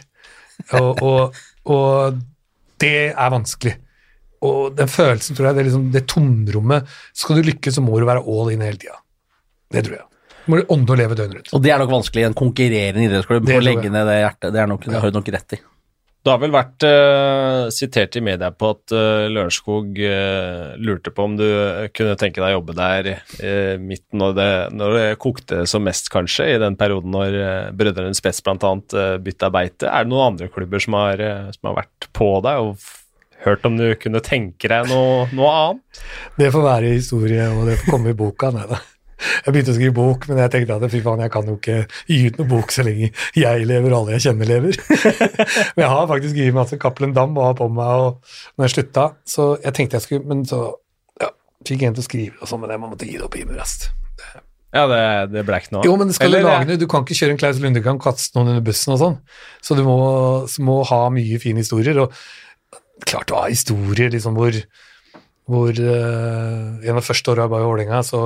Og, 0.78 1.02
og, 1.04 1.42
og 1.68 2.22
det 2.80 3.12
er 3.12 3.34
vanskelig. 3.34 3.74
Og 4.44 4.74
den 4.76 4.90
følelsen, 4.90 5.36
tror 5.36 5.50
jeg, 5.50 5.58
det, 5.58 5.64
liksom, 5.68 5.84
det 5.92 6.04
tomrommet 6.10 6.88
Skal 7.16 7.38
du 7.38 7.48
lykkes, 7.50 7.76
så 7.76 7.84
må 7.84 7.98
du 8.00 8.08
være 8.08 8.24
all 8.24 8.50
in 8.52 8.64
hele 8.64 8.80
tida. 8.80 8.96
Det 9.72 9.84
tror 9.86 9.98
jeg. 9.98 10.08
Du 10.46 10.58
ånde 10.60 10.92
og 10.94 10.98
leve 11.00 11.16
døgnet 11.18 11.38
rundt. 11.40 11.52
Og 11.56 11.62
det 11.64 11.74
er 11.74 11.80
nok 11.80 11.92
vanskelig 11.92 12.24
i 12.24 12.26
en 12.28 12.36
konkurrerende 12.36 13.06
idrettsklubb 13.06 13.46
Det 13.48 13.60
å 13.60 13.64
legge 13.64 13.92
ned 13.92 14.10
det 14.10 14.18
hjertet. 14.20 14.50
Det, 14.52 14.60
er 14.60 14.68
nok, 14.70 14.88
det 14.90 15.00
har 15.00 15.12
du 15.12 15.18
nok 15.18 15.30
rett 15.34 15.56
i. 15.56 15.60
Du 16.24 16.30
har 16.32 16.38
vel 16.40 16.54
vært 16.54 16.84
uh, 16.88 17.66
sitert 17.74 18.16
i 18.16 18.22
media 18.24 18.48
på 18.48 18.70
at 18.72 18.94
uh, 18.96 19.26
Lørenskog 19.28 19.98
uh, 20.00 20.72
lurte 20.80 21.12
på 21.12 21.26
om 21.28 21.34
du 21.36 21.44
kunne 21.92 22.16
tenke 22.16 22.40
deg 22.40 22.48
å 22.48 22.62
jobbe 22.62 22.76
der 22.78 23.10
uh, 23.12 23.74
midt 23.76 24.06
når 24.16 24.32
det, 24.38 24.48
når 24.72 24.96
det 24.96 25.04
kokte 25.20 25.60
som 25.68 25.84
mest, 25.84 26.08
kanskje, 26.12 26.48
i 26.54 26.62
den 26.62 26.78
perioden 26.80 27.12
når 27.12 27.36
uh, 27.36 27.68
Brødrene 27.76 28.16
Spets 28.16 28.40
bl.a. 28.46 28.56
Uh, 28.56 29.18
bytta 29.20 29.52
beite. 29.52 29.90
Er 29.90 30.08
det 30.08 30.14
noen 30.14 30.30
andre 30.32 30.48
klubber 30.52 30.80
som 30.80 30.96
har, 30.96 31.20
som 31.58 31.68
har 31.68 31.82
vært 31.82 32.08
på 32.16 32.30
deg 32.48 32.70
og 32.70 32.76
f 32.78 32.92
hørt 33.44 33.66
om 33.68 33.76
du 33.76 33.90
kunne 34.00 34.24
tenke 34.24 34.70
deg 34.72 34.88
noe, 34.88 35.26
noe 35.36 35.52
annet? 35.52 36.02
Det 36.40 36.48
får 36.54 36.64
være 36.64 36.96
historie, 36.96 37.50
og 37.52 37.68
det 37.68 37.76
får 37.82 37.98
komme 37.98 38.14
i 38.14 38.16
boka. 38.16 38.48
Nei 38.54 38.64
da. 38.70 38.80
Jeg 39.18 39.54
begynte 39.54 39.72
å 39.72 39.76
skrive 39.76 39.96
bok, 39.96 40.28
men 40.30 40.40
jeg 40.42 40.52
tenkte 40.52 40.78
at 40.78 40.92
fy 40.92 41.00
faen, 41.04 41.24
jeg 41.24 41.32
kan 41.34 41.50
jo 41.50 41.56
ikke 41.58 41.80
gi 42.10 42.20
ut 42.28 42.38
noen 42.40 42.50
bok 42.50 42.74
så 42.74 42.84
lenge 42.86 43.10
jeg 43.38 43.66
lever 43.68 43.92
og 43.92 43.98
alle 44.00 44.16
jeg 44.16 44.26
kjenner 44.28 44.50
lever. 44.50 44.78
men 45.74 45.84
jeg 45.84 45.90
har 45.94 46.08
faktisk 46.10 46.38
gitt 46.38 46.54
meg 46.54 46.64
at 46.64 46.80
Cappelen 46.82 47.16
Dam 47.16 47.36
var 47.36 47.56
på 47.58 47.68
meg 47.72 48.06
og 48.06 48.38
når 48.54 48.68
jeg 48.68 48.76
slutta, 48.76 49.10
så 49.28 49.50
jeg 49.62 49.76
tenkte 49.76 50.00
jeg 50.00 50.06
skulle 50.06 50.30
Men 50.30 50.46
så 50.48 50.62
ja, 51.22 51.30
fikk 51.66 51.84
jeg 51.84 51.92
en 51.92 51.98
til 51.98 52.04
å 52.04 52.08
skrive 52.08 52.40
og 52.40 52.50
sånn, 52.50 52.64
men 52.64 52.74
jeg 52.74 52.82
måtte 52.84 53.08
gi 53.08 53.18
det 53.18 53.28
opp 53.28 53.38
i 53.38 53.46
meg 53.46 53.60
raskt. 53.60 53.90
Ja, 54.74 54.88
det, 54.90 55.02
det 55.30 55.44
ble 55.46 55.58
ikke 55.62 55.76
noe. 55.76 55.84
Jo, 55.86 55.94
men 56.00 56.10
skal 56.14 56.32
Eller, 56.32 56.42
du 56.42 56.48
lage 56.50 56.66
noe, 56.66 56.78
du 56.80 56.88
kan 56.90 57.04
ikke 57.04 57.14
kjøre 57.14 57.36
en 57.36 57.38
Klaus 57.38 57.60
Lundekamp, 57.62 58.00
kaste 58.02 58.34
noen 58.34 58.56
under 58.56 58.64
bussen 58.66 58.96
og 58.96 58.98
sånn, 58.98 59.20
så 59.62 59.76
du 59.78 59.84
må, 59.86 59.98
må 60.66 60.80
ha 60.90 61.04
mye 61.14 61.38
fine 61.42 61.62
historier. 61.62 62.00
og 62.02 62.10
klart 63.06 63.28
du 63.30 63.36
har 63.36 63.52
historier 63.52 64.10
liksom 64.10 64.34
hvor, 64.38 64.56
hvor 65.50 65.70
uh, 65.70 66.82
En 66.82 66.98
av 66.98 67.06
første 67.06 67.32
åra 67.32 67.46
jeg 67.46 67.54
var 67.54 67.62
i 67.62 67.68
Vålerenga, 67.68 68.02
så 68.06 68.20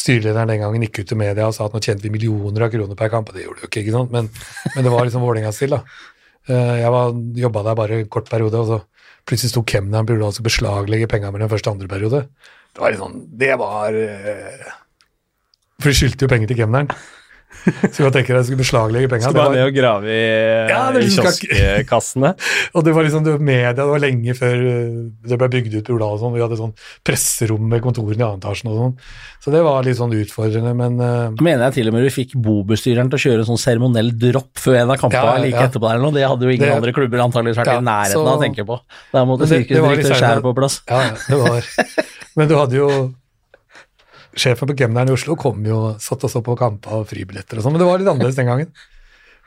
styrelederen 0.00 0.50
den 0.50 0.62
gangen 0.62 0.86
gikk 0.86 1.02
ut 1.02 1.10
til 1.12 1.20
media 1.20 1.48
og 1.48 1.56
sa 1.56 1.66
at 1.66 1.74
nå 1.76 1.82
tjente 1.84 2.06
vi 2.06 2.12
millioner 2.14 2.66
av 2.66 2.72
kroner 2.72 2.98
per 2.98 3.12
kamp, 3.12 3.30
og 3.30 3.36
det 3.36 3.44
gjorde 3.44 3.60
de 3.60 3.66
jo 3.66 3.70
ikke, 3.70 3.84
ikke 3.84 3.96
sant? 3.96 4.14
Men, 4.14 4.30
men 4.74 4.86
det 4.86 4.94
var 4.94 5.06
liksom 5.06 5.24
Vålerengas 5.24 5.60
stil. 5.60 5.76
da. 5.76 5.82
Uh, 6.48 6.76
jeg 6.80 7.44
jobba 7.44 7.64
der 7.68 7.78
bare 7.78 8.00
en 8.00 8.10
kort 8.12 8.30
periode, 8.32 8.62
og 8.62 8.70
så 8.70 8.80
plutselig 9.28 9.52
sto 9.52 9.62
kemneren 9.66 10.08
på 10.08 10.16
burde 10.16 10.30
og 10.30 10.46
beslaglegge 10.46 11.10
penga 11.10 11.32
mellom 11.34 11.52
første 11.52 11.70
og 11.70 11.76
andre 11.76 11.90
periode. 11.90 12.22
Det 12.70 12.82
var 12.84 12.96
sånn 12.98 13.16
Det 13.38 13.54
var 13.60 13.96
uh, 13.98 14.68
For 15.82 15.90
de 15.90 15.98
skyldte 15.98 16.26
jo 16.26 16.32
penger 16.32 16.52
til 16.52 16.62
kemneren. 16.62 16.92
Så 17.92 18.04
man 18.06 18.12
tenke 18.14 18.32
deg 18.32 18.44
skulle 18.46 18.60
beslaglegge 18.62 19.08
penga. 19.10 19.26
Skal 19.26 19.34
bare 19.36 19.52
ned 19.56 19.66
og 19.68 19.74
grave 19.76 20.08
i, 20.08 20.20
Ja, 20.70 20.82
i 20.96 21.08
kioskkassene. 21.12 22.30
Og 22.76 22.84
det 22.86 22.94
var 22.96 23.04
liksom 23.04 23.24
det 23.26 23.34
var 23.34 23.42
media, 23.44 23.72
det 23.76 23.86
var 23.90 24.02
lenge 24.02 24.34
før 24.38 24.62
uh, 24.64 25.00
det 25.28 25.38
ble 25.42 25.48
bygd 25.56 25.74
ut 25.80 25.84
på 25.90 25.96
Urdal 25.96 26.14
og 26.16 26.22
sånn. 26.22 26.34
Vi 26.36 26.44
hadde 26.44 26.58
sånn 26.60 26.72
presserom 27.06 27.66
med 27.68 27.82
kontorene 27.84 28.22
i 28.22 28.26
andre 28.26 28.38
etasjen 28.40 28.70
og 28.72 28.78
sånn. 28.80 28.94
Så 29.44 29.52
det 29.54 29.62
var 29.64 29.84
litt 29.86 29.98
sånn 29.98 30.14
utfordrende, 30.16 30.72
men 30.76 30.96
uh, 31.00 31.36
Mener 31.40 31.66
jeg 31.68 31.78
til 31.80 31.90
og 31.92 31.96
med 31.96 32.06
du 32.06 32.10
fikk 32.14 32.34
Bo-bestyreren 32.40 33.10
til 33.12 33.20
å 33.20 33.24
kjøre 33.26 33.44
en 33.44 33.50
sånn 33.52 33.60
seremoniell 33.60 34.10
dropp 34.20 34.60
før 34.60 34.80
en 34.82 34.94
av 34.94 35.00
kampene 35.00 35.36
Ja, 35.36 35.44
like 35.44 35.56
ja. 35.60 35.68
etterpå 35.68 35.86
der 35.88 35.96
eller 35.98 36.06
noe. 36.08 36.16
Det 36.16 36.26
hadde 36.28 36.48
jo 36.48 36.54
ingen 36.56 36.66
Det- 36.68 36.76
andre 36.80 36.96
klubber 36.96 37.24
antakeligvis 37.26 37.60
vært 37.62 37.72
Ja, 37.74 37.78
i 37.80 37.88
nærheten 37.90 38.16
så- 38.16 38.26
av 38.26 38.38
å 38.38 38.44
tenke 38.44 38.66
på. 38.68 38.80
Der 39.12 39.28
måtte 39.28 39.48
sirkusdirektør 39.50 40.20
skjære 40.22 40.44
på 40.44 40.54
plass. 40.56 40.80
ja, 40.88 41.02
ja, 41.08 41.16
det 41.28 41.40
var 41.44 41.72
Men 42.38 42.48
du 42.48 42.54
hadde 42.56 42.76
jo 42.78 42.90
Sjefen 44.38 44.70
på 44.70 44.76
Kemneren 44.78 45.10
i 45.10 45.14
Oslo 45.14 45.34
kom 45.38 45.64
jo 45.66 45.80
satt 46.02 46.24
og 46.26 46.30
så 46.30 46.42
på 46.44 46.54
kamper 46.58 47.00
og 47.00 47.08
fribilletter 47.10 47.58
og 47.58 47.64
sånn, 47.64 47.74
men 47.74 47.82
det 47.82 47.88
var 47.88 48.02
litt 48.02 48.10
annerledes 48.10 48.38
den 48.38 48.50
gangen. 48.50 48.70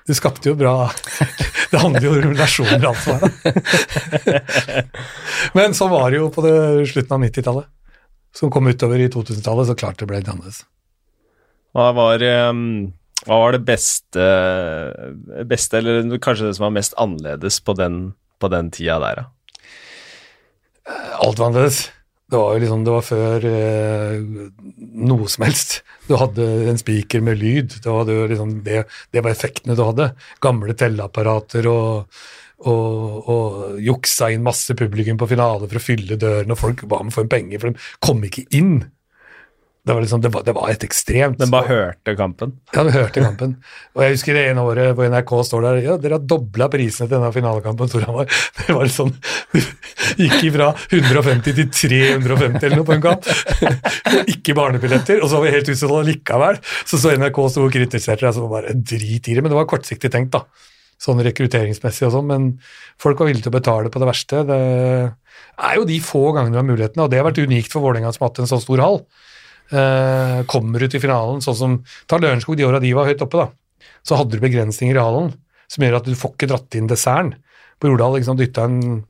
Du 0.03 0.11
skapte 0.17 0.49
jo 0.51 0.57
bra 0.59 0.89
Det 1.71 1.79
handler 1.79 2.03
jo 2.03 2.11
om 2.11 2.33
relasjoner, 2.33 2.83
alt 2.89 2.99
som 3.01 3.15
er 3.15 3.21
da. 3.23 4.41
Men 5.57 5.73
sånn 5.77 5.89
var 5.93 6.11
det 6.11 6.19
jo 6.19 6.27
på 6.33 6.43
det, 6.45 6.57
slutten 6.91 7.15
av 7.15 7.23
90-tallet. 7.23 7.69
Som 8.33 8.51
kom 8.53 8.67
utover 8.69 9.01
i 9.01 9.07
2000-tallet, 9.13 9.69
så 9.69 9.77
klart 9.77 9.97
det 10.01 10.09
ble 10.09 10.19
litt 10.19 10.29
annerledes. 10.29 10.59
Hva 11.73 11.87
var, 11.97 12.21
eh, 12.21 12.51
hva 13.25 13.39
var 13.41 13.55
det 13.55 13.63
beste, 13.65 14.27
beste, 15.49 15.79
eller 15.79 16.13
kanskje 16.21 16.51
det 16.51 16.59
som 16.59 16.67
var 16.67 16.77
mest 16.77 16.93
annerledes 17.01 17.57
på 17.65 17.73
den, 17.79 17.99
på 18.37 18.51
den 18.53 18.69
tida 18.73 18.99
der, 19.01 19.23
da? 19.23 19.27
Alt 21.23 21.41
var 21.41 21.49
annerledes. 21.49 21.87
Det 22.33 22.39
var 22.41 22.55
jo 22.55 22.61
liksom, 22.63 22.83
det 22.85 22.93
var 22.95 23.03
før 23.05 23.43
eh, 23.45 24.13
noe 25.05 25.27
som 25.29 25.43
helst. 25.45 25.75
Du 26.07 26.15
hadde 26.17 26.47
en 26.71 26.79
spiker 26.81 27.21
med 27.21 27.37
lyd. 27.37 27.75
Det 27.83 27.91
var, 27.91 28.07
det, 28.09 28.15
liksom, 28.31 28.55
det, 28.65 28.79
det 29.13 29.21
var 29.21 29.35
effektene 29.35 29.75
du 29.77 29.83
hadde. 29.85 30.07
Gamle 30.41 30.73
telleapparater 30.79 31.69
og, 31.69 32.17
og, 32.65 33.29
og 33.29 33.77
juksa 33.85 34.31
inn 34.33 34.45
masse 34.47 34.73
publikum 34.79 35.21
på 35.21 35.29
finale 35.29 35.69
for 35.69 35.77
å 35.77 35.83
fylle 35.83 36.17
døren, 36.17 36.55
og 36.55 36.61
folk 36.63 36.81
ba 36.89 37.03
om 37.03 37.13
å 37.13 37.15
få 37.19 37.27
en 37.27 37.31
penger, 37.35 37.61
for 37.61 37.69
de 37.69 37.93
kom 38.01 38.25
ikke 38.25 38.47
inn. 38.57 38.79
Det 39.83 39.91
var, 39.91 39.99
liksom, 40.01 40.21
det 40.23 40.29
var, 40.31 40.43
det 40.47 40.53
var 40.55 40.69
et 40.71 40.83
ekstremt 40.85 41.41
Den 41.41 41.49
bare 41.51 41.67
hørte 41.67 42.13
kampen. 42.15 42.53
Ja, 42.71 42.85
den 42.85 42.93
hørte 42.95 43.19
kampen. 43.19 43.57
Og 43.97 44.03
jeg 44.05 44.13
husker 44.13 44.37
det 44.37 44.43
ene 44.47 44.63
året 44.63 44.93
hvor 44.95 45.09
NRK 45.11 45.33
står 45.43 45.65
der 45.65 45.79
Ja, 45.83 45.95
dere 45.99 46.15
har 46.15 46.27
dobla 46.31 46.69
prisene 46.71 47.09
til 47.09 47.17
denne 47.17 47.31
finalekampen, 47.35 47.89
Storhamar. 47.91 48.29
Det 48.61 48.77
var 48.77 48.91
sånn 48.97 49.11
Gikk 50.21 50.37
ifra 50.47 50.69
150 50.87 51.57
til 51.57 51.67
350 51.67 52.63
eller 52.63 52.79
noe 52.79 52.87
på 52.87 52.95
en 52.95 53.03
kamp. 53.03 53.27
Ikke 54.37 54.55
barnebilletter. 54.55 55.19
Og 55.19 55.27
så 55.27 55.41
var 55.41 55.49
vi 55.49 55.55
helt 55.57 55.73
utsolgt 55.75 56.07
likevel. 56.13 56.61
Så 56.87 57.01
så 57.03 57.11
NRK 57.19 57.41
sto 57.51 57.65
og 57.67 57.75
kritiserte 57.75 58.23
deg, 58.23 58.37
så 58.37 58.47
bare 58.47 58.77
drit 58.77 59.27
i 59.27 59.35
det. 59.35 59.43
Men 59.43 59.51
det 59.51 59.59
var 59.59 59.67
kortsiktig 59.67 60.13
tenkt, 60.15 60.31
da. 60.37 60.45
Sånn 61.03 61.19
rekrutteringsmessig 61.27 62.07
og 62.07 62.15
sånn. 62.15 62.31
Men 62.31 62.47
folk 63.03 63.19
var 63.19 63.27
villige 63.33 63.49
til 63.49 63.51
å 63.51 63.59
betale 63.59 63.91
på 63.91 63.99
det 63.99 64.11
verste. 64.13 64.45
Det 64.47 64.61
er 64.63 65.75
jo 65.75 65.85
de 65.91 65.99
få 66.07 66.29
gangene 66.31 66.55
du 66.55 66.61
har 66.61 66.71
mulighetene, 66.71 67.03
og 67.03 67.11
det 67.11 67.19
har 67.19 67.27
vært 67.27 67.43
unikt 67.43 67.75
for 67.75 67.83
Vålerenga 67.83 68.15
som 68.15 68.23
har 68.23 68.31
hatt 68.31 68.45
en 68.45 68.51
så 68.55 68.63
stor 68.63 68.85
hall 68.87 69.01
eh, 69.71 70.41
kommer 70.49 70.83
ut 70.83 70.95
i 70.95 71.01
finalen, 71.01 71.41
sånn 71.43 71.59
som 71.59 71.79
Ta 72.09 72.19
Lørenskog 72.19 72.57
de 72.59 72.67
åra 72.67 72.81
de 72.83 72.93
var 72.97 73.09
høyt 73.09 73.23
oppe, 73.25 73.45
da. 73.45 73.89
Så 74.03 74.19
hadde 74.19 74.35
du 74.35 74.43
begrensninger 74.43 74.97
i 74.97 75.03
hallen 75.03 75.31
som 75.71 75.85
gjør 75.85 75.99
at 75.99 76.07
du 76.07 76.13
får 76.17 76.35
ikke 76.35 76.51
dratt 76.51 76.77
inn 76.77 76.89
desserten. 76.91 77.33
På 77.81 77.89
Jordal 77.89 78.17
liksom, 78.19 78.37
dytta 78.39 78.67
en 78.67 79.01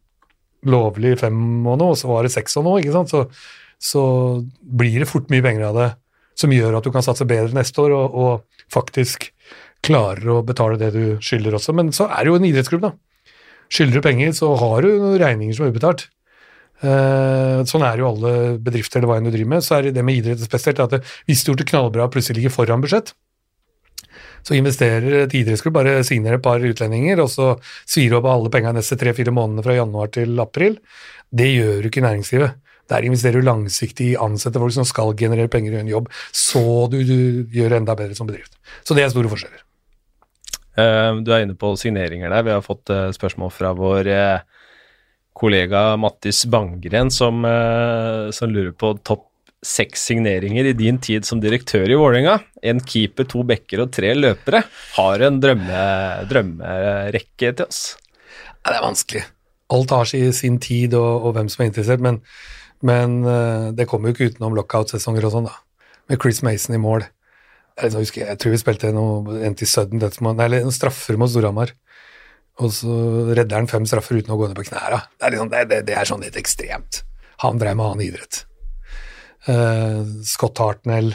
lovlig 0.70 1.18
fem 1.20 1.38
og 1.68 1.78
noe, 1.82 1.94
og 1.94 2.00
så 2.00 2.10
var 2.10 2.24
det 2.26 2.34
seks 2.34 2.56
og 2.62 2.68
noe, 2.68 2.80
ikke 2.82 2.96
sant. 2.96 3.12
Så, 3.12 3.26
så 3.82 4.04
blir 4.62 5.04
det 5.04 5.10
fort 5.10 5.30
mye 5.34 5.44
penger 5.44 5.68
av 5.70 5.80
det 5.80 5.90
som 6.40 6.54
gjør 6.54 6.80
at 6.80 6.88
du 6.88 6.92
kan 6.94 7.06
satse 7.06 7.28
bedre 7.30 7.54
neste 7.58 7.84
år, 7.84 7.94
og, 7.98 8.16
og 8.16 8.64
faktisk 8.74 9.30
klarer 9.84 10.30
å 10.32 10.42
betale 10.48 10.80
det 10.80 10.94
du 10.96 11.04
skylder 11.24 11.60
også. 11.60 11.76
Men 11.76 11.92
så 11.96 12.08
er 12.08 12.24
det 12.24 12.32
jo 12.32 12.40
en 12.40 12.48
idrettsklubb, 12.48 12.88
da. 12.88 12.94
Skylder 13.74 14.00
du 14.00 14.06
penger, 14.06 14.34
så 14.38 14.54
har 14.60 14.86
du 14.86 15.18
regninger 15.20 15.58
som 15.58 15.68
er 15.68 15.74
ubetalt. 15.74 16.08
Eh, 16.84 17.60
sånn 17.70 17.86
er 17.88 18.02
jo 18.02 18.10
alle 18.10 18.32
bedrifter 18.60 19.00
eller 19.00 19.12
hva 19.12 19.20
enn 19.20 19.30
du 19.30 19.34
driver 19.34 19.54
med. 19.56 19.66
Så 19.66 19.78
er 19.78 19.92
det 19.96 20.04
med 20.06 20.20
idrett 20.20 20.44
spesielt 20.44 20.82
at 20.84 20.98
hvis 21.28 21.44
du 21.44 21.54
gjort 21.54 21.64
det 21.64 21.70
knallbra 21.72 22.08
og 22.08 22.16
plutselig 22.16 22.42
ligger 22.42 22.56
foran 22.56 22.84
budsjett, 22.84 23.14
så 24.44 24.58
investerer 24.58 25.22
et 25.22 25.36
idrettsklubb, 25.40 25.78
bare 25.78 26.02
signerer 26.04 26.36
et 26.36 26.44
par 26.44 26.60
utlendinger, 26.60 27.22
og 27.24 27.30
så 27.32 27.54
svir 27.88 28.18
opp 28.18 28.28
alle 28.28 28.52
pengene 28.52 28.82
neste 28.82 28.98
tre-fire 29.00 29.32
månedene 29.32 29.64
fra 29.64 29.78
januar 29.78 30.12
til 30.12 30.36
april. 30.44 30.76
Det 31.32 31.48
gjør 31.48 31.80
du 31.80 31.88
ikke 31.88 32.02
i 32.04 32.08
næringslivet. 32.10 32.58
Der 32.92 33.06
investerer 33.08 33.40
du 33.40 33.48
langsiktig 33.48 34.10
i 34.12 34.18
ansette 34.20 34.60
folk 34.60 34.76
som 34.76 34.88
skal 34.88 35.16
generere 35.16 35.48
penger 35.52 35.78
og 35.78 35.86
en 35.86 35.94
jobb, 35.94 36.10
så 36.36 36.64
du, 36.92 37.00
du 37.08 37.56
gjør 37.56 37.78
enda 37.80 37.96
bedre 37.96 38.18
som 38.18 38.28
bedrift. 38.28 38.58
Så 38.84 38.98
det 38.98 39.06
er 39.06 39.14
store 39.14 39.32
forskjeller. 39.32 39.64
Uh, 40.74 41.22
Du 41.24 41.32
er 41.32 41.46
inne 41.46 41.56
på 41.56 41.72
signeringer 41.80 42.34
der. 42.34 42.44
Vi 42.44 42.52
har 42.52 42.66
fått 42.66 42.92
uh, 42.92 43.08
spørsmål 43.16 43.54
fra 43.54 43.72
vår 43.78 44.10
eh, 44.12 44.44
kollega 45.38 45.94
Mattis 45.98 46.46
Bangren, 46.46 47.12
som, 47.12 47.44
eh, 47.46 48.32
som 48.32 48.50
lurer 48.50 48.72
på 48.72 48.94
topp 49.04 49.30
seks 49.64 50.02
signeringer 50.10 50.66
i 50.66 50.74
din 50.76 51.00
tid 51.00 51.26
som 51.26 51.40
direktør 51.40 51.88
i 51.90 51.98
Vålerenga. 51.98 52.40
En 52.62 52.82
keeper, 52.84 53.28
to 53.30 53.44
bekker 53.48 53.86
og 53.86 53.94
tre 53.96 54.12
løpere. 54.16 54.64
Har 54.98 55.24
en 55.24 55.40
drømme, 55.40 55.84
drømmerekke 56.30 57.54
til 57.56 57.66
oss. 57.66 57.96
Ja, 58.64 58.74
det 58.74 58.78
er 58.78 58.86
vanskelig. 58.86 59.24
Alt 59.74 59.96
har 59.96 60.06
sin, 60.10 60.34
sin 60.36 60.60
tid 60.60 60.94
og, 61.00 61.30
og 61.30 61.38
hvem 61.38 61.50
som 61.50 61.64
er 61.64 61.72
interessert, 61.72 62.04
men, 62.04 62.20
men 62.84 63.24
eh, 63.24 63.72
det 63.78 63.88
kommer 63.90 64.12
jo 64.12 64.18
ikke 64.18 64.34
utenom 64.34 64.56
lockout-sesonger 64.58 65.28
og 65.28 65.36
sånn, 65.38 65.50
da. 65.50 65.56
Med 66.12 66.20
Chris 66.20 66.44
Mason 66.44 66.76
i 66.76 66.82
mål. 66.84 67.08
Jeg, 67.80 67.96
husker, 67.96 68.28
jeg 68.28 68.38
tror 68.38 68.54
vi 68.54 68.60
spilte 68.62 68.92
noe 68.94 69.40
endte 69.48 69.66
i 69.66 69.70
sudden 69.70 70.02
death, 70.04 70.20
eller 70.22 70.62
noen 70.62 70.76
straffer 70.76 71.18
mot 71.18 71.32
Storhamar. 71.32 71.72
Og 72.62 72.70
så 72.76 72.96
redder 73.34 73.58
han 73.58 73.70
fem 73.70 73.86
straffer 73.90 74.20
uten 74.20 74.34
å 74.36 74.38
gå 74.38 74.50
ned 74.50 74.58
på 74.60 74.68
knærne. 74.68 75.02
Det 75.18 75.34
liksom, 75.34 75.50
det, 75.50 75.64
det, 75.72 75.82
det 75.90 75.98
er 75.98 76.10
sånn 76.10 76.22
litt 76.22 76.38
ekstremt. 76.38 77.02
Han 77.42 77.60
drev 77.62 77.78
med 77.80 77.88
annen 77.88 78.06
idrett. 78.06 78.44
Uh, 79.48 80.06
Scott 80.24 80.62
Hartnell, 80.62 81.10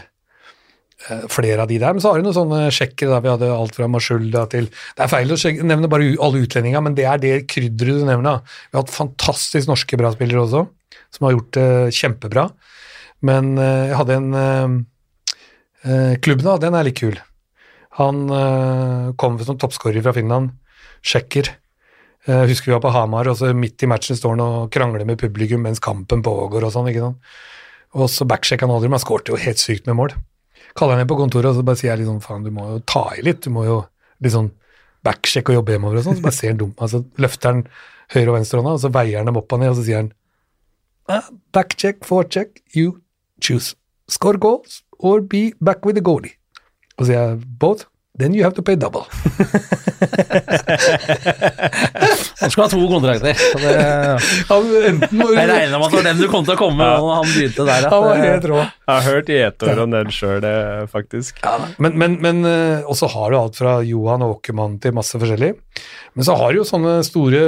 eh, 1.09 1.23
flere 1.33 1.63
av 1.63 1.71
de 1.71 1.79
der. 1.81 1.95
Men 1.95 2.03
så 2.03 2.11
har 2.11 2.19
du 2.19 2.27
noen 2.27 2.37
sånne 2.37 2.61
sjekkere. 2.75 3.21
Vi 3.25 3.31
hadde 3.33 3.53
alt 3.55 3.79
fra 3.79 3.89
Mashulda 3.89 4.45
til 4.53 4.69
Det 4.69 5.07
er 5.07 5.13
feil 5.13 5.33
å 5.33 5.39
nevne 5.63 5.91
bare 5.91 6.11
alle 6.19 6.43
utlendinga, 6.43 6.83
men 6.85 6.99
det 6.99 7.07
er 7.09 7.23
det 7.23 7.35
krydderet 7.49 8.03
du 8.03 8.09
nevner. 8.11 8.43
Vi 8.69 8.77
har 8.77 8.85
hatt 8.85 8.99
fantastisk 8.99 9.71
norske 9.71 10.01
bra 10.01 10.13
spillere 10.17 10.43
også, 10.43 10.67
som 11.15 11.29
har 11.29 11.39
gjort 11.39 11.55
det 11.57 11.71
kjempebra. 11.97 12.49
Men 13.25 13.55
eh, 13.63 13.89
jeg 13.93 13.99
hadde 14.03 14.19
en 14.19 14.39
eh, 15.87 16.37
da, 16.43 16.59
den 16.59 16.75
er 16.75 16.89
litt 16.91 16.99
kul. 16.99 17.17
Han 17.99 18.29
kom 19.19 19.39
som 19.43 19.57
toppskårer 19.59 20.05
fra 20.05 20.13
Finland, 20.15 20.53
sjekker. 21.09 21.51
Jeg 22.29 22.51
husker 22.51 22.71
vi 22.71 22.77
var 22.77 22.85
på 22.85 22.93
Hamar, 22.93 23.31
og 23.31 23.39
så 23.41 23.55
midt 23.57 23.85
i 23.85 23.89
matchen 23.89 24.19
står 24.19 24.35
han 24.37 24.45
og 24.45 24.73
krangler 24.75 25.07
med 25.09 25.21
publikum 25.21 25.63
mens 25.65 25.81
kampen 25.81 26.21
pågår 26.25 26.67
og 26.67 26.75
sånn, 26.75 26.91
ikke 26.91 27.07
sant. 27.07 27.37
Og 27.97 28.11
så 28.13 28.27
backsjekka 28.29 28.67
han 28.67 28.75
aldri, 28.75 28.91
men 28.91 28.99
han 28.99 29.05
skårte 29.07 29.33
jo 29.33 29.41
helt 29.41 29.63
sykt 29.63 29.89
med 29.89 29.97
mål. 29.97 30.17
Kaller 30.77 30.97
han 30.97 31.03
ned 31.03 31.11
på 31.11 31.17
kontoret, 31.17 31.51
og 31.51 31.57
så 31.57 31.65
bare 31.65 31.81
sier 31.81 31.95
jeg 31.95 32.03
liksom 32.03 32.21
faen, 32.25 32.45
du 32.45 32.53
må 32.55 32.67
jo 32.75 32.81
ta 32.85 33.07
i 33.17 33.25
litt, 33.25 33.41
du 33.47 33.55
må 33.55 33.65
jo 33.65 33.79
litt 34.21 34.35
sånn 34.35 34.51
backsjekke 35.07 35.55
og 35.55 35.61
jobbe 35.61 35.77
hjemover 35.77 36.01
og 36.01 36.05
sånn, 36.05 36.19
så 36.19 36.27
bare 36.27 36.37
ser 36.37 36.53
han 36.53 36.61
dum, 36.61 36.75
altså 36.77 37.01
løfter 37.23 37.55
han 37.55 37.65
høyre 38.13 38.29
og 38.33 38.37
venstre 38.39 38.61
hånda, 38.61 38.75
og 38.77 38.83
så 38.83 38.93
veier 38.93 39.21
han 39.21 39.31
dem 39.31 39.41
opp 39.41 39.55
og 39.55 39.63
ned, 39.63 39.73
og 39.73 39.79
så 39.79 39.87
sier 39.87 40.03
han 40.03 40.11
ah, 41.09 41.31
backcheck, 41.57 42.05
forecheck, 42.05 42.61
you 42.77 42.99
choose. 43.41 43.75
Score 44.09 44.37
goals 44.41 44.83
or 44.99 45.21
be 45.21 45.53
back 45.61 45.85
with 45.87 45.97
the 45.97 46.05
goalie. 46.05 46.35
Og 46.99 47.05
så 47.07 47.13
sier 47.13 47.21
jeg 47.23 47.41
both, 47.63 47.89
then 48.19 48.35
you 48.35 48.45
have 48.45 48.55
to 48.55 48.63
pay 48.63 48.77
double. 48.77 49.07
Han 52.41 52.51
skulle 52.51 52.65
ha 52.65 52.71
to 52.71 52.89
kontrakter. 52.89 53.35
Det, 53.59 53.73
Han, 54.51 54.67
enten 54.91 55.23
jeg 55.23 55.49
regner 55.51 55.79
med 55.79 55.87
at 55.87 55.93
det 55.93 55.99
var 55.99 56.07
den 56.07 56.21
du 56.23 56.27
kom 56.31 56.45
til 56.47 56.55
å 56.55 56.59
komme 56.61 56.79
med 56.81 57.03
når 57.03 57.15
han 57.17 57.29
begynte 57.33 57.67
der. 57.67 57.87
at 57.87 57.93
han 57.93 58.05
var 58.05 58.17
helt 58.23 58.47
rå. 58.51 58.59
Jeg 58.63 58.95
har 58.95 59.07
hørt 59.09 59.33
gjetord 59.33 59.79
om 59.85 59.91
den 59.95 60.13
sjøl, 60.15 60.47
faktisk. 60.93 61.41
Men, 61.83 61.99
men, 62.01 62.19
men 62.25 62.37
eh, 62.49 62.87
også 62.89 63.11
har 63.15 63.33
du 63.33 63.39
alt 63.41 63.59
fra 63.59 63.79
Johan 63.87 64.27
Åkermann 64.27 64.79
til 64.83 64.95
masse 64.97 65.19
forskjellig. 65.21 65.53
Men 66.15 66.27
så 66.27 66.37
har 66.39 66.53
du 66.53 66.61
jo 66.61 66.69
sånne 66.69 66.99
store 67.07 67.41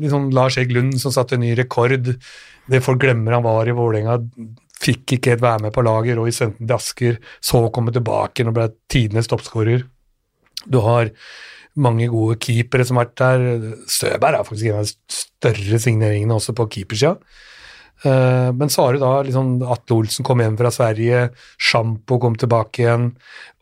liksom 0.00 0.30
Lars 0.36 0.58
Egg 0.60 0.72
Lund 0.76 0.96
som 1.02 1.14
satte 1.14 1.36
en 1.36 1.44
ny 1.44 1.54
rekord. 1.58 1.92
Det 2.68 2.84
folk 2.84 3.00
glemmer 3.04 3.38
han 3.38 3.46
var 3.46 3.68
i 3.68 3.76
Vålerenga. 3.76 4.18
Fikk 4.78 5.16
ikke 5.16 5.34
helt 5.34 5.44
være 5.44 5.64
med 5.66 5.74
på 5.74 5.84
laget. 5.86 6.18
Roy 6.18 6.32
Svendsen 6.34 6.66
til 6.66 6.76
Asker. 6.76 7.20
Så 7.40 7.64
komme 7.74 7.94
tilbake 7.94 8.46
og 8.46 8.56
ble 8.56 8.68
tidenes 8.90 9.30
toppskårer. 9.30 9.86
Du 10.68 10.80
har 10.84 11.12
mange 11.78 12.08
gode 12.10 12.38
keepere 12.42 12.86
som 12.86 12.98
har 12.98 13.08
vært 13.08 13.20
der. 13.20 13.76
Støberg 13.90 14.40
er 14.40 14.46
faktisk 14.46 14.70
en 14.70 14.80
av 14.80 14.88
de 14.88 15.18
større 15.18 15.80
signeringene 15.82 16.36
også 16.38 16.54
på 16.58 16.68
keepersida. 16.74 17.16
Eh, 18.06 18.50
men 18.54 18.70
så 18.70 18.84
har 18.84 18.94
du 18.94 19.02
da 19.02 19.12
liksom 19.26 19.56
Atle 19.66 19.96
Olsen 20.02 20.26
kom 20.26 20.42
hjem 20.42 20.58
fra 20.58 20.70
Sverige, 20.74 21.28
Sjampo 21.58 22.20
kom 22.22 22.36
tilbake 22.38 22.84
igjen, 22.84 23.08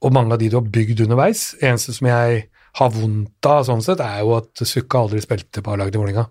og 0.04 0.12
mange 0.12 0.36
av 0.36 0.42
de 0.42 0.50
du 0.52 0.58
har 0.58 0.72
bygd 0.74 1.06
underveis. 1.06 1.54
Eneste 1.64 1.94
som 1.96 2.10
jeg 2.10 2.42
har 2.76 2.92
vondt 2.92 3.48
av 3.48 3.64
sånn 3.68 3.84
sett, 3.84 4.02
er 4.04 4.20
jo 4.20 4.34
at 4.36 4.66
Sukka 4.68 5.00
aldri 5.04 5.22
spilte 5.24 5.64
på 5.64 5.72
A-laget 5.72 5.96
til 5.96 6.04
Vålerenga. 6.04 6.26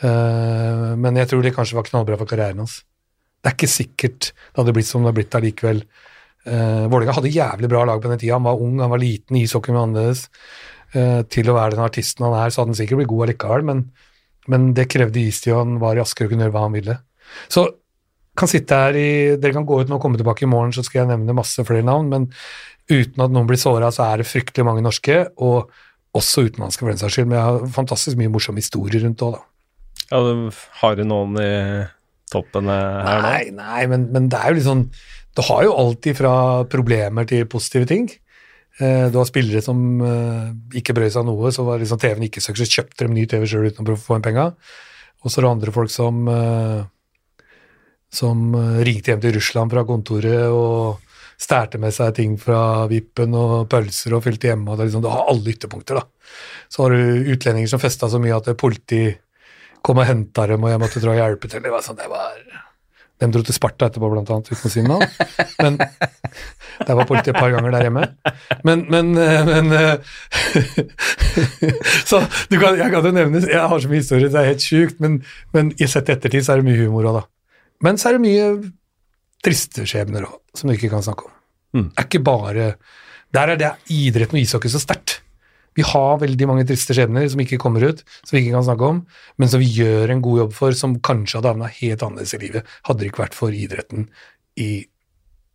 Eh, 0.00 0.88
men 0.96 1.20
jeg 1.20 1.28
tror 1.30 1.44
det 1.44 1.54
kanskje 1.56 1.76
var 1.76 1.88
knallbra 1.90 2.16
for 2.20 2.30
karrieren 2.30 2.64
hans. 2.64 2.80
Det 3.42 3.50
er 3.50 3.58
ikke 3.58 3.68
sikkert 3.70 4.30
det 4.32 4.60
hadde 4.60 4.74
blitt 4.76 4.88
som 4.88 5.04
det 5.04 5.12
har 5.12 5.18
blitt 5.18 5.36
allikevel. 5.36 5.84
Uh, 6.42 6.88
Vålerenga 6.90 7.14
hadde 7.18 7.34
jævlig 7.34 7.70
bra 7.70 7.84
lag 7.86 8.00
på 8.02 8.10
den 8.10 8.18
tida. 8.18 8.38
Han 8.38 8.48
var 8.48 8.62
ung, 8.62 8.80
han 8.82 8.90
var 8.92 9.02
liten, 9.02 9.38
ishockeyen 9.38 9.78
var 9.78 9.86
annerledes. 9.88 10.24
Uh, 10.92 11.22
til 11.32 11.48
å 11.48 11.56
være 11.56 11.76
den 11.76 11.84
artisten 11.84 12.26
han 12.26 12.34
er, 12.38 12.50
så 12.50 12.62
hadde 12.62 12.74
han 12.74 12.80
sikkert 12.80 13.02
blitt 13.02 13.12
god 13.12 13.26
allikevel, 13.28 13.68
men, 13.68 13.84
men 14.52 14.72
det 14.76 14.90
krevde 14.92 15.22
istid, 15.22 15.54
og 15.54 15.62
han 15.62 15.78
var 15.82 15.96
i 15.96 16.02
Asker 16.02 16.26
og 16.26 16.34
kunne 16.34 16.46
gjøre 16.48 16.56
hva 16.56 16.66
han 16.66 16.76
ville. 16.76 16.98
Så 17.52 17.68
kan 18.36 18.48
sitte 18.48 18.76
her 18.76 18.96
i 18.96 19.08
Dere 19.40 19.54
kan 19.54 19.68
gå 19.68 19.78
ut 19.80 19.90
nå 19.90 19.98
og 19.98 20.04
komme 20.04 20.20
tilbake 20.20 20.46
i 20.46 20.50
morgen, 20.50 20.74
så 20.74 20.84
skal 20.84 21.02
jeg 21.02 21.12
nevne 21.12 21.36
masse 21.36 21.64
flere 21.68 21.84
navn, 21.86 22.10
men 22.12 22.28
uten 22.90 23.24
at 23.24 23.32
noen 23.32 23.48
blir 23.48 23.60
såra, 23.60 23.92
så 23.94 24.08
er 24.08 24.22
det 24.22 24.28
fryktelig 24.28 24.66
mange 24.66 24.84
norske, 24.84 25.18
og 25.40 25.72
også 26.16 26.46
utenlandske 26.48 26.84
for 26.84 26.92
den 26.92 27.00
saks 27.00 27.16
skyld. 27.16 27.30
Men 27.30 27.38
jeg 27.38 27.48
har 27.48 27.72
fantastisk 27.72 28.20
mye 28.20 28.32
morsomme 28.32 28.60
historier 28.60 29.04
rundt 29.06 29.24
òg, 29.24 29.38
da. 29.38 29.48
Ja, 30.12 30.20
har 30.82 30.96
du 30.98 31.06
noen 31.08 31.38
i 31.40 31.52
toppen 32.32 32.68
eh, 32.68 32.98
her 33.06 33.22
nå? 33.22 33.28
Nei, 33.28 33.44
nei, 33.56 33.84
men, 33.88 34.08
men 34.12 34.28
det 34.32 34.40
er 34.40 34.52
jo 34.52 34.58
litt 34.58 34.68
sånn 34.68 34.86
Det 35.36 35.44
har 35.48 35.64
jo 35.64 35.76
alltid 35.80 36.18
fra 36.18 36.34
problemer 36.68 37.28
til 37.28 37.48
positive 37.50 37.88
ting. 37.88 38.08
Eh, 38.80 39.06
du 39.12 39.18
har 39.18 39.28
spillere 39.28 39.62
som 39.64 40.00
eh, 40.04 40.48
ikke 40.80 40.94
brød 40.96 41.12
seg 41.14 41.28
noe, 41.28 41.52
så 41.52 41.64
var 41.66 41.80
liksom 41.80 42.00
TV-en 42.00 42.26
ikke 42.28 42.42
så 42.44 42.54
kjøpte 42.56 43.04
dem 43.04 43.14
ny 43.16 43.26
TV 43.28 43.46
sjøl 43.48 43.68
uten 43.68 43.88
å 43.92 43.98
få 44.00 44.18
inn 44.18 44.24
penga. 44.24 44.50
Og 45.22 45.30
så 45.30 45.40
er 45.40 45.46
det 45.46 45.54
andre 45.54 45.74
folk 45.74 45.92
som 45.92 46.26
eh, 46.28 46.82
som 48.12 48.52
ringte 48.84 49.08
hjem 49.08 49.22
til 49.22 49.32
Russland 49.38 49.72
fra 49.72 49.86
kontoret 49.88 50.52
og 50.52 51.00
stærte 51.40 51.78
med 51.80 51.94
seg 51.96 52.12
ting 52.18 52.34
fra 52.40 52.84
vippen 52.90 53.32
og 53.36 53.70
pølser 53.72 54.12
og 54.16 54.26
fylte 54.26 54.50
hjemme. 54.50 54.68
og 54.68 54.78
det 54.78 54.90
liksom, 54.90 55.02
Du 55.02 55.08
har 55.08 55.30
alle 55.32 55.54
ytterpunkter, 55.54 55.96
da. 55.96 56.04
Så 56.68 56.84
har 56.84 56.92
du 56.92 57.32
utlendinger 57.32 57.72
som 57.72 57.80
festa 57.80 58.10
så 58.12 58.20
mye 58.20 58.36
at 58.36 58.52
politi 58.60 59.06
kom 59.82 59.98
og 59.98 60.06
henta 60.06 60.46
dem, 60.46 60.62
og 60.62 60.70
jeg 60.70 60.82
måtte 60.82 61.02
dra 61.02 61.14
og 61.14 61.22
hjelpe 61.22 61.48
til. 61.50 61.64
Det 61.64 61.72
var 61.72 61.82
sånn, 61.84 61.98
det 61.98 62.10
var... 62.12 62.36
De 63.22 63.28
dro 63.30 63.42
til 63.46 63.54
Sparta 63.54 63.86
etterpå, 63.86 64.08
blant 64.10 64.30
annet, 64.34 64.50
uten 64.50 64.66
å 64.66 64.72
si 64.72 64.82
navn. 64.82 65.06
Men 65.62 65.76
der 65.78 66.96
var 66.98 67.06
politiet 67.06 67.36
et 67.36 67.38
par 67.38 67.52
ganger 67.54 67.74
der 67.74 67.86
hjemme. 67.86 68.06
Men, 68.66 68.84
men, 68.90 69.12
eh, 69.20 69.44
men 69.46 69.70
eh, 69.76 69.94
Så 72.10 72.18
du 72.50 72.58
kan, 72.58 72.76
jeg 72.78 72.90
kan 72.92 73.06
jo 73.06 73.12
nevne 73.14 73.40
Jeg 73.44 73.68
har 73.70 73.80
så 73.80 73.90
mye 73.90 74.02
historier, 74.02 74.30
det 74.32 74.40
er 74.40 74.50
helt 74.50 74.64
sjukt, 74.64 74.98
men, 75.02 75.20
men 75.54 75.70
i 75.78 75.88
sett 75.90 76.10
ettertid 76.12 76.46
så 76.46 76.56
er 76.56 76.62
det 76.62 76.68
mye 76.70 76.80
humor 76.82 77.10
òg, 77.10 77.20
da. 77.20 77.24
Men 77.86 77.98
så 78.00 78.10
er 78.10 78.18
det 78.18 78.24
mye 78.24 78.48
triste 79.42 79.86
skjebner 79.88 80.26
òg, 80.28 80.38
som 80.56 80.70
du 80.70 80.76
ikke 80.76 80.90
kan 80.92 81.04
snakke 81.04 81.28
om. 81.28 81.34
Mm. 81.72 81.88
Det 81.88 82.02
er 82.02 82.08
ikke 82.10 82.26
bare 82.26 82.64
Der 83.32 83.48
er 83.54 83.56
det 83.56 83.70
idretten 83.94 84.36
og 84.36 84.42
ishockey 84.42 84.72
så 84.72 84.82
sterkt. 84.82 85.20
Vi 85.78 85.84
har 85.86 86.20
veldig 86.20 86.48
mange 86.50 86.66
triste 86.68 86.96
skjebner 86.96 87.28
som 87.32 87.40
ikke 87.42 87.60
kommer 87.62 87.84
ut, 87.88 88.02
som 88.22 88.36
vi 88.36 88.42
ikke 88.42 88.56
kan 88.58 88.66
snakke 88.66 88.90
om, 88.94 89.00
men 89.40 89.52
som 89.52 89.62
vi 89.62 89.70
gjør 89.72 90.12
en 90.12 90.22
god 90.24 90.42
jobb 90.44 90.54
for, 90.56 90.76
som 90.76 90.98
kanskje 91.00 91.38
hadde 91.38 91.54
havna 91.54 91.70
helt 91.78 92.04
annerledes 92.04 92.36
i 92.36 92.42
livet, 92.42 92.76
hadde 92.88 93.02
det 93.02 93.10
ikke 93.12 93.24
vært 93.24 93.38
for 93.38 93.56
idretten 93.56 94.08
i 94.60 94.70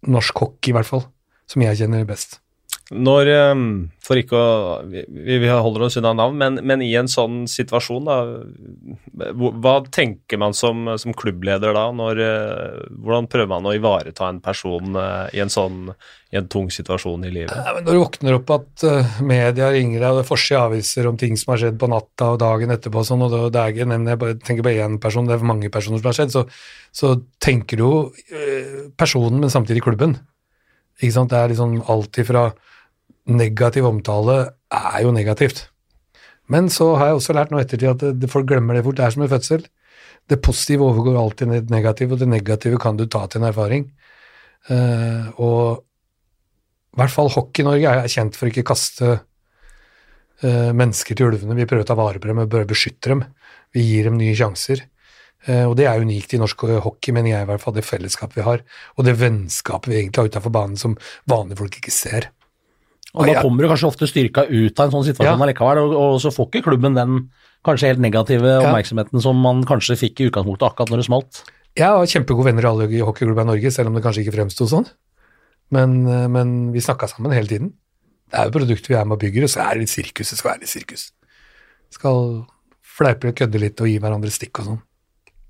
norsk 0.08 0.44
hockey, 0.44 0.72
i 0.72 0.78
hvert 0.78 0.90
fall, 0.90 1.06
som 1.50 1.64
jeg 1.66 1.82
kjenner 1.82 2.08
best. 2.10 2.40
Når, 2.88 3.28
eh, 3.28 3.54
for 4.00 4.20
ikke 4.20 4.40
å 4.40 4.52
Vi, 4.88 5.02
vi 5.44 5.50
holder 5.52 5.88
oss 5.88 5.98
unna 6.00 6.14
navn, 6.16 6.38
men, 6.40 6.60
men 6.64 6.84
i 6.86 6.94
en 6.96 7.10
sånn 7.12 7.42
situasjon, 7.52 8.08
da 8.08 9.32
Hva 9.36 9.74
tenker 9.92 10.40
man 10.40 10.56
som, 10.56 10.86
som 10.96 11.16
klubbleder 11.18 11.76
da? 11.76 11.90
Når, 11.92 12.22
eh, 12.24 12.86
hvordan 12.96 13.28
prøver 13.32 13.52
man 13.52 13.68
å 13.68 13.76
ivareta 13.76 14.30
en 14.32 14.40
person 14.44 14.96
eh, 14.96 15.36
i 15.36 15.44
en 15.44 15.52
sånn 15.52 15.92
i 16.32 16.36
en 16.36 16.48
tung 16.52 16.68
situasjon 16.72 17.24
i 17.24 17.32
livet? 17.32 17.56
Ja, 17.56 17.76
når 17.80 17.88
du 17.88 18.02
våkner 18.02 18.36
opp 18.36 18.50
at 18.52 18.84
uh, 18.84 19.20
media 19.24 19.70
ringer 19.72 20.02
deg, 20.02 20.10
og 20.10 20.18
det 20.20 20.24
er 20.26 20.28
forside 20.28 20.64
aviser 20.66 21.08
om 21.08 21.20
ting 21.20 21.38
som 21.40 21.54
har 21.54 21.62
skjedd 21.62 21.78
på 21.80 21.88
natta 21.92 22.34
og 22.34 22.42
dagen 22.42 22.74
etterpå, 22.76 23.00
og 23.00 23.08
sånn, 23.08 23.24
og 23.24 23.36
det 23.56 23.62
er 23.62 23.72
ikke 23.72 23.88
nevner 23.88 24.18
jeg 24.18 24.40
tenker 24.44 24.68
på 24.68 24.74
én 24.76 24.98
person, 25.04 25.30
det 25.30 25.38
er 25.38 25.48
mange 25.48 25.72
personer 25.72 26.04
som 26.04 26.10
har 26.12 26.18
skjedd, 26.20 26.34
så, 26.36 26.44
så 26.92 27.14
tenker 27.44 27.80
du 27.80 27.86
jo 27.86 27.94
eh, 28.28 28.90
personen, 29.00 29.40
men 29.40 29.54
samtidig 29.54 29.86
klubben. 29.88 30.18
Ikke 31.02 31.14
sant? 31.14 31.32
Det 31.32 31.40
er 31.40 31.52
liksom 31.54 31.80
alt 31.94 32.20
ifra 32.22 32.50
negativ 33.28 33.88
omtale 33.88 34.38
er 34.74 35.02
jo 35.04 35.12
negativt. 35.16 35.68
Men 36.52 36.70
så 36.72 36.94
har 36.96 37.12
jeg 37.12 37.20
også 37.20 37.36
lært 37.36 37.52
nå 37.52 37.60
ettertid 37.60 37.90
at 37.92 38.20
det, 38.22 38.30
folk 38.32 38.48
glemmer 38.48 38.78
det 38.78 38.86
fort. 38.86 38.98
Det 39.00 39.06
er 39.06 39.16
som 39.16 39.26
en 39.26 39.32
fødsel. 39.32 39.66
Det 40.28 40.42
positive 40.44 40.88
overgår 40.88 41.20
alltid 41.20 41.52
det 41.54 41.72
negative, 41.72 42.16
og 42.16 42.22
det 42.22 42.30
negative 42.32 42.80
kan 42.80 43.00
du 43.00 43.06
ta 43.06 43.26
til 43.28 43.42
en 43.42 43.50
erfaring. 43.50 43.88
Uh, 44.68 45.28
og 45.40 45.84
i 46.96 47.00
hvert 47.00 47.14
fall 47.14 47.32
Hockey-Norge 47.32 47.94
er 47.94 48.12
kjent 48.12 48.36
for 48.36 48.50
ikke 48.50 48.66
kaste 48.68 49.12
uh, 49.20 50.72
mennesker 50.76 51.16
til 51.16 51.30
ulvene. 51.30 51.56
Vi 51.60 51.68
prøver 51.68 51.86
å 51.86 51.90
ta 51.92 52.00
vare 52.00 52.24
på 52.24 52.32
dem 52.32 52.44
og 52.44 52.56
beskytte 52.68 53.12
dem. 53.12 53.26
Vi 53.76 53.84
gir 53.86 54.08
dem 54.08 54.20
nye 54.20 54.36
sjanser. 54.36 54.88
Eh, 55.48 55.64
og 55.64 55.76
det 55.80 55.86
er 55.88 56.02
unikt 56.04 56.34
i 56.36 56.40
norsk 56.42 56.66
hockey, 56.84 57.14
mener 57.16 57.32
jeg 57.32 57.46
i 57.46 57.50
hvert 57.50 57.64
fall, 57.64 57.74
det 57.78 57.86
fellesskapet 57.88 58.36
vi 58.42 58.46
har. 58.48 58.64
Og 58.98 59.06
det 59.08 59.16
vennskapet 59.20 59.88
vi 59.92 60.02
egentlig 60.02 60.24
har 60.26 60.32
utafor 60.34 60.52
banen 60.54 60.78
som 60.80 60.98
vanlige 61.30 61.58
folk 61.62 61.78
ikke 61.80 61.94
ser. 61.94 62.30
Og 63.18 63.26
da 63.26 63.42
kommer 63.42 63.64
du 63.64 63.70
kanskje 63.72 63.88
ofte 63.88 64.06
styrka 64.10 64.44
ut 64.46 64.80
av 64.80 64.90
en 64.90 64.94
sånn 64.98 65.06
situasjon 65.08 65.40
Ja. 65.40 65.44
allikevel, 65.48 65.80
og, 65.82 65.94
og 65.96 66.18
så 66.22 66.30
får 66.30 66.50
ikke 66.52 66.66
klubben 66.68 66.94
den 66.94 67.30
kanskje 67.66 67.88
helt 67.94 68.04
negative 68.04 68.46
Ja. 68.46 68.60
oppmerksomheten 68.68 69.22
som 69.24 69.40
man 69.42 69.64
kanskje 69.66 69.96
fikk 69.98 70.20
i 70.22 70.28
utgangspunktet 70.30 70.68
akkurat 70.68 70.92
når 70.92 71.02
det 71.02 71.08
smalt. 71.08 71.44
Jeg 71.78 71.88
har 71.88 72.06
kjempegode 72.06 72.46
venner 72.46 72.66
i 72.66 72.70
alle 72.70 73.06
hockeyklubber 73.08 73.42
i 73.48 73.52
Norge, 73.54 73.72
selv 73.72 73.88
om 73.90 73.96
det 73.98 74.04
kanskje 74.04 74.26
ikke 74.26 74.36
fremsto 74.36 74.68
sånn. 74.70 74.86
Men, 75.72 76.06
eh, 76.08 76.28
men 76.28 76.72
vi 76.74 76.80
snakka 76.84 77.08
sammen 77.10 77.32
hele 77.34 77.48
tiden. 77.48 77.74
Det 78.30 78.38
er 78.40 78.46
jo 78.52 78.60
produktet 78.60 78.88
vi 78.92 78.96
er 78.96 79.06
med 79.06 79.16
og 79.18 79.20
bygger, 79.24 79.44
og 79.44 79.50
så 79.50 79.64
er 79.64 79.74
det 79.74 79.86
litt 79.88 79.96
sirkus. 79.96 80.30
Det 80.30 80.38
skal 80.38 80.52
være 80.52 80.60
litt 80.62 80.70
sirkus. 80.76 81.12
Skal 81.90 82.46
fleipe 82.84 83.30
og 83.30 83.36
kødde 83.36 83.60
litt 83.62 83.80
og 83.82 83.88
gi 83.88 83.98
hverandre 84.00 84.30
stikk 84.34 84.60
og 84.60 84.66
sånn. 84.66 84.82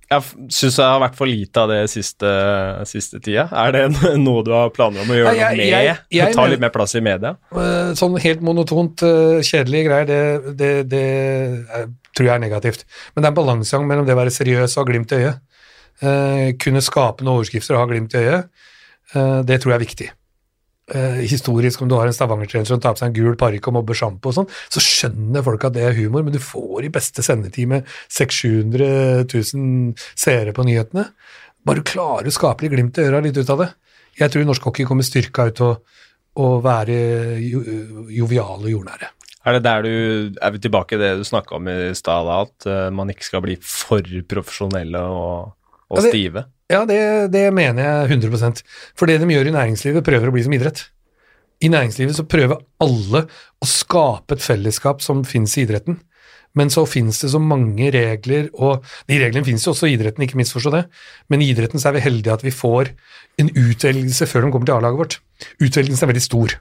Jeg 0.08 0.24
syns 0.56 0.78
jeg 0.80 0.88
har 0.88 1.02
vært 1.04 1.18
for 1.20 1.28
lite 1.28 1.60
av 1.60 1.68
det 1.74 1.82
siste, 1.92 2.30
siste 2.88 3.20
tida. 3.20 3.44
Er 3.52 3.74
det 3.76 3.82
noe 4.26 4.44
du 4.48 4.54
har 4.56 4.70
planer 4.72 5.02
om 5.04 5.10
å 5.12 5.18
gjøre 5.18 5.34
noe 5.36 5.50
med? 5.58 5.66
jeg- 5.68 5.98
jeg 6.16 6.36
Ta 6.38 6.46
litt 6.48 6.62
mer 6.64 6.72
plass 6.72 6.96
i 6.96 7.02
media? 7.04 7.34
Eh, 7.52 7.92
Sånn 8.00 8.16
helt 8.24 8.42
monotont, 8.46 9.04
eh, 9.04 9.42
kjedelige 9.44 9.90
greier, 9.90 10.08
det, 10.08 10.56
det, 10.62 10.72
det 10.94 11.04
er, 11.82 11.90
tror 12.16 12.30
jeg 12.30 12.36
er 12.38 12.44
negativt. 12.46 12.86
Men 13.16 13.22
det 13.22 13.28
er 13.28 13.34
en 13.36 13.40
balansegang 13.42 13.88
mellom 13.90 14.08
det 14.08 14.16
å 14.16 14.22
være 14.22 14.32
seriøs 14.38 14.78
og 14.78 14.86
ha 14.86 14.88
glimt 14.94 15.12
i 15.12 15.20
øyet. 15.26 15.44
Eh, 16.00 16.48
kunne 16.62 16.84
skape 16.86 17.26
noen 17.26 17.40
overskrifter 17.42 17.76
og 17.76 17.84
ha 17.84 17.90
glimt 17.92 18.16
i 18.16 18.24
øyet, 18.24 18.48
eh, 19.16 19.42
det 19.44 19.60
tror 19.60 19.74
jeg 19.74 19.80
er 19.82 19.86
viktig. 19.86 20.10
Eh, 20.94 21.20
historisk, 21.28 21.82
om 21.82 21.90
du 21.90 21.96
har 21.98 22.08
en 22.10 22.16
Stavanger-trener 22.16 22.68
som 22.70 22.80
tar 22.84 22.96
på 22.96 23.02
seg 23.02 23.12
en 23.12 23.18
gul 23.18 23.36
parykk 23.40 23.70
og 23.70 23.78
mobber 23.80 23.98
sjampo 23.98 24.32
og 24.32 24.38
sånn, 24.38 24.50
så 24.74 24.84
skjønner 24.84 25.46
folk 25.46 25.66
at 25.68 25.76
det 25.76 25.84
er 25.88 25.98
humor, 25.98 26.24
men 26.26 26.36
du 26.36 26.40
får 26.44 26.88
i 26.88 26.94
beste 26.94 27.26
sendetid 27.26 27.70
med 27.74 27.88
600 28.14 29.26
000-700 29.28 29.56
000 29.58 30.08
seere 30.16 30.54
på 30.56 30.66
nyhetene. 30.68 31.08
Bare 31.68 31.82
du 31.82 31.88
klarer 31.88 32.30
å 32.30 32.34
skape 32.34 32.64
litt 32.66 32.74
glimt 32.76 32.98
i 32.98 33.06
øra 33.08 33.22
litt 33.24 33.38
ut 33.38 33.50
av 33.54 33.64
det. 33.66 33.70
Jeg 34.18 34.34
tror 34.34 34.48
norsk 34.48 34.64
hockey 34.70 34.88
kommer 34.88 35.06
styrka 35.06 35.50
ut 35.52 35.62
av 35.62 35.74
å, 36.38 36.48
være 36.64 36.98
jo, 37.44 37.62
joviale 38.14 38.68
og 38.68 38.72
jordnære. 38.72 39.10
Er 39.48 39.56
det 39.56 39.64
der 39.64 39.86
du 39.86 40.36
Er 40.44 40.52
vi 40.52 40.60
tilbake 40.60 40.98
i 40.98 41.00
det 41.02 41.14
du 41.18 41.24
snakka 41.24 41.56
om 41.56 41.70
i 41.72 41.94
stad, 41.96 42.28
at 42.28 42.68
uh, 42.68 42.90
man 42.94 43.10
ikke 43.14 43.26
skal 43.30 43.44
bli 43.46 43.56
for 43.64 44.04
profesjonelle 44.28 45.00
og, 45.00 45.54
og 45.88 46.00
Ja, 46.00 46.04
det- 46.04 46.14
stive? 46.14 46.46
Ja, 46.68 46.84
det, 46.84 47.00
det 47.32 47.46
mener 47.56 47.86
jeg 47.86 48.20
100% 48.20 48.60
For 48.98 49.08
det 49.08 49.22
de 49.22 49.32
gjør 49.32 49.48
i 49.48 49.56
næringslivet, 49.56 50.04
prøver 50.04 50.28
å 50.28 50.36
bli 50.36 50.44
som 50.44 50.56
idrett. 50.56 50.84
I 51.64 51.72
næringslivet 51.74 52.18
så 52.18 52.28
prøver 52.28 52.60
alle 52.84 53.24
å 53.64 53.70
skape 53.70 54.36
et 54.36 54.44
fellesskap 54.44 55.02
som 55.02 55.24
finnes 55.26 55.56
i 55.58 55.64
idretten. 55.64 56.02
Men 56.58 56.72
så 56.74 56.84
finnes 56.90 57.20
det 57.22 57.30
så 57.32 57.40
mange 57.42 57.90
regler, 57.94 58.48
og 58.54 58.86
de 59.10 59.20
reglene 59.22 59.46
finnes 59.46 59.66
jo 59.66 59.74
også 59.74 59.90
i 59.90 59.94
idretten, 59.96 60.24
ikke 60.26 60.40
misforstå 60.40 60.72
det, 60.74 60.86
men 61.30 61.44
i 61.44 61.52
idretten 61.52 61.82
så 61.82 61.92
er 61.92 61.98
vi 61.98 62.06
heldige 62.08 62.34
at 62.34 62.46
vi 62.46 62.54
får 62.56 62.90
en 63.42 63.52
utvelgelse 63.52 64.26
før 64.30 64.48
de 64.48 64.54
kommer 64.56 64.70
til 64.70 64.78
A-laget 64.78 65.02
vårt. 65.02 65.18
Utvelgelsen 65.62 66.08
er 66.08 66.12
veldig 66.14 66.24
stor. 66.26 66.56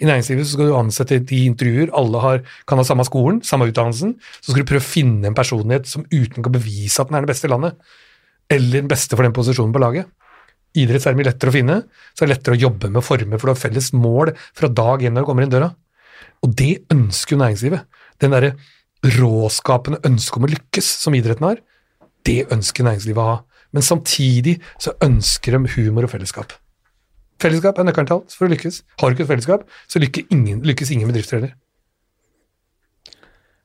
I 0.00 0.08
næringslivet 0.08 0.46
så 0.46 0.56
skal 0.56 0.68
du 0.68 0.76
ansette 0.76 1.20
de 1.30 1.40
intervjuer, 1.48 1.92
alle 1.96 2.20
har, 2.24 2.44
kan 2.68 2.80
ha 2.80 2.84
samme 2.88 3.04
skolen, 3.08 3.40
samme 3.44 3.70
utdannelsen, 3.70 4.14
så 4.40 4.52
skal 4.52 4.64
du 4.64 4.70
prøve 4.70 4.84
å 4.84 4.90
finne 4.90 5.28
en 5.28 5.36
personlighet 5.36 5.88
som 5.88 6.04
uten 6.12 6.44
kan 6.44 6.54
bevise 6.54 7.00
at 7.00 7.10
den 7.10 7.18
er 7.18 7.24
det 7.24 7.32
beste 7.32 7.48
i 7.48 7.52
landet, 7.52 7.80
eller 8.50 8.80
den 8.80 8.90
beste 8.90 9.16
for 9.16 9.26
den 9.26 9.36
posisjonen 9.36 9.74
på 9.74 9.82
laget. 9.82 10.10
Idrett 10.78 11.06
er 11.06 11.16
mye 11.18 11.26
lettere 11.26 11.50
å 11.50 11.54
finne, 11.54 11.76
så 12.14 12.22
er 12.22 12.28
det 12.28 12.34
lettere 12.36 12.56
å 12.56 12.62
jobbe 12.64 12.90
med 12.94 13.02
former, 13.02 13.40
for 13.40 13.50
du 13.50 13.54
har 13.54 13.58
felles 13.58 13.90
mål 13.96 14.32
fra 14.56 14.70
dag 14.70 15.02
én 15.02 15.16
når 15.16 15.24
du 15.24 15.30
kommer 15.30 15.46
inn 15.46 15.52
døra. 15.52 15.72
Og 16.44 16.54
det 16.56 16.84
ønsker 16.92 17.34
jo 17.34 17.40
næringslivet. 17.42 17.86
Den 18.22 18.34
derre 18.34 18.54
råskapende 19.16 20.00
ønsket 20.06 20.38
om 20.38 20.46
å 20.46 20.50
lykkes 20.52 20.90
som 21.02 21.16
idretten 21.16 21.48
har, 21.48 21.62
det 22.28 22.44
ønsker 22.52 22.86
næringslivet 22.86 23.22
å 23.22 23.30
ha. 23.32 23.38
Men 23.74 23.86
samtidig 23.86 24.58
så 24.82 24.94
ønsker 25.04 25.56
de 25.56 25.72
humor 25.76 26.06
og 26.06 26.12
fellesskap. 26.12 26.52
Fellesskap 27.40 27.78
er 27.80 27.86
nøkkelen 27.88 28.10
til 28.10 28.18
alt 28.18 28.36
for 28.36 28.46
å 28.46 28.52
lykkes. 28.52 28.82
Har 29.00 29.10
du 29.10 29.16
ikke 29.16 29.24
et 29.26 29.32
fellesskap, 29.32 29.66
så 29.88 30.02
lykkes 30.02 30.30
ingen, 30.34 30.60
lykkes 30.66 30.92
ingen 30.94 31.10
bedrifter 31.10 31.40
heller. 31.40 31.56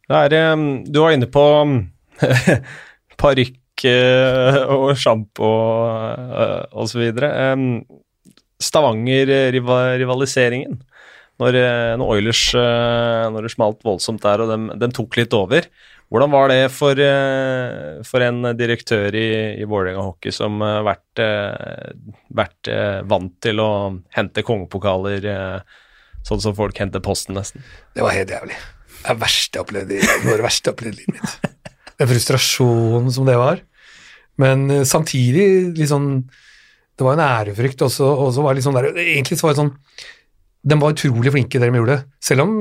Det 0.05 0.21
er, 0.29 0.53
um, 0.53 0.83
du 0.85 1.01
var 1.01 1.15
inne 1.15 1.27
på 1.33 1.43
um, 1.65 1.77
parykk 3.21 3.57
eh, 3.83 4.63
og 4.71 4.95
sjampo 4.99 5.43
og 5.43 6.83
osv. 6.85 6.99
videre. 7.03 7.51
Stavanger-rivaliseringen. 8.63 10.79
Når, 11.35 11.51
eh, 11.59 11.99
når 11.99 12.07
Oilers 12.13 12.55
eh, 12.55 13.25
når 13.27 13.43
det 13.43 13.51
smalt 13.51 13.83
voldsomt 13.83 14.23
der 14.23 14.39
og 14.39 14.47
dem, 14.53 14.71
dem 14.79 14.87
tok 14.95 15.19
litt 15.19 15.35
over. 15.35 15.67
Hvordan 16.13 16.31
var 16.31 16.47
det 16.51 16.69
for, 16.71 16.95
eh, 17.01 18.03
for 18.07 18.21
en 18.23 18.55
direktør 18.55 19.15
i, 19.17 19.55
i 19.59 19.65
Vålerenga 19.67 20.03
hockey 20.05 20.31
som 20.31 20.61
har 20.63 20.83
vært, 20.87 21.19
eh, 21.23 21.91
vært 22.39 22.67
eh, 22.71 23.01
vant 23.09 23.35
til 23.43 23.59
å 23.59 23.99
hente 24.15 24.45
kongepokaler 24.47 25.27
eh, 25.27 25.59
sånn 26.25 26.41
som 26.45 26.55
folk 26.55 26.79
henter 26.79 27.03
posten, 27.03 27.35
nesten? 27.35 27.59
Det 27.97 28.03
var 28.05 28.15
helt 28.15 28.31
jævlig. 28.31 28.55
Det 29.01 29.09
er 29.11 29.19
verste 29.25 29.59
jeg 29.59 29.67
opplevde 29.67 29.93
i 29.97 29.99
det 30.05 30.15
var 30.23 30.39
det 30.39 30.47
verste 30.47 30.71
jeg 30.71 30.75
opplevde 30.77 31.03
i 31.03 31.03
livet 31.03 31.19
mitt. 31.19 31.35
Den 31.99 32.09
frustrasjonen 32.11 33.13
som 33.13 33.27
det 33.27 33.37
var. 33.39 33.61
Men 34.41 34.67
eh, 34.71 34.87
samtidig 34.87 35.87
sånn 35.87 36.25
Det 36.95 37.03
var 37.03 37.15
en 37.15 37.23
ærefrykt 37.23 37.81
og 37.85 37.91
så 37.91 38.43
var 38.43 38.55
det 38.55 38.63
sånn 38.65 38.75
der 38.75 38.89
Egentlig 38.99 39.37
så 39.39 39.47
var 39.47 39.55
det 39.55 39.61
sånn 39.61 39.71
De 40.63 40.77
var 40.81 40.95
utrolig 40.95 41.31
flinke 41.31 41.61
det 41.61 41.69
de 41.69 41.79
gjorde. 41.79 42.01
Selv 42.23 42.45
om 42.45 42.53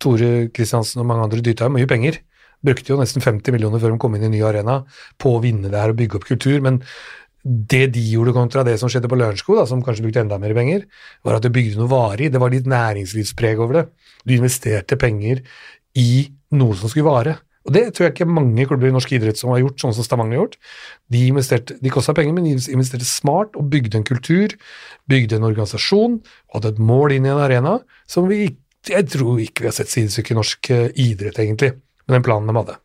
Tore 0.00 0.48
Kristiansen 0.56 1.02
og 1.02 1.08
mange 1.10 1.26
andre 1.26 1.44
dytta 1.44 1.68
jo 1.68 1.74
mye 1.74 1.88
penger. 1.88 2.22
Brukte 2.64 2.92
jo 2.92 2.98
nesten 3.00 3.20
50 3.24 3.52
millioner 3.52 3.80
før 3.82 3.92
de 3.92 4.00
kom 4.00 4.14
inn 4.16 4.24
i 4.24 4.30
ny 4.32 4.40
arena 4.44 4.78
på 5.20 5.34
å 5.36 5.42
vinne 5.44 5.68
det 5.68 5.76
her 5.76 5.92
og 5.92 5.98
bygge 5.98 6.16
opp 6.16 6.24
kultur. 6.28 6.62
Men 6.64 6.78
det 7.44 7.86
de 7.94 8.02
gjorde 8.12 8.34
kontra 8.36 8.64
det 8.64 8.76
som 8.80 8.90
skjedde 8.92 9.08
på 9.08 9.16
Lørenskog, 9.16 9.62
som 9.68 9.84
kanskje 9.84 10.04
brukte 10.04 10.22
enda 10.24 10.36
mer 10.40 10.52
penger, 10.56 10.84
var 11.24 11.38
at 11.38 11.44
de 11.44 11.52
bygde 11.52 11.80
noe 11.80 11.88
varig. 11.88 12.28
Det 12.32 12.40
var 12.40 12.52
litt 12.52 12.68
næringslivspreg 12.68 13.60
over 13.60 13.80
det. 13.80 13.84
Du 14.24 14.34
investerte 14.36 14.98
penger 15.00 15.40
i 16.00 16.10
noe 16.56 16.76
som 16.76 16.92
skulle 16.92 17.08
vare. 17.08 17.38
Og 17.68 17.74
det 17.76 17.82
tror 17.92 18.06
jeg 18.06 18.14
ikke 18.14 18.26
mange 18.30 18.64
klubber 18.64 18.88
i 18.88 18.94
norsk 18.94 19.10
idrett 19.12 19.36
som 19.36 19.50
har 19.52 19.60
gjort, 19.60 19.76
sånn 19.82 19.92
som 19.92 20.04
Stavanger 20.06 20.38
har 20.38 20.44
gjort. 20.46 20.54
De, 21.12 21.26
investerte, 21.28 21.76
de 21.82 21.92
kosta 21.92 22.14
penger, 22.16 22.32
men 22.32 22.46
de 22.48 22.54
investerte 22.72 23.04
smart 23.04 23.58
og 23.60 23.68
bygde 23.72 24.00
en 24.00 24.06
kultur, 24.08 24.54
bygde 25.12 25.36
en 25.36 25.44
organisasjon 25.50 26.16
og 26.24 26.56
hadde 26.56 26.72
et 26.72 26.80
mål 26.80 27.12
inn 27.18 27.28
i 27.28 27.32
en 27.34 27.42
arena 27.44 27.76
som 28.08 28.30
vi 28.30 28.46
jeg 28.88 29.10
tror 29.12 29.36
ikke 29.44 29.66
vi 29.66 29.68
har 29.68 29.74
sett 29.76 29.90
sidestykke 29.92 30.32
i 30.32 30.36
norsk 30.38 30.70
eh, 30.72 30.86
idrett, 31.04 31.36
egentlig, 31.42 31.74
med 32.08 32.14
den 32.16 32.24
planen 32.24 32.48
de 32.48 32.54
hadde. 32.56 32.76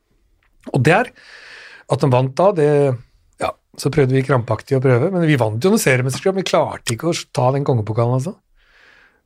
Og 0.73 0.81
der, 0.83 1.07
at 1.87 2.01
de 2.03 2.09
vant 2.11 2.33
da, 2.35 2.49
det 2.57 2.69
Ja, 3.39 3.53
så 3.79 3.91
prøvde 3.95 4.15
vi 4.17 4.25
krampaktig 4.27 4.75
å 4.75 4.81
prøve, 4.83 5.07
men 5.13 5.23
vi 5.23 5.37
vant 5.39 5.63
jo 5.63 5.71
noen 5.71 5.79
seriemesterskap, 5.79 6.35
vi 6.35 6.43
klarte 6.47 6.97
ikke 6.97 7.13
å 7.13 7.15
ta 7.31 7.47
den 7.55 7.63
kongepokalen, 7.67 8.19
altså. 8.19 8.35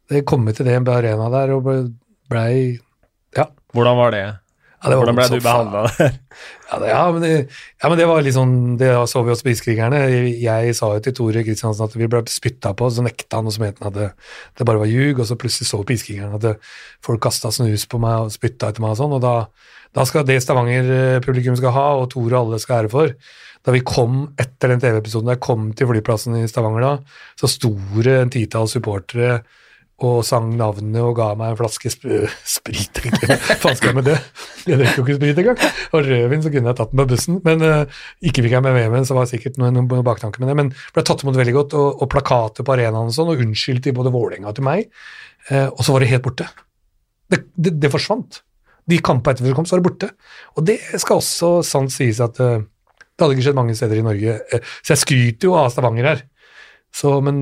Det 0.09 0.21
kom 0.29 0.45
til 0.53 0.65
det 0.69 0.77
på 0.85 0.93
arena 0.93 1.29
der 1.33 1.55
og 1.57 1.65
ble- 1.65 2.79
Ja. 3.37 3.47
Hvordan 3.73 3.97
var 3.97 4.11
det? 4.13 4.23
Ja 4.79 4.95
Hvordan 4.95 5.17
ble 5.17 5.25
du 5.27 5.41
behandla 5.43 5.81
der? 5.87 6.13
Ja, 6.69 6.77
ja, 6.85 6.99
men 7.11 7.23
det, 7.23 7.31
ja, 7.81 7.89
men 7.89 7.97
det 7.97 8.05
var 8.07 8.21
litt 8.23 8.35
sånn 8.35 8.77
Det 8.79 8.91
så 9.09 9.23
vi 9.25 9.33
også 9.33 9.47
på 9.47 9.51
Iskrigerne. 9.51 9.99
Jeg, 10.05 10.35
jeg 10.43 10.75
sa 10.77 10.91
jo 10.93 11.01
til 11.03 11.15
Tore 11.17 11.43
Kristiansen 11.43 11.87
at 11.87 11.97
vi 11.97 12.07
ble 12.11 12.21
spytta 12.29 12.71
på, 12.77 12.87
så 12.93 13.03
nekta 13.03 13.41
han, 13.41 13.49
og 13.49 13.57
mente 13.59 13.83
han 13.83 13.89
at 13.91 13.97
det, 13.97 14.07
det 14.59 14.67
bare 14.69 14.83
var 14.83 14.91
ljug, 14.91 15.19
og 15.19 15.27
så 15.27 15.37
plutselig 15.39 15.67
så 15.67 15.81
Spisekrigerne 15.83 16.37
at 16.37 16.45
det, 16.45 16.55
folk 17.05 17.23
kasta 17.25 17.51
snus 17.55 17.87
på 17.89 17.99
meg 18.03 18.27
og 18.27 18.33
spytta 18.35 18.69
etter 18.69 18.85
meg 18.85 18.95
og 18.95 19.01
sånn, 19.01 19.17
og 19.17 19.23
da, 19.25 19.35
da 19.97 20.05
skal 20.07 20.27
det 20.29 20.39
Stavanger-publikum 20.45 21.57
skal 21.59 21.75
ha, 21.75 21.87
og 21.99 22.11
Tore 22.13 22.37
og 22.37 22.41
alle 22.45 22.61
skal 22.63 22.83
ære 22.83 22.93
for. 22.93 23.15
Da 23.65 23.75
vi 23.75 23.83
kom 23.83 24.21
etter 24.39 24.71
den 24.71 24.83
TV-episoden, 24.83 25.27
da 25.27 25.35
jeg 25.35 25.43
kom 25.43 25.71
til 25.75 25.89
flyplassen 25.89 26.37
i 26.39 26.47
Stavanger 26.47 26.85
da, 26.85 26.93
så 27.39 27.49
sto 27.51 27.73
det 28.05 28.15
en 28.21 28.31
titalls 28.31 28.77
supportere 28.77 29.41
og 30.05 30.21
sang 30.27 30.51
navnet 30.57 31.01
og 31.03 31.15
ga 31.17 31.33
meg 31.37 31.53
en 31.53 31.57
flaske 31.59 31.91
sp 31.91 32.05
sprit, 32.47 33.01
egentlig. 33.01 33.29
jeg. 33.29 33.57
faen 33.61 33.77
skal 33.77 33.91
jeg 33.91 33.97
med 33.97 34.07
det? 34.07 34.15
Jeg 34.69 34.79
drikker 34.79 35.01
jo 35.01 35.05
ikke 35.05 35.17
sprit 35.17 35.41
engang. 35.43 35.63
Og 35.91 36.07
rødvin, 36.07 36.43
så 36.45 36.51
kunne 36.53 36.71
jeg 36.71 36.79
tatt 36.79 36.93
den 36.93 37.01
på 37.01 37.05
bussen. 37.11 37.39
Men 37.45 37.65
uh, 37.65 37.99
ikke 38.23 38.45
fikk 38.45 38.55
jeg 38.55 38.65
med 38.65 38.77
meg, 38.79 39.07
så 39.07 39.17
var 39.17 39.27
det 39.27 39.33
sikkert 39.33 39.59
noen, 39.61 39.75
noen 39.77 40.07
baktanke 40.07 40.41
med 40.41 40.51
det. 40.51 40.57
Men 40.59 40.71
ble 40.95 41.05
tatt 41.07 41.25
imot 41.25 41.39
veldig 41.39 41.55
godt, 41.57 41.75
og, 41.79 42.03
og 42.05 42.11
plakater 42.13 42.67
på 42.67 42.75
arenaen 42.75 43.11
og 43.11 43.15
sånn, 43.15 43.33
og 43.33 43.43
unnskyldte 43.45 43.91
i 43.91 43.95
både 43.99 44.13
Vålerenga 44.15 44.55
til 44.55 44.67
meg. 44.69 44.89
Uh, 45.51 45.67
og 45.67 45.83
så 45.83 45.95
var 45.95 46.05
det 46.05 46.11
helt 46.13 46.25
borte. 46.25 46.47
Det, 47.29 47.43
det, 47.59 47.75
det 47.83 47.93
forsvant. 47.93 48.41
De 48.89 49.03
kampene 49.05 49.37
at 49.37 49.45
vi 49.45 49.53
kom, 49.57 49.67
så 49.67 49.77
var 49.77 49.83
det 49.83 49.89
borte. 49.91 50.11
Og 50.55 50.65
det 50.71 50.79
skal 50.95 51.19
også 51.19 51.59
sant 51.67 51.93
sies 51.93 52.23
at 52.23 52.39
uh, 52.39 52.59
det 52.63 53.25
hadde 53.25 53.35
ikke 53.35 53.49
skjedd 53.49 53.59
mange 53.59 53.75
steder 53.75 53.99
i 53.99 54.05
Norge. 54.05 54.41
Så 54.79 54.93
jeg 54.95 55.03
skryter 55.03 55.49
jo 55.49 55.57
av 55.59 55.73
Stavanger 55.73 56.13
her. 56.13 56.27
Så, 56.95 57.19
men 57.21 57.39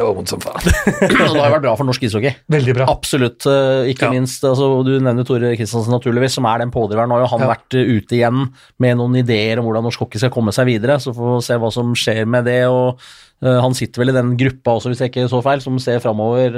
det 0.00 0.06
var 0.08 0.14
vondt 0.16 0.32
som 0.32 0.40
faen. 0.40 0.64
Og 0.64 1.34
det 1.36 1.42
har 1.44 1.52
vært 1.54 1.64
bra 1.68 1.74
for 1.78 1.88
norsk 1.88 2.04
ishockey. 2.08 2.32
Veldig 2.50 2.74
bra. 2.80 2.86
Absolutt. 2.90 3.44
eh, 3.46 3.90
Ikke 3.92 4.08
Ja. 4.08 4.12
minst 4.16 4.42
altså, 4.48 4.70
Du 4.86 4.94
nevner 4.98 5.26
Tore 5.28 5.52
Kristiansen 5.60 5.92
naturligvis, 5.92 6.34
som 6.40 6.48
er 6.48 6.58
den 6.64 6.72
pådriveren. 6.74 7.10
Nå 7.12 7.18
har 7.20 7.26
jo 7.26 7.32
han 7.36 7.44
Ja. 7.46 7.52
vært 7.54 7.76
eh, 7.78 7.92
ute 8.00 8.16
igjen 8.18 8.48
med 8.80 8.96
noen 8.96 9.16
ideer 9.20 9.60
om 9.60 9.66
hvordan 9.68 9.84
norsk 9.86 9.98
hockey 10.06 10.18
skal 10.22 10.32
komme 10.34 10.52
seg 10.56 10.66
videre. 10.72 10.96
Så 10.98 11.12
får 11.14 11.36
vi 11.36 11.42
se 11.50 11.58
hva 11.60 11.70
som 11.72 11.92
skjer 11.94 12.24
med 12.26 12.44
det. 12.48 12.62
og 12.66 12.98
Han 13.40 13.72
sitter 13.76 14.02
vel 14.02 14.12
i 14.12 14.16
den 14.16 14.34
gruppa 14.36 14.74
også, 14.76 14.90
hvis 14.92 15.00
jeg 15.00 15.12
ikke 15.12 15.28
så 15.32 15.38
feil, 15.44 15.62
som 15.64 15.78
ser 15.80 16.00
framover 16.04 16.56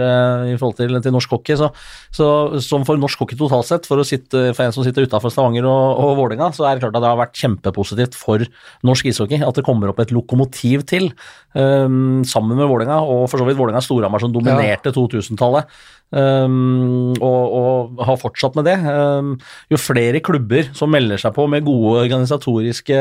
i 0.51 0.57
forhold 0.59 0.81
til, 0.81 0.97
til 1.05 1.15
norsk 1.15 1.31
hockey. 1.37 1.55
Så, 1.59 1.69
så 2.11 2.27
som 2.65 2.87
for 2.89 2.99
norsk 2.99 3.23
hockey 3.23 3.39
totalt 3.39 3.69
sett, 3.69 3.87
for, 3.87 4.03
å 4.03 4.07
sitte, 4.07 4.49
for 4.57 4.65
en 4.65 4.75
som 4.75 4.87
sitter 4.87 5.07
utafor 5.07 5.31
Stavanger 5.31 5.69
og, 5.69 6.03
og 6.03 6.17
Vålerenga, 6.19 6.51
så 6.57 6.67
er 6.67 6.75
det 6.75 6.85
klart 6.85 6.99
at 6.99 7.05
det 7.05 7.13
har 7.13 7.21
vært 7.21 7.39
kjempepositivt 7.39 8.19
for 8.19 8.43
norsk 8.87 9.13
ishockey 9.13 9.43
at 9.47 9.59
det 9.59 9.67
kommer 9.67 9.93
opp 9.93 10.03
et 10.03 10.13
lokomotiv 10.15 10.85
til, 10.91 11.11
um, 11.55 12.23
sammen 12.29 12.59
med 12.59 12.69
Vålerenga, 12.71 13.01
og 13.03 13.29
for 13.31 13.41
så 13.41 13.49
vidt 13.49 13.59
Vålerenga 13.61 13.83
Storhamar 13.85 14.23
som 14.23 14.35
dominerte 14.35 14.95
2000-tallet. 14.95 15.71
Um, 16.13 17.15
og, 17.25 17.55
og 17.57 18.01
har 18.05 18.19
fortsatt 18.21 18.57
med 18.59 18.67
det. 18.69 18.75
Um, 18.85 19.31
jo 19.73 19.79
flere 19.81 20.21
klubber 20.25 20.69
som 20.77 20.93
melder 20.93 21.21
seg 21.21 21.33
på 21.33 21.47
med 21.49 21.65
gode 21.65 22.03
organisatoriske 22.03 22.99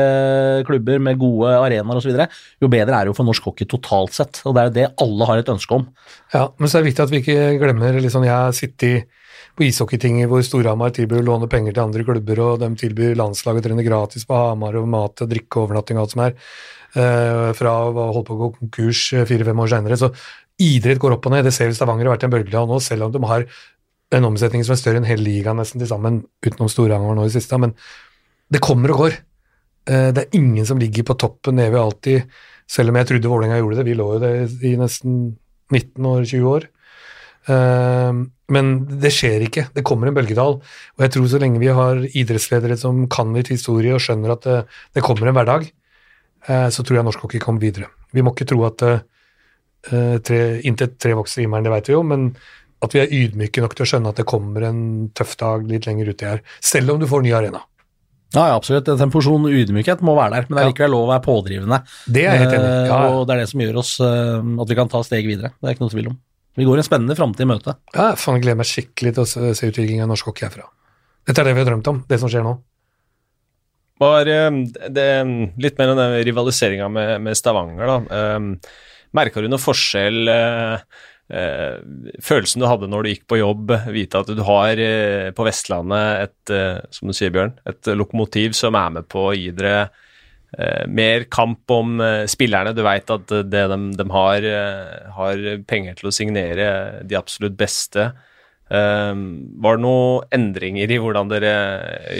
klubber, 0.68 1.02
med 1.02 1.20
gode 1.20 1.52
arenaer 1.58 2.00
osv., 2.00 2.16
jo 2.62 2.72
bedre 2.72 2.96
er 2.96 3.04
det 3.04 3.12
jo 3.12 3.18
for 3.18 3.28
norsk 3.28 3.50
hockey 3.50 3.68
totalt 3.72 4.14
sett. 4.16 4.42
Og 4.46 4.54
det 4.54 4.62
er 4.62 4.68
jo 4.68 4.76
det 4.76 4.86
alle 5.04 5.28
har 5.30 5.42
et 5.42 5.50
ønske 5.52 5.78
om. 5.80 5.88
Ja, 6.34 6.46
men 6.58 6.68
så 6.70 6.78
er 6.78 6.84
det 6.84 6.92
viktig 6.92 7.04
at 7.06 7.12
vi 7.12 7.20
ikke 7.22 7.48
glemmer 7.60 7.98
liksom, 7.98 8.24
Jeg 8.28 8.36
har 8.36 8.54
sittet 8.56 9.08
på 9.58 9.66
ishockeytinget 9.66 10.30
hvor 10.30 10.44
Storhamar 10.44 10.94
tilbyr 10.96 11.20
å 11.20 11.26
låne 11.26 11.48
penger 11.50 11.74
til 11.74 11.84
andre 11.84 12.04
klubber, 12.06 12.38
og 12.40 12.62
de 12.62 12.70
tilbyr 12.80 13.18
landslaget 13.20 13.60
å 13.60 13.66
trene 13.66 13.84
gratis 13.84 14.24
på 14.28 14.36
Hamar 14.38 14.78
og 14.80 14.86
mat 14.88 15.24
og 15.24 15.28
drikke 15.28 15.58
og 15.58 15.66
overnatting 15.66 15.98
og 15.98 16.06
alt 16.06 16.14
som 16.14 16.22
er, 16.24 16.38
eh, 16.96 17.50
fra 17.58 17.74
å 17.90 18.06
holde 18.14 18.28
på 18.30 18.36
å 18.36 18.40
gå 18.40 18.48
konkurs 18.60 19.02
eh, 19.12 19.26
fire-fem 19.28 19.60
år 19.60 19.72
senere. 19.74 19.98
Så 20.00 20.08
idrett 20.62 21.02
går 21.02 21.18
opp 21.18 21.28
og 21.28 21.34
ned. 21.34 21.44
Det 21.44 21.52
ser 21.52 21.68
vi 21.68 21.76
Stavanger 21.76 22.08
har 22.08 22.16
vært 22.16 22.24
en 22.28 22.32
bølge 22.32 22.56
av 22.62 22.70
nå, 22.70 22.80
selv 22.80 23.08
om 23.08 23.12
de 23.12 23.20
har 23.28 23.44
en 24.12 24.28
omsetning 24.28 24.64
som 24.64 24.74
er 24.74 24.80
større 24.80 25.00
enn 25.00 25.08
hele 25.08 25.24
ligaen 25.24 25.56
nesten 25.60 25.80
til 25.80 25.88
sammen, 25.90 26.22
utenom 26.44 26.70
Storhamar 26.72 27.16
nå 27.16 27.26
i 27.28 27.34
siste. 27.34 27.58
Men 27.60 27.74
det 28.52 28.60
kommer 28.64 28.92
og 28.92 29.04
går. 29.04 29.18
Eh, 29.88 30.12
Det 30.12 30.24
er 30.24 30.38
ingen 30.38 30.64
som 30.64 30.78
ligger 30.78 31.04
på 31.04 31.18
toppen 31.18 31.58
evig 31.58 31.80
alltid, 31.80 32.22
selv 32.70 32.92
om 32.92 32.98
jeg 32.98 33.08
trodde 33.08 33.32
Vålerenga 33.32 33.58
gjorde 33.60 33.80
det. 33.80 33.88
Vi 33.88 33.96
lå 33.98 34.06
jo 34.14 34.22
det 34.22 34.32
i 34.68 34.76
nesten 34.80 35.18
19 35.72 36.08
år, 36.08 36.24
20 36.28 36.48
år. 36.52 36.68
Eh, 37.50 38.22
men 38.52 38.72
det 39.02 39.12
skjer 39.14 39.46
ikke. 39.46 39.66
Det 39.74 39.84
kommer 39.86 40.08
en 40.08 40.16
bølgedal. 40.16 40.58
Og 40.60 41.04
jeg 41.04 41.14
tror 41.14 41.28
så 41.30 41.40
lenge 41.42 41.62
vi 41.62 41.72
har 41.72 42.02
idrettsledere 42.06 42.78
som 42.80 43.06
kan 43.12 43.32
litt 43.36 43.52
historie 43.52 43.94
og 43.96 44.02
skjønner 44.04 44.36
at 44.36 44.48
det, 44.48 44.58
det 44.98 45.04
kommer 45.06 45.30
en 45.30 45.38
hverdag, 45.38 45.68
eh, 46.48 46.68
så 46.74 46.84
tror 46.84 47.00
jeg 47.00 47.08
norsk 47.08 47.26
hockey 47.26 47.42
kommer 47.42 47.64
videre. 47.64 47.90
Vi 48.12 48.24
må 48.24 48.34
ikke 48.34 48.48
tro 48.52 48.62
at 48.68 48.84
eh, 48.88 50.16
tre, 50.22 50.42
intet 50.68 50.98
tre 51.02 51.16
vokser 51.18 51.42
i 51.42 51.46
himmelen, 51.46 51.66
det 51.66 51.74
vet 51.74 51.90
vi 51.90 51.96
jo, 51.96 52.04
men 52.06 52.32
at 52.82 52.94
vi 52.94 53.02
er 53.02 53.12
ydmyke 53.14 53.62
nok 53.62 53.76
til 53.78 53.86
å 53.86 53.90
skjønne 53.92 54.10
at 54.10 54.18
det 54.18 54.28
kommer 54.28 54.64
en 54.66 54.82
tøff 55.14 55.36
dag 55.38 55.66
litt 55.70 55.86
lenger 55.86 56.10
uti 56.10 56.26
her, 56.26 56.42
selv 56.58 56.94
om 56.94 57.02
du 57.02 57.06
får 57.10 57.22
ny 57.24 57.34
arena. 57.38 57.62
Ja, 58.32 58.46
ja, 58.48 58.56
absolutt. 58.56 58.88
En 58.88 59.10
porsjon 59.12 59.44
ydmykhet 59.50 60.00
må 60.04 60.14
være 60.16 60.38
der, 60.38 60.46
men 60.48 60.56
det 60.56 60.62
er 60.64 60.70
likevel 60.70 60.92
lov 60.94 61.02
å 61.04 61.10
være 61.12 61.24
pådrivende. 61.26 61.78
Det 62.08 62.22
er 62.26 62.38
helt 62.40 62.54
enig. 62.56 62.68
Eh, 62.68 62.86
Ja, 62.88 63.00
Og 63.12 63.26
det 63.28 63.34
er 63.34 63.42
det 63.42 63.48
som 63.50 63.60
gjør 63.60 63.80
oss 63.82 63.90
eh, 64.00 64.50
at 64.64 64.72
vi 64.72 64.78
kan 64.78 64.88
ta 64.92 65.02
steg 65.04 65.28
videre. 65.28 65.52
Det 65.60 65.68
er 65.68 65.76
ikke 65.76 65.84
noe 65.84 65.92
tvil 65.94 66.08
om. 66.12 66.18
Vi 66.56 66.66
går 66.68 66.80
en 66.80 66.86
spennende 66.86 67.16
framtid 67.16 67.44
i 67.46 67.48
møte. 67.48 67.74
ja, 67.96 68.10
faen, 68.16 68.36
jeg 68.36 68.44
gleder 68.46 68.60
meg 68.60 68.68
skikkelig 68.68 69.14
til 69.16 69.22
å 69.24 69.28
se, 69.28 69.52
utviklingen 69.72 70.04
av 70.04 70.12
norsk 70.12 70.26
hockey 70.28 70.46
herfra. 70.48 70.66
Dette 71.28 71.40
er 71.40 71.48
det 71.48 71.54
vi 71.56 71.62
har 71.62 71.68
drømt 71.70 71.88
om, 71.92 72.00
det 72.08 72.18
som 72.20 72.28
skjer 72.32 72.44
nå. 72.44 72.56
Var 74.02 74.26
eh, 74.32 74.50
det 74.96 75.08
litt 75.62 75.78
mer 75.78 75.92
enn 75.92 76.00
den 76.00 76.16
rivaliseringa 76.26 76.88
med, 76.92 77.12
med 77.28 77.38
Stavanger, 77.38 77.86
da. 77.86 78.36
Um, 78.40 78.56
Merka 79.12 79.42
du 79.44 79.48
noe 79.52 79.60
forskjell 79.60 80.30
Følelsen 81.32 82.60
du 82.62 82.66
hadde 82.68 82.88
når 82.92 83.04
du 83.06 83.10
gikk 83.14 83.26
på 83.30 83.38
jobb, 83.40 83.70
vite 83.94 84.20
at 84.20 84.30
du 84.36 84.42
har 84.44 84.80
eh, 84.82 85.30
på 85.36 85.46
Vestlandet 85.46 86.26
et, 86.26 86.52
eh, 86.52 86.80
som 86.92 87.08
du 87.08 87.14
sier, 87.16 87.32
Bjørn, 87.34 87.54
et 87.68 87.92
lokomotiv 87.96 88.52
som 88.58 88.76
er 88.78 88.90
med 88.98 89.08
på 89.12 89.28
å 89.30 89.36
gi 89.36 89.48
dere 89.56 89.86
eh, 90.58 90.82
mer 90.92 91.24
kamp 91.32 91.72
om 91.72 91.96
eh, 92.04 92.24
spillerne. 92.30 92.74
Du 92.76 92.82
veit 92.84 93.08
at 93.14 93.32
det 93.48 93.64
de, 93.72 93.78
de 93.96 94.06
har, 94.12 94.44
eh, 94.44 95.08
har 95.16 95.42
penger 95.70 95.96
til 96.02 96.10
å 96.10 96.14
signere 96.14 96.68
de 97.08 97.16
absolutt 97.18 97.56
beste. 97.60 98.10
Var 98.72 99.76
det 99.76 99.82
noen 99.84 100.22
endringer 100.32 100.88
i 100.94 100.96
hvordan 101.02 101.28
dere 101.28 101.50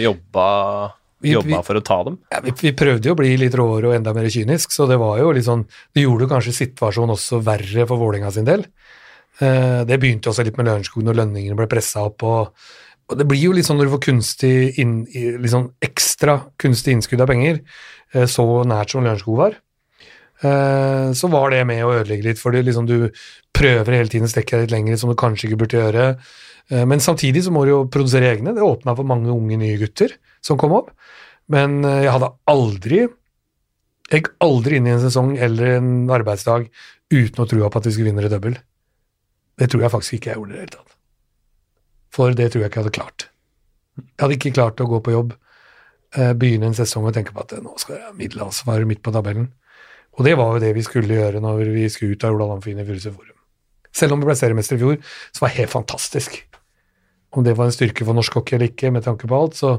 jobba, 0.02 0.46
Vi- 1.24 1.30
jobba 1.32 1.62
for 1.64 1.78
å 1.78 1.84
ta 1.86 1.96
dem? 2.04 2.18
Ja, 2.34 2.40
vi, 2.44 2.52
vi 2.60 2.72
prøvde 2.76 3.08
jo 3.08 3.14
å 3.14 3.18
bli 3.22 3.30
litt 3.40 3.54
råere 3.56 3.88
og 3.88 3.94
enda 3.96 4.12
mer 4.12 4.28
kynisk, 4.28 4.74
så 4.74 4.84
det 4.90 4.98
var 5.00 5.16
jo 5.22 5.30
litt 5.32 5.46
sånn 5.46 5.62
Det 5.94 6.02
gjorde 6.04 6.28
kanskje 6.28 6.52
situasjonen 6.58 7.14
også 7.14 7.40
verre 7.46 7.86
for 7.88 7.96
Vålerenga 8.02 8.32
sin 8.34 8.44
del. 8.48 8.66
Eh, 9.43 9.82
det 9.88 9.99
begynte 10.01 10.30
også 10.30 10.45
litt 10.47 10.59
med 10.59 10.68
Lørenskog 10.68 11.05
når 11.07 11.18
lønningene 11.22 11.59
ble 11.59 11.68
pressa 11.70 12.05
opp. 12.07 12.22
Og, 12.26 12.70
og 13.11 13.18
det 13.18 13.26
blir 13.28 13.43
jo 13.49 13.57
litt 13.57 13.66
sånn 13.68 13.80
når 13.80 13.88
du 13.88 13.95
får 13.97 14.05
kunstig 14.07 14.55
inn, 14.82 15.03
liksom 15.43 15.72
ekstra 15.82 16.38
kunstig 16.62 16.97
innskudd 16.97 17.24
av 17.24 17.32
penger, 17.32 17.62
eh, 18.14 18.28
så 18.30 18.47
nært 18.68 18.95
som 18.95 19.07
Lørenskog 19.07 19.40
var, 19.40 19.59
eh, 20.45 21.09
så 21.18 21.32
var 21.32 21.55
det 21.55 21.64
med 21.68 21.82
å 21.86 21.95
ødelegge 21.99 22.30
litt, 22.30 22.43
fordi 22.43 22.64
liksom 22.68 22.88
du 22.90 23.11
prøver 23.57 23.99
hele 23.99 24.12
tiden 24.12 24.30
å 24.30 24.32
strekke 24.32 24.57
deg 24.57 24.68
litt 24.68 24.76
lenger, 24.76 25.01
som 25.01 25.11
du 25.11 25.18
kanskje 25.18 25.51
ikke 25.51 25.62
burde 25.64 25.80
gjøre. 25.80 26.07
Men 26.88 27.03
samtidig 27.03 27.43
så 27.45 27.51
må 27.53 27.64
du 27.66 27.72
jo 27.72 27.78
produsere 27.90 28.30
egne. 28.30 28.55
Det 28.55 28.62
åpna 28.64 28.95
for 28.97 29.05
mange 29.05 29.28
unge 29.28 29.59
nye 29.61 29.74
gutter 29.76 30.14
som 30.40 30.57
kom 30.57 30.72
opp. 30.72 30.93
Men 31.53 31.82
jeg 31.82 32.09
hadde 32.14 32.30
aldri 32.49 33.01
Jeg 33.03 34.22
gikk 34.22 34.30
aldri 34.47 34.78
inn 34.78 34.86
i 34.86 34.93
en 34.95 35.03
sesong 35.03 35.34
eller 35.36 35.76
en 35.76 35.90
arbeidsdag 36.14 36.68
uten 37.12 37.45
å 37.45 37.49
tro 37.51 37.68
på 37.68 37.80
at 37.80 37.86
vi 37.88 37.93
skulle 37.93 38.12
vinne 38.12 38.24
det 38.24 38.32
double. 38.32 38.57
Det 39.61 39.68
tror 39.70 39.84
jeg 39.84 39.92
faktisk 39.92 40.18
ikke 40.18 40.32
jeg 40.32 40.40
gjorde 40.40 40.53
i 40.53 40.57
det 40.57 40.64
hele 40.64 40.74
tatt. 40.76 40.96
For 42.12 42.36
det 42.36 42.50
tror 42.53 42.62
jeg 42.62 42.70
ikke 42.70 42.80
jeg 42.80 42.86
hadde 42.86 42.98
klart. 42.98 43.26
Jeg 44.00 44.22
hadde 44.24 44.38
ikke 44.38 44.55
klart 44.57 44.80
å 44.80 44.88
gå 44.88 45.00
på 45.05 45.14
jobb, 45.14 45.34
eh, 46.16 46.32
begynne 46.36 46.70
en 46.70 46.76
sesong 46.76 47.09
og 47.09 47.16
tenke 47.16 47.34
på 47.36 47.44
at 47.44 47.53
eh, 47.57 47.64
nå 47.64 47.74
skal 47.80 47.98
jeg 47.98 48.07
ha 48.07 48.14
middelansvar 48.16 48.86
midt 48.88 49.03
på 49.05 49.12
tabellen. 49.14 49.50
Og 50.18 50.26
det 50.26 50.34
var 50.36 50.55
jo 50.55 50.62
det 50.64 50.72
vi 50.76 50.84
skulle 50.84 51.16
gjøre 51.16 51.40
når 51.40 51.68
vi 51.72 51.86
skulle 51.92 52.16
ut 52.16 52.24
av 52.28 52.36
Ola 52.36 52.50
Amfin 52.57 52.80
i 52.80 52.86
Furuset 52.88 53.14
Forum. 53.14 53.36
Selv 53.92 54.14
om 54.14 54.22
vi 54.22 54.28
ble 54.28 54.36
seriemester 54.36 54.78
i 54.78 54.82
fjor, 54.82 54.98
så 55.32 55.44
var 55.44 55.53
det 55.53 55.61
helt 55.61 55.72
fantastisk. 55.72 56.38
Om 57.32 57.44
det 57.44 57.57
var 57.57 57.68
en 57.68 57.76
styrke 57.76 58.05
for 58.05 58.16
norsk 58.16 58.34
hockey 58.36 58.57
eller 58.57 58.72
ikke, 58.72 58.92
med 58.92 59.05
tanke 59.05 59.28
på 59.28 59.36
alt, 59.36 59.57
så 59.57 59.78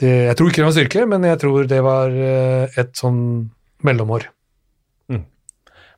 det, 0.00 0.08
Jeg 0.08 0.36
tror 0.36 0.48
ikke 0.48 0.62
det 0.62 0.64
var 0.64 0.72
en 0.72 0.78
styrke, 0.78 1.06
men 1.06 1.24
jeg 1.28 1.40
tror 1.40 1.66
det 1.68 1.82
var 1.84 2.16
eh, 2.16 2.80
et 2.80 2.96
sånn 2.96 3.20
mellomår. 3.84 4.24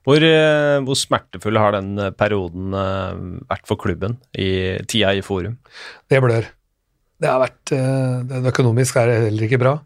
Hvor, 0.05 0.21
eh, 0.21 0.79
hvor 0.85 0.99
smertefull 1.01 1.57
har 1.57 1.73
den 1.79 1.97
eh, 1.97 2.13
perioden 2.13 2.77
eh, 2.77 3.23
vært 3.49 3.69
for 3.69 3.81
klubben 3.81 4.19
i 4.37 4.77
tida 4.85 5.15
i 5.17 5.25
forum? 5.25 5.57
Det 6.13 6.21
blør. 6.21 6.49
Det 7.25 7.31
har 7.31 7.41
vært 7.41 7.71
det 8.29 8.41
Økonomisk 8.51 8.99
er 9.01 9.09
det 9.09 9.21
heller 9.29 9.47
ikke 9.47 9.61
bra. 9.63 9.79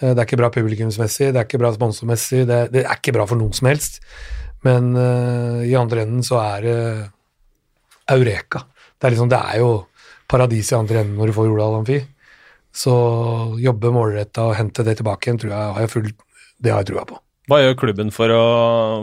Det 0.00 0.12
er 0.12 0.26
ikke 0.26 0.38
bra 0.38 0.50
publikumsmessig, 0.54 1.32
det 1.32 1.40
er 1.40 1.48
ikke 1.48 1.58
bra 1.60 1.72
sponsormessig, 1.74 2.44
det, 2.48 2.58
det 2.72 2.84
er 2.84 3.00
ikke 3.00 3.14
bra 3.16 3.26
for 3.28 3.40
noen 3.40 3.56
som 3.56 3.66
helst. 3.68 3.98
Men 4.64 4.92
uh, 4.94 5.64
i 5.64 5.74
andre 5.76 6.04
enden 6.04 6.22
så 6.24 6.38
er 6.40 6.64
det 6.64 6.76
eureka. 8.14 8.62
Det 8.96 9.08
er, 9.08 9.14
liksom, 9.16 9.32
det 9.32 9.40
er 9.40 9.60
jo 9.60 9.70
paradis 10.30 10.72
i 10.72 10.78
andre 10.78 11.02
enden 11.02 11.18
når 11.20 11.32
du 11.32 11.36
får 11.36 11.48
Jordal 11.50 11.80
Amfi. 11.80 11.98
Så 12.70 12.94
jobbe 13.60 13.92
målretta 13.96 14.46
og 14.48 14.56
hente 14.60 14.86
det 14.86 14.98
tilbake 15.00 15.28
igjen, 15.28 15.42
tror 15.42 15.56
jeg 15.56 15.74
har 15.74 15.84
jeg 15.84 15.94
full, 15.96 16.12
det 16.60 16.72
har 16.72 16.84
jeg 16.84 16.92
trua 16.92 17.08
på. 17.08 17.20
Hva 17.50 17.58
gjør 17.64 17.78
klubben 17.80 18.12
for, 18.14 18.30
å, 18.30 18.44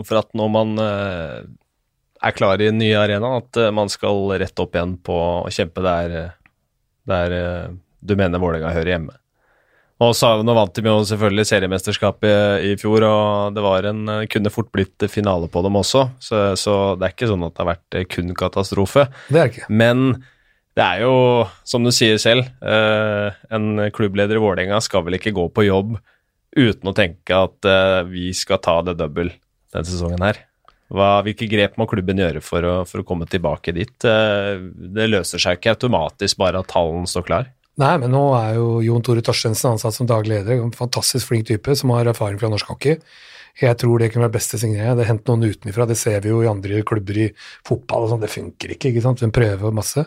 for 0.08 0.22
at 0.22 0.30
når 0.38 0.50
man 0.54 0.70
eh, 0.80 1.40
er 2.24 2.36
klar 2.36 2.60
i 2.60 2.70
den 2.70 2.80
nye 2.80 2.96
arenaen, 2.96 3.42
at 3.44 3.60
eh, 3.60 3.74
man 3.74 3.92
skal 3.92 4.30
rett 4.40 4.62
opp 4.62 4.76
igjen 4.76 4.96
på 5.04 5.16
å 5.44 5.52
kjempe 5.52 5.84
der, 5.84 6.14
der 7.08 7.34
eh, 7.36 7.66
du 8.00 8.14
mener 8.16 8.40
Vålerenga 8.40 8.72
hører 8.72 8.94
hjemme? 8.96 9.18
Og 9.98 10.14
så, 10.14 10.30
Nå 10.46 10.54
vant 10.54 10.72
de 10.72 10.86
jo 10.86 10.96
selvfølgelig 11.10 11.44
seriemesterskapet 11.50 12.64
i 12.64 12.74
fjor, 12.78 13.04
og 13.04 13.54
det 13.56 13.64
var 13.64 13.88
en, 13.90 14.02
kunne 14.30 14.52
fort 14.54 14.70
blitt 14.72 15.08
finale 15.10 15.50
på 15.50 15.62
dem 15.66 15.76
også, 15.80 16.04
så, 16.22 16.42
så 16.56 16.74
det 16.96 17.08
er 17.08 17.16
ikke 17.16 17.30
sånn 17.32 17.46
at 17.48 17.56
det 17.56 17.64
har 17.64 17.72
vært 17.72 17.96
kun 18.14 18.30
katastrofe. 18.38 19.08
Det 19.28 19.42
er 19.42 19.50
ikke. 19.50 19.66
Men 19.68 20.22
det 20.78 20.84
er 20.86 21.02
jo, 21.02 21.16
som 21.66 21.82
du 21.82 21.90
sier 21.92 22.20
selv, 22.22 22.46
eh, 22.62 23.34
en 23.50 23.88
klubbleder 23.94 24.38
i 24.38 24.44
Vålerenga 24.44 24.78
skal 24.84 25.02
vel 25.04 25.18
ikke 25.18 25.34
gå 25.34 25.48
på 25.50 25.66
jobb 25.66 25.98
uten 26.56 26.90
å 26.90 26.96
tenke 26.96 27.36
at 27.36 27.68
uh, 27.68 28.02
vi 28.08 28.30
skal 28.36 28.62
ta 28.64 28.78
det 28.86 28.98
double 29.00 29.32
denne 29.72 29.88
sesongen 29.88 30.24
her. 30.24 30.44
Hva, 30.88 31.18
hvilke 31.26 31.48
grep 31.50 31.76
må 31.76 31.84
klubben 31.88 32.20
gjøre 32.20 32.40
for 32.40 32.64
å, 32.64 32.74
for 32.88 33.02
å 33.02 33.06
komme 33.06 33.28
tilbake 33.28 33.74
dit? 33.76 33.94
Uh, 34.04 34.70
det 34.96 35.10
løser 35.10 35.42
seg 35.42 35.58
ikke 35.58 35.76
automatisk 35.76 36.40
bare 36.40 36.62
at 36.62 36.70
tallen 36.72 37.08
står 37.08 37.26
klar. 37.28 37.50
Nei, 37.78 37.94
men 38.02 38.10
nå 38.10 38.22
er 38.34 38.56
jo 38.56 38.80
Jon 38.82 39.04
Tore 39.06 39.22
Torstensen 39.22 39.76
ansatt 39.76 39.94
som 39.94 40.08
daglig 40.08 40.40
leder, 40.40 40.58
en 40.58 40.74
fantastisk 40.74 41.28
flink 41.28 41.46
type 41.46 41.76
som 41.78 41.92
har 41.94 42.08
erfaring 42.10 42.40
fra 42.40 42.50
norsk 42.50 42.72
hockey. 42.72 42.98
Jeg 43.58 43.78
tror 43.78 44.00
det 44.00 44.08
kunne 44.10 44.26
vært 44.26 44.38
beste 44.38 44.58
signering. 44.58 44.96
Det 44.98 45.04
er 45.04 45.12
hentet 45.12 45.30
noen 45.30 45.52
utenfra, 45.52 45.86
det 45.86 45.98
ser 45.98 46.22
vi 46.24 46.32
jo 46.32 46.40
i 46.42 46.50
andre 46.50 46.80
klubber 46.86 47.20
i 47.22 47.28
fotball 47.66 48.08
sånn, 48.10 48.22
det 48.22 48.32
funker 48.32 48.74
ikke, 48.74 48.90
ikke 48.90 49.04
sant. 49.04 49.22
Hun 49.22 49.34
prøver 49.34 49.74
masse. 49.74 50.04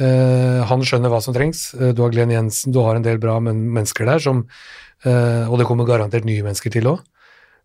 Eh, 0.00 0.60
han 0.64 0.84
skjønner 0.86 1.12
hva 1.12 1.20
som 1.24 1.36
trengs. 1.36 1.70
Eh, 1.76 1.92
du 1.96 2.02
har 2.04 2.12
Glenn 2.14 2.32
Jensen, 2.32 2.72
du 2.72 2.80
har 2.84 2.96
en 2.96 3.04
del 3.04 3.20
bra 3.20 3.36
men 3.44 3.66
mennesker 3.74 4.08
der 4.08 4.22
som 4.22 4.44
eh, 5.04 5.44
Og 5.48 5.58
det 5.60 5.66
kommer 5.68 5.88
garantert 5.88 6.28
nye 6.28 6.44
mennesker 6.46 6.72
til 6.72 6.94
òg. 6.94 7.06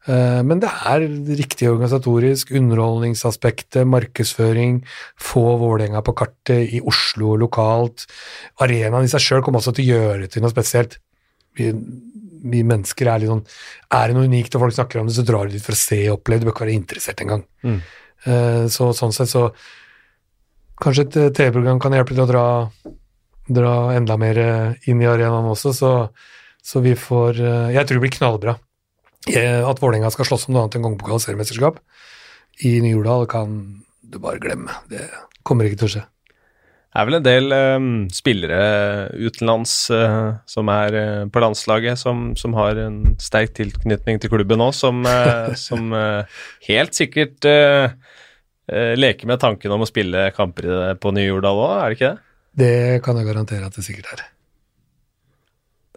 Men 0.06 0.60
det 0.62 0.70
er 0.86 1.02
riktig 1.40 1.66
organisatorisk, 1.66 2.52
underholdningsaspektet, 2.54 3.88
markedsføring, 3.90 4.76
få 5.18 5.56
Vålerenga 5.58 6.04
på 6.06 6.14
kartet 6.20 6.76
i 6.78 6.82
Oslo 6.86 7.32
lokalt. 7.42 8.04
Arenaen 8.62 9.08
i 9.08 9.10
seg 9.10 9.24
sjøl 9.24 9.42
kommer 9.42 9.64
også 9.64 9.74
til 9.74 9.88
å 9.88 9.96
gjøre 9.96 10.28
til 10.30 10.46
noe 10.46 10.54
spesielt. 10.54 11.00
Vi, 11.58 11.72
vi 12.54 12.62
mennesker 12.70 13.10
er 13.10 13.24
litt 13.24 13.32
sånn 13.32 13.42
Er 13.98 14.12
det 14.12 14.20
noe 14.20 14.30
unikt 14.30 14.54
og 14.54 14.68
folk 14.68 14.78
snakker 14.78 15.02
om 15.02 15.10
det, 15.10 15.16
så 15.18 15.26
drar 15.26 15.50
du 15.50 15.58
dit 15.58 15.66
for 15.66 15.74
å 15.74 15.82
se 15.82 16.00
og 16.04 16.20
oppleve, 16.20 16.44
du 16.44 16.52
bør 16.52 16.54
ikke 16.54 16.68
være 16.68 16.78
interessert 16.84 17.26
engang. 17.26 17.42
Mm. 17.66 17.82
Så 18.78 18.92
sånn 19.00 19.18
sett 19.18 19.34
så 19.34 19.48
Kanskje 20.82 21.06
et 21.08 21.18
eh, 21.22 21.34
TV-program 21.36 21.80
kan 21.84 21.96
hjelpe 21.96 22.16
til 22.16 22.24
å 22.26 22.30
dra, 22.30 22.46
dra 23.48 23.76
enda 23.96 24.18
mer 24.20 24.40
eh, 24.42 24.90
inn 24.92 25.04
i 25.04 25.10
arenaen 25.10 25.52
også, 25.54 25.74
så, 25.76 25.92
så 26.64 26.84
vi 26.84 26.96
får 27.00 27.40
eh, 27.40 27.70
Jeg 27.78 27.88
tror 27.88 28.00
det 28.00 28.06
blir 28.08 28.18
knallbra. 28.18 28.58
At 29.26 29.80
Vålerenga 29.82 30.12
skal 30.14 30.28
slåss 30.28 30.44
om 30.46 30.54
noe 30.54 30.66
annet 30.66 30.76
enn 30.78 30.84
gangpokal 30.86 31.18
seriemesterskap 31.24 31.80
i 32.68 32.76
Ny-Jordal, 32.84 33.26
kan 33.26 33.56
du 34.06 34.20
bare 34.22 34.38
glemme. 34.44 34.76
Det 34.92 35.02
kommer 35.42 35.66
ikke 35.66 35.80
til 35.82 35.88
å 35.88 35.94
skje. 35.96 36.04
Det 36.96 37.02
er 37.02 37.08
vel 37.10 37.18
en 37.18 37.26
del 37.26 37.52
eh, 37.52 37.88
spillere 38.16 38.60
utenlands 39.20 39.72
eh, 39.92 40.30
som 40.48 40.70
er 40.72 40.96
eh, 40.96 41.24
på 41.28 41.42
landslaget, 41.44 42.00
som, 42.00 42.30
som 42.40 42.56
har 42.56 42.80
en 42.80 43.02
sterk 43.20 43.52
tilknytning 43.58 44.22
til 44.24 44.32
klubben 44.32 44.62
nå, 44.64 44.70
som, 44.72 45.02
eh, 45.04 45.52
som 45.60 45.92
helt 46.70 46.96
sikkert 46.96 47.50
eh, 48.70 48.94
eh, 48.96 49.26
med 49.28 49.40
tanken 49.42 49.72
om 49.76 49.82
å 49.86 49.90
spille 49.90 50.30
kamper 50.36 50.66
i 50.68 50.72
det 50.74 50.94
på 51.04 51.12
Ny-Jordal 51.16 51.62
òg, 51.66 51.76
er 51.84 51.90
det 51.90 51.98
ikke 52.00 52.14
det? 52.14 52.22
Det 52.56 53.04
kan 53.04 53.18
jeg 53.20 53.28
garantere 53.28 53.68
at 53.68 53.76
det 53.76 53.84
sikkert 53.84 54.14
er. 54.16 54.26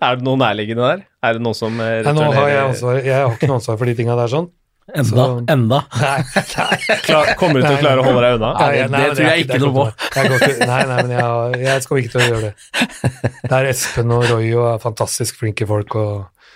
Er 0.02 0.18
det 0.18 0.26
noe 0.26 0.38
nærliggende 0.38 0.84
der? 0.86 1.00
Er 1.26 1.34
det 1.38 1.42
noen 1.42 1.56
som 1.58 1.74
returnerer? 1.78 2.14
Nei, 2.14 2.22
nå 2.22 2.32
har 2.38 2.48
jeg, 2.52 2.62
ansvar, 2.68 3.00
jeg 3.02 3.18
har 3.18 3.34
ikke 3.34 3.48
noe 3.50 3.58
ansvar 3.58 3.78
for 3.80 3.90
de 3.90 3.94
tinga 3.98 4.16
der 4.18 4.30
sånn. 4.30 4.48
Enda. 4.88 5.04
Så- 5.04 5.44
enda. 5.52 5.78
Nei, 6.00 6.20
nei. 6.56 6.96
Klar, 7.04 7.32
Kommer 7.36 7.60
du 7.60 7.66
til 7.66 7.74
å 7.76 7.80
klare 7.82 8.00
å 8.00 8.04
holde 8.06 8.22
deg 8.24 8.36
unna? 8.38 8.52
Nei, 8.56 8.68
det- 8.72 8.86
nei, 8.90 9.00
men 9.02 9.16
tror 9.16 9.26
jeg 9.26 9.34
jeg 9.34 9.44
ikke 9.48 9.58
noe 9.64 9.74
på. 9.74 9.84
Jeg 10.14 10.30
går 10.32 10.44
ikke- 10.46 10.68
Nei, 10.70 10.78
nei, 10.88 11.02
men 11.02 11.10
jeg, 11.18 11.60
jeg 11.66 11.82
skal 11.84 12.00
ikke 12.00 12.12
til 12.14 12.20
å 12.20 12.28
gjøre 12.30 12.40
det. 12.46 12.54
Det 13.48 13.58
er 13.58 13.68
Espen 13.72 14.14
og 14.16 14.24
Roy 14.30 14.48
og 14.54 14.66
er 14.70 14.80
fantastisk 14.82 15.36
flinke 15.42 15.66
folk, 15.68 15.94
og, 15.94 16.48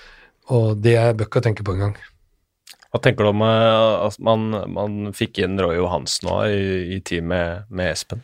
og 0.52 0.80
det 0.82 0.96
er 1.02 1.12
bøkk 1.18 1.40
å 1.40 1.44
tenke 1.44 1.66
på 1.66 1.74
engang. 1.76 1.92
Hva 2.92 3.00
tenker 3.00 3.24
du 3.24 3.30
om 3.32 3.42
eh, 3.46 4.06
at 4.06 4.18
man, 4.20 4.50
man 4.68 4.98
fikk 5.16 5.40
inn 5.40 5.56
Roy 5.60 5.78
Johansen 5.78 6.28
nå 6.28 6.42
i, 6.52 6.64
i 6.96 7.00
team 7.00 7.30
med, 7.32 7.64
med 7.72 7.94
Espen? 7.94 8.20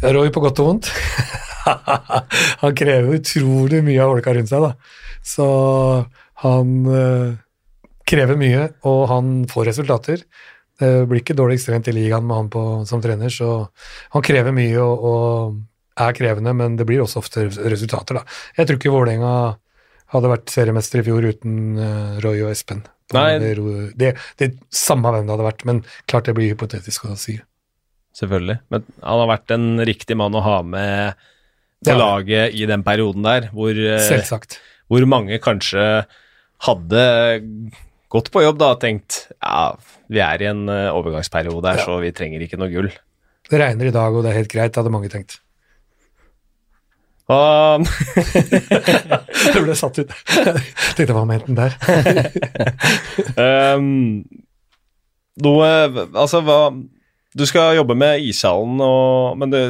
Roy 0.00 0.30
på 0.32 0.40
godt 0.40 0.62
og 0.62 0.70
vondt. 0.70 0.88
han 2.62 2.76
krever 2.78 3.18
utrolig 3.18 3.82
mye 3.84 4.00
av 4.00 4.14
folka 4.14 4.32
rundt 4.36 4.48
seg, 4.48 4.64
da. 4.64 4.72
Så 5.20 5.48
han 6.40 6.70
øh, 6.88 7.34
krever 8.08 8.40
mye, 8.40 8.70
og 8.88 9.02
han 9.12 9.34
får 9.50 9.68
resultater. 9.74 10.24
Det 10.80 11.04
blir 11.10 11.20
ikke 11.20 11.36
dårlig 11.36 11.58
ekstremt 11.58 11.90
i 11.92 11.92
ligaen 11.92 12.24
med 12.24 12.38
han 12.38 12.48
på, 12.52 12.62
som 12.88 13.02
trener, 13.04 13.28
så 13.28 13.66
han 14.14 14.24
krever 14.24 14.56
mye 14.56 14.80
og, 14.80 15.04
og 15.10 16.00
er 16.00 16.16
krevende, 16.16 16.54
men 16.56 16.78
det 16.80 16.86
blir 16.88 17.02
også 17.04 17.20
ofte 17.20 17.44
resultater, 17.68 18.16
da. 18.16 18.38
Jeg 18.56 18.70
tror 18.70 18.80
ikke 18.80 18.94
Vålerenga 18.94 19.34
hadde 20.12 20.30
vært 20.32 20.50
seriemester 20.52 21.00
i 21.02 21.06
fjor 21.06 21.26
uten 21.30 21.58
eh, 21.78 22.16
Roy 22.24 22.40
og 22.44 22.50
Espen. 22.54 22.82
Nei. 23.14 23.38
Det, 23.42 23.54
det, 23.98 24.10
det 24.38 24.48
samme 24.74 25.10
hvem 25.10 25.26
det 25.26 25.34
hadde 25.34 25.46
vært, 25.48 25.64
men 25.66 25.80
klart 26.10 26.28
det 26.30 26.34
blir 26.36 26.52
hypotetisk 26.52 27.08
å 27.10 27.16
si. 27.18 27.36
Selvfølgelig. 28.18 28.58
Men 28.70 28.84
han 29.02 29.22
har 29.22 29.30
vært 29.30 29.54
en 29.54 29.66
riktig 29.86 30.16
mann 30.18 30.34
å 30.38 30.42
ha 30.46 30.60
med 30.66 31.14
på 31.80 31.90
Ja. 31.94 31.96
laget 31.98 32.54
i 32.54 32.66
den 32.68 32.82
perioden 32.86 33.22
der, 33.24 33.48
hvor, 33.54 33.70
eh, 33.70 34.02
Selvsagt. 34.04 34.58
hvor 34.90 35.06
mange 35.08 35.38
kanskje 35.42 36.04
hadde 36.66 37.04
gått 38.12 38.30
på 38.34 38.42
jobb 38.44 38.58
da 38.60 38.72
og 38.74 38.80
tenkt 38.82 39.22
ja, 39.40 39.76
vi 40.10 40.20
er 40.20 40.42
i 40.42 40.48
en 40.50 40.66
eh, 40.68 40.90
overgangsperiode 40.92 41.64
her, 41.70 41.78
Ja. 41.80 41.86
så 41.86 42.00
vi 42.02 42.10
trenger 42.12 42.42
ikke 42.44 42.58
noe 42.60 42.68
gull. 42.72 42.90
Det 43.50 43.58
regner 43.58 43.88
i 43.88 43.94
dag, 43.94 44.14
og 44.14 44.22
det 44.22 44.30
er 44.32 44.38
helt 44.42 44.52
greit, 44.52 44.76
hadde 44.76 44.92
mange 44.92 45.08
tenkt. 45.10 45.38
Og 47.30 47.86
Det 49.54 49.62
ble 49.62 49.76
satt 49.78 50.00
ut. 50.00 50.14
Jeg 50.30 50.62
Tenkte 50.98 51.16
hva 51.16 51.26
mente 51.28 51.46
han 51.48 51.58
der? 51.58 51.76
um, 53.76 54.22
noe 55.44 55.68
Altså, 56.10 56.42
hva 56.44 56.58
Du 57.36 57.46
skal 57.48 57.78
jobbe 57.78 57.96
med 57.98 58.24
ishallen, 58.26 58.80
og, 58.82 59.38
men 59.40 59.54
det 59.54 59.64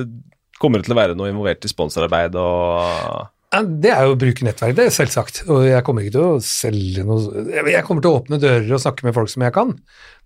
kommer 0.61 0.80
det 0.80 0.88
til 0.88 0.96
å 0.96 1.00
være 1.00 1.16
noe 1.16 1.30
involvert 1.32 1.64
i 1.64 1.72
sponsorarbeid 1.72 2.36
og 2.40 3.61
Det 3.80 3.92
er 3.92 4.06
jo 4.06 4.14
å 4.14 4.20
bruke 4.20 4.44
nettverk, 4.46 4.76
det 4.78 4.90
selvsagt. 4.94 5.42
Og 5.48 5.64
jeg 5.68 5.84
kommer 5.86 6.04
ikke 6.04 6.16
til 6.18 6.26
å 6.26 6.44
selge 6.44 7.04
noe 7.06 7.44
Jeg 7.72 7.84
kommer 7.86 8.04
til 8.04 8.12
å 8.12 8.20
åpne 8.20 8.40
dører 8.42 8.72
og 8.76 8.82
snakke 8.82 9.06
med 9.08 9.16
folk 9.16 9.32
som 9.32 9.44
jeg 9.46 9.56
kan. 9.56 9.76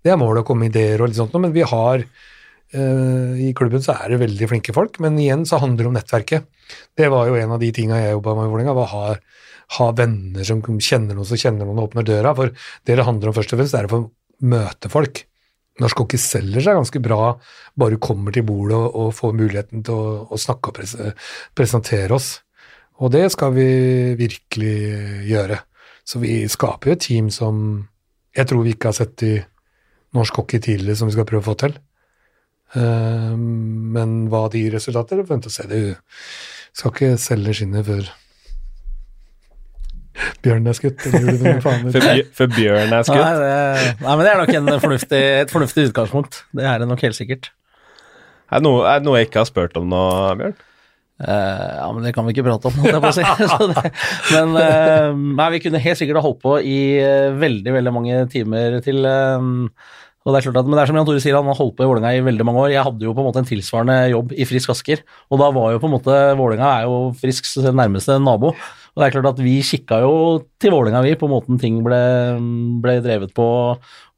Det 0.04 0.12
er 0.12 0.20
målet 0.20 0.42
å 0.44 0.48
komme 0.48 0.66
med 0.66 0.74
ideer 0.74 1.02
og 1.02 1.10
litt 1.10 1.18
sånt 1.18 1.34
men 1.40 1.54
vi 1.54 1.66
har 1.66 2.06
I 2.74 3.52
klubben 3.54 3.82
så 3.84 3.94
er 3.94 4.10
det 4.10 4.22
veldig 4.24 4.48
flinke 4.50 4.74
folk, 4.74 4.98
men 5.04 5.18
igjen 5.22 5.44
så 5.46 5.60
handler 5.62 5.84
det 5.84 5.90
om 5.90 5.96
nettverket. 5.98 6.48
Det 6.98 7.10
var 7.12 7.28
jo 7.28 7.36
en 7.38 7.54
av 7.54 7.62
de 7.62 7.70
tinga 7.74 8.00
jeg 8.00 8.16
jobba 8.16 8.34
med 8.38 8.48
i 8.48 8.52
Vålerenga, 8.52 8.74
var 8.74 8.88
å 8.88 8.92
ha, 8.94 9.12
ha 9.78 9.86
venner 9.94 10.46
som 10.48 10.62
kjenner 10.64 11.14
noen 11.14 11.28
som 11.28 11.40
kjenner 11.40 11.68
noen 11.68 11.78
og 11.78 11.90
åpner 11.90 12.08
døra. 12.08 12.34
For 12.34 12.50
det 12.50 12.98
det 12.98 13.06
handler 13.06 13.30
om 13.30 13.36
først 13.36 13.54
og 13.54 13.60
fremst, 13.62 13.78
er 13.78 13.86
å 13.88 13.92
få 13.92 14.00
møte 14.50 14.90
folk. 14.92 15.22
Norsk 15.82 16.04
hockey 16.04 16.20
selger 16.22 16.62
seg 16.62 16.78
ganske 16.78 17.02
bra 17.02 17.32
bare 17.78 17.96
du 17.96 18.02
kommer 18.02 18.34
til 18.34 18.46
bordet 18.46 18.76
og, 18.78 18.90
og 18.94 19.14
får 19.16 19.32
muligheten 19.34 19.82
til 19.86 19.94
å, 19.94 20.18
å 20.30 20.38
snakke 20.38 20.70
og 20.70 20.76
pres 20.78 20.94
presentere 21.58 22.14
oss. 22.14 22.36
Og 23.02 23.10
det 23.10 23.26
skal 23.34 23.54
vi 23.56 23.66
virkelig 24.18 24.76
gjøre. 25.26 25.58
Så 26.06 26.20
vi 26.22 26.44
skaper 26.50 26.90
jo 26.92 26.94
et 26.94 27.02
team 27.02 27.30
som 27.32 27.56
jeg 28.34 28.50
tror 28.50 28.62
vi 28.66 28.74
ikke 28.74 28.92
har 28.92 28.98
sett 28.98 29.24
i 29.26 29.34
norsk 30.14 30.38
hockey 30.38 30.62
tidligere, 30.62 30.98
som 30.98 31.10
vi 31.10 31.16
skal 31.16 31.26
prøve 31.26 31.42
å 31.42 31.48
få 31.48 31.56
til. 31.64 31.74
Eh, 32.74 33.32
men 33.36 34.18
hva 34.32 34.46
de 34.52 34.64
gir 34.64 34.76
resultater, 34.78 35.22
vent 35.28 35.48
og 35.48 35.54
se. 35.54 35.66
Du 35.70 35.94
skal 36.74 36.94
ikke 36.94 37.16
selge 37.22 37.58
skinnet 37.60 37.86
før 37.86 38.12
bjørnen 40.44 40.70
er 40.70 40.76
skutt. 40.78 41.00
Før, 41.02 42.50
bjørnen 42.54 42.94
er 42.94 43.06
skutt? 43.06 43.18
Nei, 43.18 43.32
det, 43.40 43.94
nei, 43.98 44.12
men 44.12 44.22
det 44.22 44.30
er 44.30 44.40
nok 44.40 44.52
en 44.58 44.70
fornuftig, 44.82 45.22
et 45.40 45.54
fornuftig 45.54 45.88
utgangspunkt. 45.90 46.44
Det 46.54 46.68
er 46.70 46.82
det 46.82 46.90
nok 46.90 47.02
helt 47.06 47.18
sikkert. 47.18 47.50
Er 48.52 48.62
det 48.62 48.68
noe, 48.68 48.84
er 48.86 49.02
det 49.02 49.08
noe 49.08 49.18
jeg 49.18 49.30
ikke 49.30 49.42
har 49.42 49.50
spurt 49.50 49.76
om 49.80 49.90
nå, 49.90 50.04
Bjørn? 50.38 50.56
Uh, 51.14 51.78
ja, 51.78 51.88
men 51.94 52.02
det 52.02 52.10
kan 52.14 52.26
vi 52.26 52.32
ikke 52.34 52.42
prate 52.42 52.70
om, 52.70 52.78
holdt 52.82 52.96
jeg 52.96 53.02
på 53.04 53.10
å 53.10 53.14
si. 53.14 53.24
Det, 53.70 53.90
men 54.34 54.56
uh, 54.58 55.20
nei, 55.38 55.50
vi 55.54 55.60
kunne 55.62 55.82
helt 55.82 56.00
sikkert 56.00 56.18
ha 56.18 56.24
holdt 56.24 56.40
på 56.42 56.56
i 56.58 56.78
veldig, 57.38 57.74
veldig 57.76 57.92
mange 57.94 58.24
timer 58.32 58.80
til 58.84 59.06
eh, 59.06 59.46
og 60.24 60.32
det 60.32 60.38
er 60.38 60.46
klart 60.46 60.62
at, 60.62 60.68
Men 60.68 60.78
det 60.78 60.82
er 60.82 60.88
som 60.88 60.96
Jan 60.96 61.08
Tore 61.08 61.20
sier, 61.20 61.36
han 61.36 61.50
har 61.50 61.58
holdt 61.58 61.74
på 61.76 61.84
i 61.84 61.88
Vålerenga 61.88 62.14
i 62.16 62.22
veldig 62.24 62.46
mange 62.48 62.62
år. 62.62 62.70
Jeg 62.72 62.86
hadde 62.86 63.04
jo 63.04 63.12
på 63.12 63.20
en 63.20 63.26
måte 63.28 63.42
en 63.42 63.48
tilsvarende 63.48 63.96
jobb 64.08 64.32
i 64.32 64.46
Frisk 64.48 64.72
Asker, 64.72 65.02
og 65.28 65.42
da 65.42 65.50
var 65.52 65.74
jo 65.74 65.82
på 65.82 65.90
en 65.90 65.94
måte 65.98 66.16
Vålerenga 66.38 66.70
er 66.78 66.86
jo 66.88 66.96
Frisks 67.20 67.58
nærmeste 67.60 68.16
nabo. 68.22 68.54
Og 68.94 69.02
det 69.02 69.08
er 69.08 69.14
klart 69.16 69.28
at 69.34 69.42
vi 69.42 69.58
kikka 69.66 69.98
jo 70.04 70.14
til 70.62 70.72
Vålerenga, 70.72 71.02
vi, 71.04 71.12
på 71.18 71.28
måten 71.28 71.58
ting 71.60 71.82
ble, 71.84 72.00
ble 72.80 72.96
drevet 73.04 73.34
på. 73.36 73.46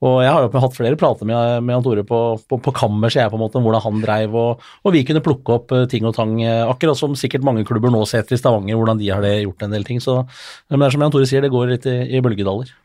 Og 0.05 0.17
jeg 0.21 0.31
har 0.31 0.45
jo 0.45 0.63
hatt 0.63 0.77
flere 0.77 0.99
prater 1.01 1.27
med, 1.27 1.65
med 1.65 1.75
Jan 1.75 1.85
Tore 1.87 2.05
på, 2.07 2.21
på, 2.45 2.61
på 2.63 2.75
kammerset, 2.77 3.23
jeg, 3.23 3.33
på 3.33 3.41
en 3.41 3.43
måte, 3.47 3.57
om 3.59 3.65
hvordan 3.67 3.85
han 3.89 4.03
dreiv, 4.05 4.37
og, 4.37 4.67
og 4.85 4.95
vi 4.95 5.03
kunne 5.09 5.25
plukke 5.25 5.57
opp 5.57 5.73
eh, 5.73 5.87
ting 5.91 6.05
og 6.07 6.13
tang, 6.19 6.37
eh, 6.45 6.63
akkurat 6.69 7.01
som 7.01 7.17
sikkert 7.17 7.47
mange 7.49 7.65
klubber 7.67 7.91
nå 7.91 8.05
ser 8.07 8.29
til 8.29 8.39
Stavanger, 8.39 8.77
hvordan 8.77 9.01
de 9.01 9.09
har 9.11 9.25
gjort 9.25 9.65
en 9.65 9.73
del 9.75 9.89
ting. 9.89 9.99
Så, 10.05 10.21
men 10.69 10.85
det 10.85 10.91
er 10.91 10.99
som 10.99 11.07
Jan 11.09 11.17
Tore 11.17 11.31
sier, 11.31 11.43
det 11.43 11.55
går 11.57 11.73
litt 11.73 11.89
i, 11.89 11.97
i 12.13 12.23
bølgedaler. 12.23 12.77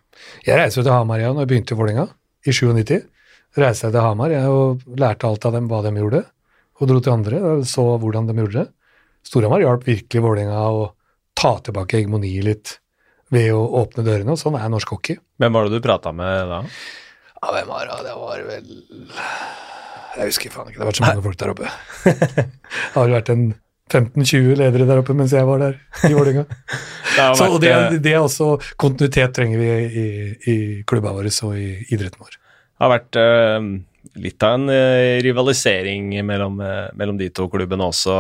Jeg 0.48 0.58
reiser 0.58 0.82
jo 0.82 0.88
til 0.88 0.96
Hamar 0.96 1.20
igjen 1.20 1.38
og 1.44 1.52
begynte 1.52 1.76
i 1.76 1.82
Vålerenga, 1.82 2.08
i 2.46 2.54
97. 2.56 3.02
Reiste 3.60 3.88
jeg 3.88 3.96
til 3.96 4.06
Hamar 4.06 4.32
jeg 4.32 4.48
og 4.52 4.84
lærte 5.00 5.28
alt 5.28 5.48
av 5.48 5.56
dem 5.58 5.68
hva 5.70 5.82
de 5.86 5.92
gjorde, 5.98 6.22
og 6.80 6.90
dro 6.90 7.02
til 7.04 7.14
andre 7.14 7.42
og 7.50 7.66
så 7.70 7.84
hvordan 8.02 8.30
de 8.30 8.38
gjorde 8.40 8.62
det. 8.62 8.68
Storhamar 9.28 9.62
hjalp 9.62 9.84
virkelig 9.86 10.24
Vålerenga 10.24 10.62
å 10.74 10.86
ta 11.38 11.58
tilbake 11.62 12.00
hegemoniet 12.00 12.46
litt 12.48 12.78
ved 13.32 13.52
å 13.56 13.62
åpne 13.82 14.04
dørene, 14.06 14.34
og 14.34 14.40
sånn 14.40 14.58
er 14.60 14.72
norsk 14.72 14.96
hockey. 14.96 15.20
Hvem 15.40 15.56
var 15.56 15.68
det 15.68 15.78
du 15.78 15.84
prata 15.84 16.12
med 16.16 16.50
da? 16.52 16.62
Ja, 17.42 17.52
hvem 17.56 17.70
var 17.72 17.88
det? 17.88 18.00
Det 18.06 18.16
var 18.20 18.42
vel 18.48 18.72
Jeg 20.18 20.28
husker 20.28 20.54
faen 20.54 20.72
ikke, 20.72 20.80
det 20.80 20.84
har 20.84 20.90
vært 20.92 21.00
så 21.00 21.06
mange 21.08 21.26
folk 21.28 21.40
der 21.40 21.54
oppe. 21.54 21.76
Det 22.42 22.96
har 22.98 23.08
jo 23.08 23.16
vært 23.16 23.32
en 23.32 23.46
15-20 23.92 24.58
ledere 24.60 24.88
der 24.88 25.02
oppe 25.02 25.16
mens 25.18 25.36
jeg 25.36 25.48
var 25.48 25.62
der 25.62 25.78
i 26.08 26.14
Vålerenga. 26.18 26.46
Så 27.38 27.48
det, 27.62 27.72
eh, 27.76 27.96
det 28.00 28.16
er 28.16 28.24
også 28.24 28.56
kontinuitet 28.80 29.36
trenger 29.36 29.62
vi 29.62 29.70
i, 29.72 30.10
i 30.52 30.58
klubba 30.88 31.14
vår 31.16 31.32
og 31.32 31.56
i 31.60 31.70
idretten 31.92 32.24
vår. 32.24 32.38
Det 32.38 32.86
har 32.88 32.94
vært 32.96 33.18
uh, 33.22 33.66
litt 34.24 34.44
av 34.48 34.58
en 34.58 34.72
uh, 34.72 35.20
rivalisering 35.22 36.14
mellom, 36.26 36.62
uh, 36.64 36.88
mellom 36.98 37.20
de 37.20 37.30
to 37.36 37.46
klubbene 37.52 37.92
også 37.92 38.16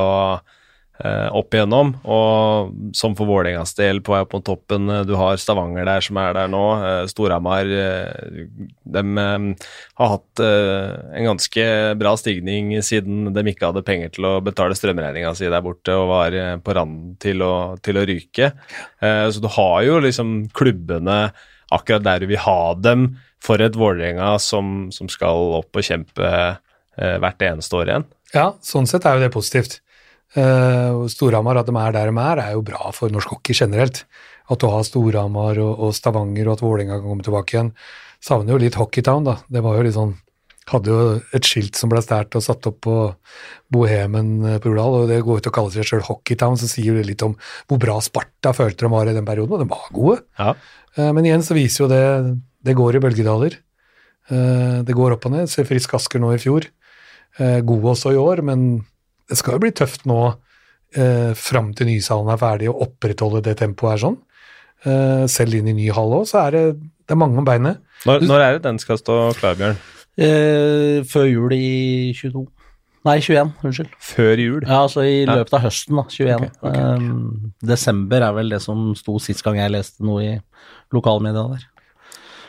opp 1.34 1.56
igjennom. 1.56 1.96
Og 2.06 2.94
som 2.98 3.16
for 3.18 3.26
Vålerengas 3.30 3.74
del, 3.78 4.02
på 4.06 4.14
vei 4.14 4.20
opp 4.22 4.36
mot 4.36 4.44
toppen, 4.46 4.90
eh, 4.92 5.04
du 5.08 5.16
har 5.18 5.40
Stavanger 5.42 5.88
der 5.88 6.04
som 6.06 6.20
er 6.22 6.36
der 6.38 6.52
nå. 6.52 6.64
eh, 6.86 7.06
Storhamar 7.10 7.66
eh, 7.66 8.46
de 8.86 9.04
har 9.18 10.12
hatt 10.14 10.44
eh, 10.46 11.18
en 11.18 11.30
ganske 11.32 11.66
bra 11.98 12.14
stigning 12.20 12.74
siden 12.86 13.32
de 13.34 13.46
ikke 13.50 13.72
hadde 13.72 13.86
penger 13.88 14.14
til 14.14 14.30
å 14.30 14.36
betale 14.46 14.78
strømregninga 14.78 15.34
si 15.38 15.50
der 15.50 15.66
borte 15.66 15.96
og 15.98 16.10
var 16.12 16.38
eh, 16.38 16.56
på 16.62 16.78
randen 16.78 17.16
til 17.24 17.42
å, 17.46 17.54
til 17.82 17.98
å 17.98 18.06
ryke. 18.06 18.52
Eh, 19.02 19.26
så 19.32 19.42
du 19.42 19.50
har 19.58 19.82
jo 19.88 20.00
liksom 20.06 20.52
klubbene 20.54 21.32
akkurat 21.72 22.04
der 22.06 22.22
du 22.22 22.30
vil 22.34 22.44
ha 22.46 22.74
dem 22.76 23.14
for 23.42 23.62
et 23.64 23.74
Vålerenga 23.80 24.36
som, 24.44 24.92
som 24.94 25.10
skal 25.10 25.56
opp 25.64 25.74
og 25.80 25.88
kjempe 25.88 26.28
eh, 26.30 27.16
hvert 27.18 27.42
eneste 27.48 27.80
år 27.80 27.90
igjen. 27.90 28.06
Ja, 28.36 28.52
sånn 28.62 28.86
sett 28.88 29.08
er 29.08 29.18
jo 29.18 29.24
det 29.26 29.34
positivt. 29.34 29.80
Uh, 30.32 31.08
Storhamar, 31.12 31.60
at 31.60 31.68
de 31.68 31.76
er 31.76 31.92
der 31.96 32.12
de 32.12 32.24
er, 32.24 32.40
er 32.40 32.54
jo 32.56 32.64
bra 32.64 32.92
for 32.96 33.12
norsk 33.12 33.34
hockey 33.36 33.58
generelt. 33.58 34.06
At 34.52 34.60
du 34.64 34.68
har 34.72 34.84
Storhamar 34.88 35.60
og, 35.60 35.74
og 35.80 35.96
Stavanger, 35.96 36.48
og 36.48 36.58
at 36.58 36.64
Vålerenga 36.66 37.00
kan 37.00 37.08
komme 37.10 37.26
tilbake 37.26 37.56
igjen. 37.56 37.72
Savner 38.22 38.54
jo 38.56 38.62
litt 38.62 38.78
Hockeytown, 38.78 39.26
da. 39.26 39.40
Det 39.50 39.64
var 39.66 39.80
jo 39.80 39.88
litt 39.88 39.98
sånn 39.98 40.18
Hadde 40.70 40.92
jo 40.94 41.06
et 41.36 41.48
skilt 41.50 41.76
som 41.76 41.90
ble 41.90 42.00
stært 42.06 42.36
og 42.38 42.44
satt 42.46 42.68
opp 42.70 42.76
på 42.86 42.96
Bohemen 43.74 44.28
eh, 44.46 44.60
på 44.62 44.70
Urdal, 44.70 44.94
og 45.00 45.08
det 45.10 45.18
går 45.26 45.42
ut 45.42 45.48
og 45.50 45.56
kaller 45.56 45.74
seg 45.74 45.88
sjøl 45.90 46.04
Hockeytown, 46.06 46.54
så 46.62 46.70
sier 46.70 47.00
det 47.00 47.08
litt 47.08 47.24
om 47.26 47.34
hvor 47.66 47.80
bra 47.82 47.96
Sparta 48.06 48.54
følte 48.56 48.86
de 48.86 48.92
var 48.94 49.10
i 49.10 49.16
den 49.18 49.26
perioden, 49.28 49.58
og 49.58 49.64
de 49.64 49.68
var 49.72 49.90
gode. 49.96 50.20
Ja. 50.38 50.54
Uh, 50.96 51.10
Men 51.18 51.26
igjen 51.28 51.44
så 51.44 51.58
viser 51.58 51.84
jo 51.84 51.90
det 51.92 52.04
Det 52.62 52.78
går 52.78 53.00
i 53.00 53.02
bølgedaler. 53.04 53.58
Uh, 54.30 54.86
Det 54.86 54.96
går 54.96 55.18
opp 55.18 55.26
og 55.28 55.34
ned. 55.34 55.50
Se 55.50 55.66
Frisk 55.66 55.98
Asker 55.98 56.22
nå 56.22 56.30
i 56.38 56.40
fjor. 56.40 56.70
God 57.40 57.86
også 57.96 58.12
i 58.14 58.22
år, 58.22 58.44
men 58.46 58.84
det 59.32 59.40
skal 59.40 59.56
jo 59.56 59.64
bli 59.64 59.72
tøft 59.76 60.04
nå 60.10 60.20
eh, 60.28 61.32
fram 61.40 61.72
til 61.78 61.88
nysalen 61.88 62.34
er 62.34 62.40
ferdig, 62.42 62.70
å 62.72 62.82
opprettholde 62.84 63.44
det 63.46 63.56
tempoet 63.62 63.96
her 63.96 64.02
sånn. 64.06 64.18
Eh, 64.84 65.26
selv 65.32 65.56
inn 65.56 65.70
i 65.72 65.78
ny 65.78 65.88
hall 65.96 66.18
òg, 66.20 66.26
så 66.28 66.44
er 66.46 66.58
det, 66.58 66.64
det 67.08 67.16
er 67.16 67.22
mange 67.22 67.40
om 67.40 67.48
beinet. 67.48 67.80
Når, 68.10 68.26
når 68.28 68.44
er 68.44 68.58
det 68.58 68.66
den 68.66 68.82
skal 68.82 69.00
stå 69.00 69.20
klar, 69.38 69.56
Bjørn? 69.60 69.80
Eh, 70.20 71.00
før 71.08 71.30
jul 71.30 71.56
i 71.56 72.12
22. 72.18 72.44
Nei, 73.08 73.16
21, 73.24 73.54
unnskyld. 73.66 73.94
Før 74.06 74.44
jul? 74.44 74.60
Ja, 74.68 74.84
altså 74.84 75.06
i 75.08 75.24
løpet 75.26 75.56
av 75.58 75.64
høsten, 75.64 75.98
da. 75.98 76.04
21. 76.12 76.36
Okay, 76.36 76.52
okay, 76.52 76.68
okay. 76.68 76.82
Eh, 76.84 77.70
desember 77.72 78.28
er 78.28 78.36
vel 78.36 78.52
det 78.54 78.62
som 78.62 78.92
sto 79.00 79.16
sist 79.24 79.46
gang 79.48 79.58
jeg 79.62 79.74
leste 79.74 80.06
noe 80.06 80.28
i 80.28 80.36
lokalmedia 80.94 81.48
der. 81.56 81.66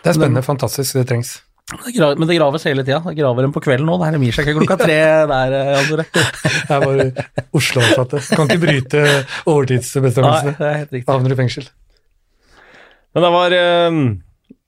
Det 0.03 0.11
er 0.11 0.19
spennende, 0.19 0.43
fantastisk, 0.45 0.99
det 0.99 1.07
trengs. 1.09 1.37
Men 1.73 1.85
det, 1.87 1.93
gra 1.97 2.09
men 2.19 2.29
det 2.29 2.39
graves 2.39 2.67
hele 2.69 2.85
tida. 2.85 3.01
Det 3.07 3.15
graver 3.19 3.47
dem 3.47 3.53
på 3.55 3.63
kvelden 3.65 3.89
nå. 3.89 3.99
Det 4.01 4.09
er 4.09 4.25
gir 4.27 4.37
seg 4.37 4.49
ikke 4.49 4.63
klokka 4.63 4.79
tre 4.85 4.99
der, 5.31 5.55
eh, 5.59 5.71
Jan 5.77 5.87
Tore. 5.91 6.09
Det 6.63 6.75
er 6.77 6.85
bare 6.85 7.07
Oslo-ansatte. 7.59 8.21
Kan 8.33 8.51
ikke 8.51 8.63
bryte 8.63 9.07
Nei, 10.29 10.53
det 10.59 10.69
er 10.69 10.77
helt 10.83 10.93
riktig. 10.99 11.09
Havner 11.11 11.35
i 11.35 11.39
fengsel. 11.39 11.71
Men 13.13 13.27
det 13.27 13.33
var 13.35 13.57
øh, 13.57 13.97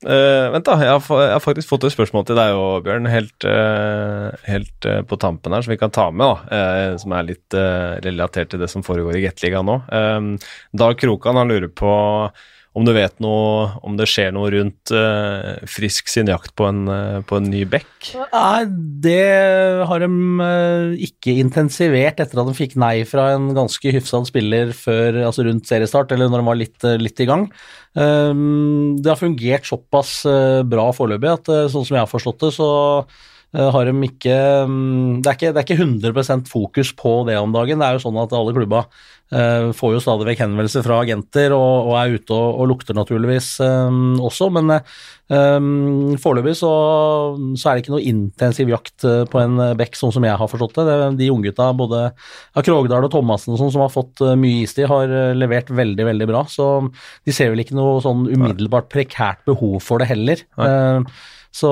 Eh, 0.05 0.46
vent, 0.52 0.66
da. 0.66 0.74
Jeg 0.84 0.92
har, 0.92 1.20
jeg 1.22 1.32
har 1.32 1.40
faktisk 1.40 1.70
fått 1.70 1.86
et 1.88 1.94
spørsmål 1.94 2.26
til 2.28 2.36
deg 2.36 2.59
òg, 2.59 2.82
Bjørn, 2.84 3.09
helt, 3.09 3.46
øh, 3.48 4.34
helt 4.44 4.88
på 5.09 5.18
tampen 5.20 5.55
her, 5.57 5.64
som 5.64 5.72
vi 5.72 5.78
kan 5.80 5.94
ta 5.94 6.11
med, 6.12 6.28
da. 6.50 6.98
som 7.00 7.14
er 7.16 7.28
litt 7.30 7.57
relatert 8.05 8.52
til 8.52 8.61
det 8.61 8.68
som 8.72 8.84
foregår 8.84 9.16
i 9.16 9.22
Gateligaen 9.24 9.70
nå. 9.70 9.78
Dag 10.76 10.98
Krokan 11.00 11.40
han 11.40 11.55
lurer 11.55 11.72
på 11.72 11.94
om 12.75 12.83
du 12.87 12.91
vet 12.95 13.14
noe 13.22 13.68
Om 13.87 13.97
det 13.99 14.09
skjer 14.11 14.33
noe 14.35 14.51
rundt 14.55 14.93
uh, 14.95 15.62
Frisk 15.70 16.11
sin 16.11 16.31
jakt 16.31 16.55
på 16.59 16.66
en, 16.68 16.83
uh, 16.91 17.20
på 17.27 17.39
en 17.39 17.49
ny 17.51 17.62
bekk? 17.70 18.11
Nei, 18.33 18.64
det 19.05 19.20
har 19.89 20.03
de 20.03 20.09
uh, 20.11 20.95
ikke 21.07 21.37
intensivert 21.41 22.20
etter 22.22 22.41
at 22.41 22.51
de 22.51 22.57
fikk 22.57 22.75
nei 22.81 22.97
fra 23.09 23.31
en 23.37 23.53
ganske 23.57 23.95
hyfsad 23.95 24.27
spiller 24.29 24.72
før, 24.77 25.20
altså 25.29 25.45
rundt 25.47 25.68
seriestart, 25.68 26.12
eller 26.14 26.31
når 26.31 26.43
de 26.43 26.49
var 26.49 26.59
litt, 26.59 26.87
litt 27.01 27.22
i 27.22 27.29
gang. 27.29 27.47
Um, 27.95 28.97
det 28.99 29.12
har 29.12 29.20
fungert 29.20 29.68
såpass 29.68 30.16
bra 30.68 30.89
foreløpig 30.97 31.31
at 31.31 31.51
sånn 31.72 31.87
som 31.87 31.97
jeg 31.97 32.03
har 32.03 32.11
forstått 32.11 32.47
det, 32.47 32.53
så 32.57 32.68
har 33.55 33.87
de 33.87 33.95
ikke, 34.09 34.37
mm, 34.66 35.22
det, 35.22 35.31
er 35.31 35.37
ikke 35.39 35.53
Det 35.55 35.61
er 35.61 35.66
ikke 35.68 35.83
100% 36.11 36.49
fokus 36.51 36.91
på 36.99 37.20
det 37.29 37.39
om 37.39 37.55
dagen. 37.55 37.79
Det 37.79 37.87
er 37.87 37.99
jo 37.99 38.05
sånn 38.09 38.18
at 38.22 38.35
alle 38.35 38.55
klubba 38.57 38.85
får 39.75 39.95
jo 39.97 40.03
stadig 40.05 40.29
vekk 40.29 40.43
henvendelser 40.45 40.85
fra 40.85 41.01
agenter 41.03 41.55
og, 41.57 41.89
og 41.89 41.95
er 41.99 42.12
ute 42.18 42.37
og, 42.37 42.61
og 42.61 42.68
lukter 42.70 42.95
naturligvis 42.95 43.55
eh, 43.64 44.01
også, 44.22 44.51
men 44.55 44.77
eh, 44.77 44.97
Um, 45.33 46.18
Foreløpig 46.20 46.53
så, 46.59 46.70
så 47.57 47.70
er 47.70 47.79
det 47.79 47.85
ikke 47.85 47.95
noe 47.95 48.05
intensiv 48.05 48.68
jakt 48.68 49.07
eh, 49.09 49.22
på 49.31 49.41
en 49.41 49.57
bekk, 49.79 49.97
sånn 49.97 50.12
som 50.12 50.27
jeg 50.27 50.37
har 50.37 50.51
forstått 50.51 50.77
det. 50.85 50.97
de 51.16 51.31
unggutta, 51.33 51.70
både 51.77 52.03
av 52.12 52.66
Krogdal 52.66 53.07
og 53.07 53.12
Thomassen 53.14 53.55
og 53.55 53.62
sånn, 53.62 53.72
som 53.72 53.87
har 53.87 53.93
fått 53.93 54.20
eh, 54.20 54.35
mye 54.37 54.66
istid, 54.66 54.85
har 54.91 55.09
eh, 55.09 55.33
levert 55.37 55.72
veldig, 55.72 56.09
veldig 56.11 56.29
bra. 56.29 56.45
Så 56.53 56.68
de 57.25 57.33
ser 57.35 57.55
vel 57.55 57.64
ikke 57.64 57.79
noe 57.79 58.03
sånn 58.05 58.27
umiddelbart 58.29 58.91
prekært 58.93 59.47
behov 59.49 59.79
for 59.85 60.05
det 60.05 60.11
heller. 60.12 60.45
Uh, 60.61 61.01
så, 61.55 61.70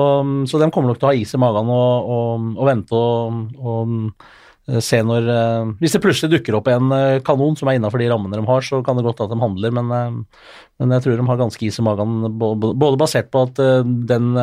så 0.49 0.59
de 0.61 0.71
kommer 0.73 0.89
nok 0.89 1.01
til 1.01 1.09
å 1.09 1.11
ha 1.11 1.19
is 1.19 1.35
i 1.35 1.41
magen 1.43 1.69
og, 1.69 2.13
og, 2.15 2.45
og 2.55 2.69
vente 2.71 2.97
og, 2.97 3.41
og 3.61 3.93
eh, 3.93 4.31
se 4.63 4.99
når 5.03 5.25
eh, 5.27 5.71
Hvis 5.81 5.95
det 5.95 6.01
plutselig 6.03 6.37
dukker 6.37 6.57
opp 6.59 6.69
en 6.71 6.91
eh, 6.95 7.19
kanon 7.25 7.57
som 7.59 7.67
er 7.67 7.79
innafor 7.79 7.99
de 7.99 8.07
rammene 8.11 8.39
de 8.39 8.47
har, 8.47 8.63
så 8.63 8.79
kan 8.85 8.95
det 8.95 9.03
godt 9.03 9.19
at 9.25 9.33
de 9.33 9.39
handler, 9.41 9.73
men, 9.75 9.91
eh, 9.91 10.45
men 10.79 10.95
jeg 10.95 11.05
tror 11.05 11.19
de 11.19 11.27
har 11.27 11.41
ganske 11.41 11.67
is 11.67 11.79
i 11.79 11.85
magen, 11.85 12.21
både 12.39 13.01
basert 13.01 13.31
på 13.33 13.43
at 13.49 13.59
eh, 13.63 13.81
den 13.83 14.37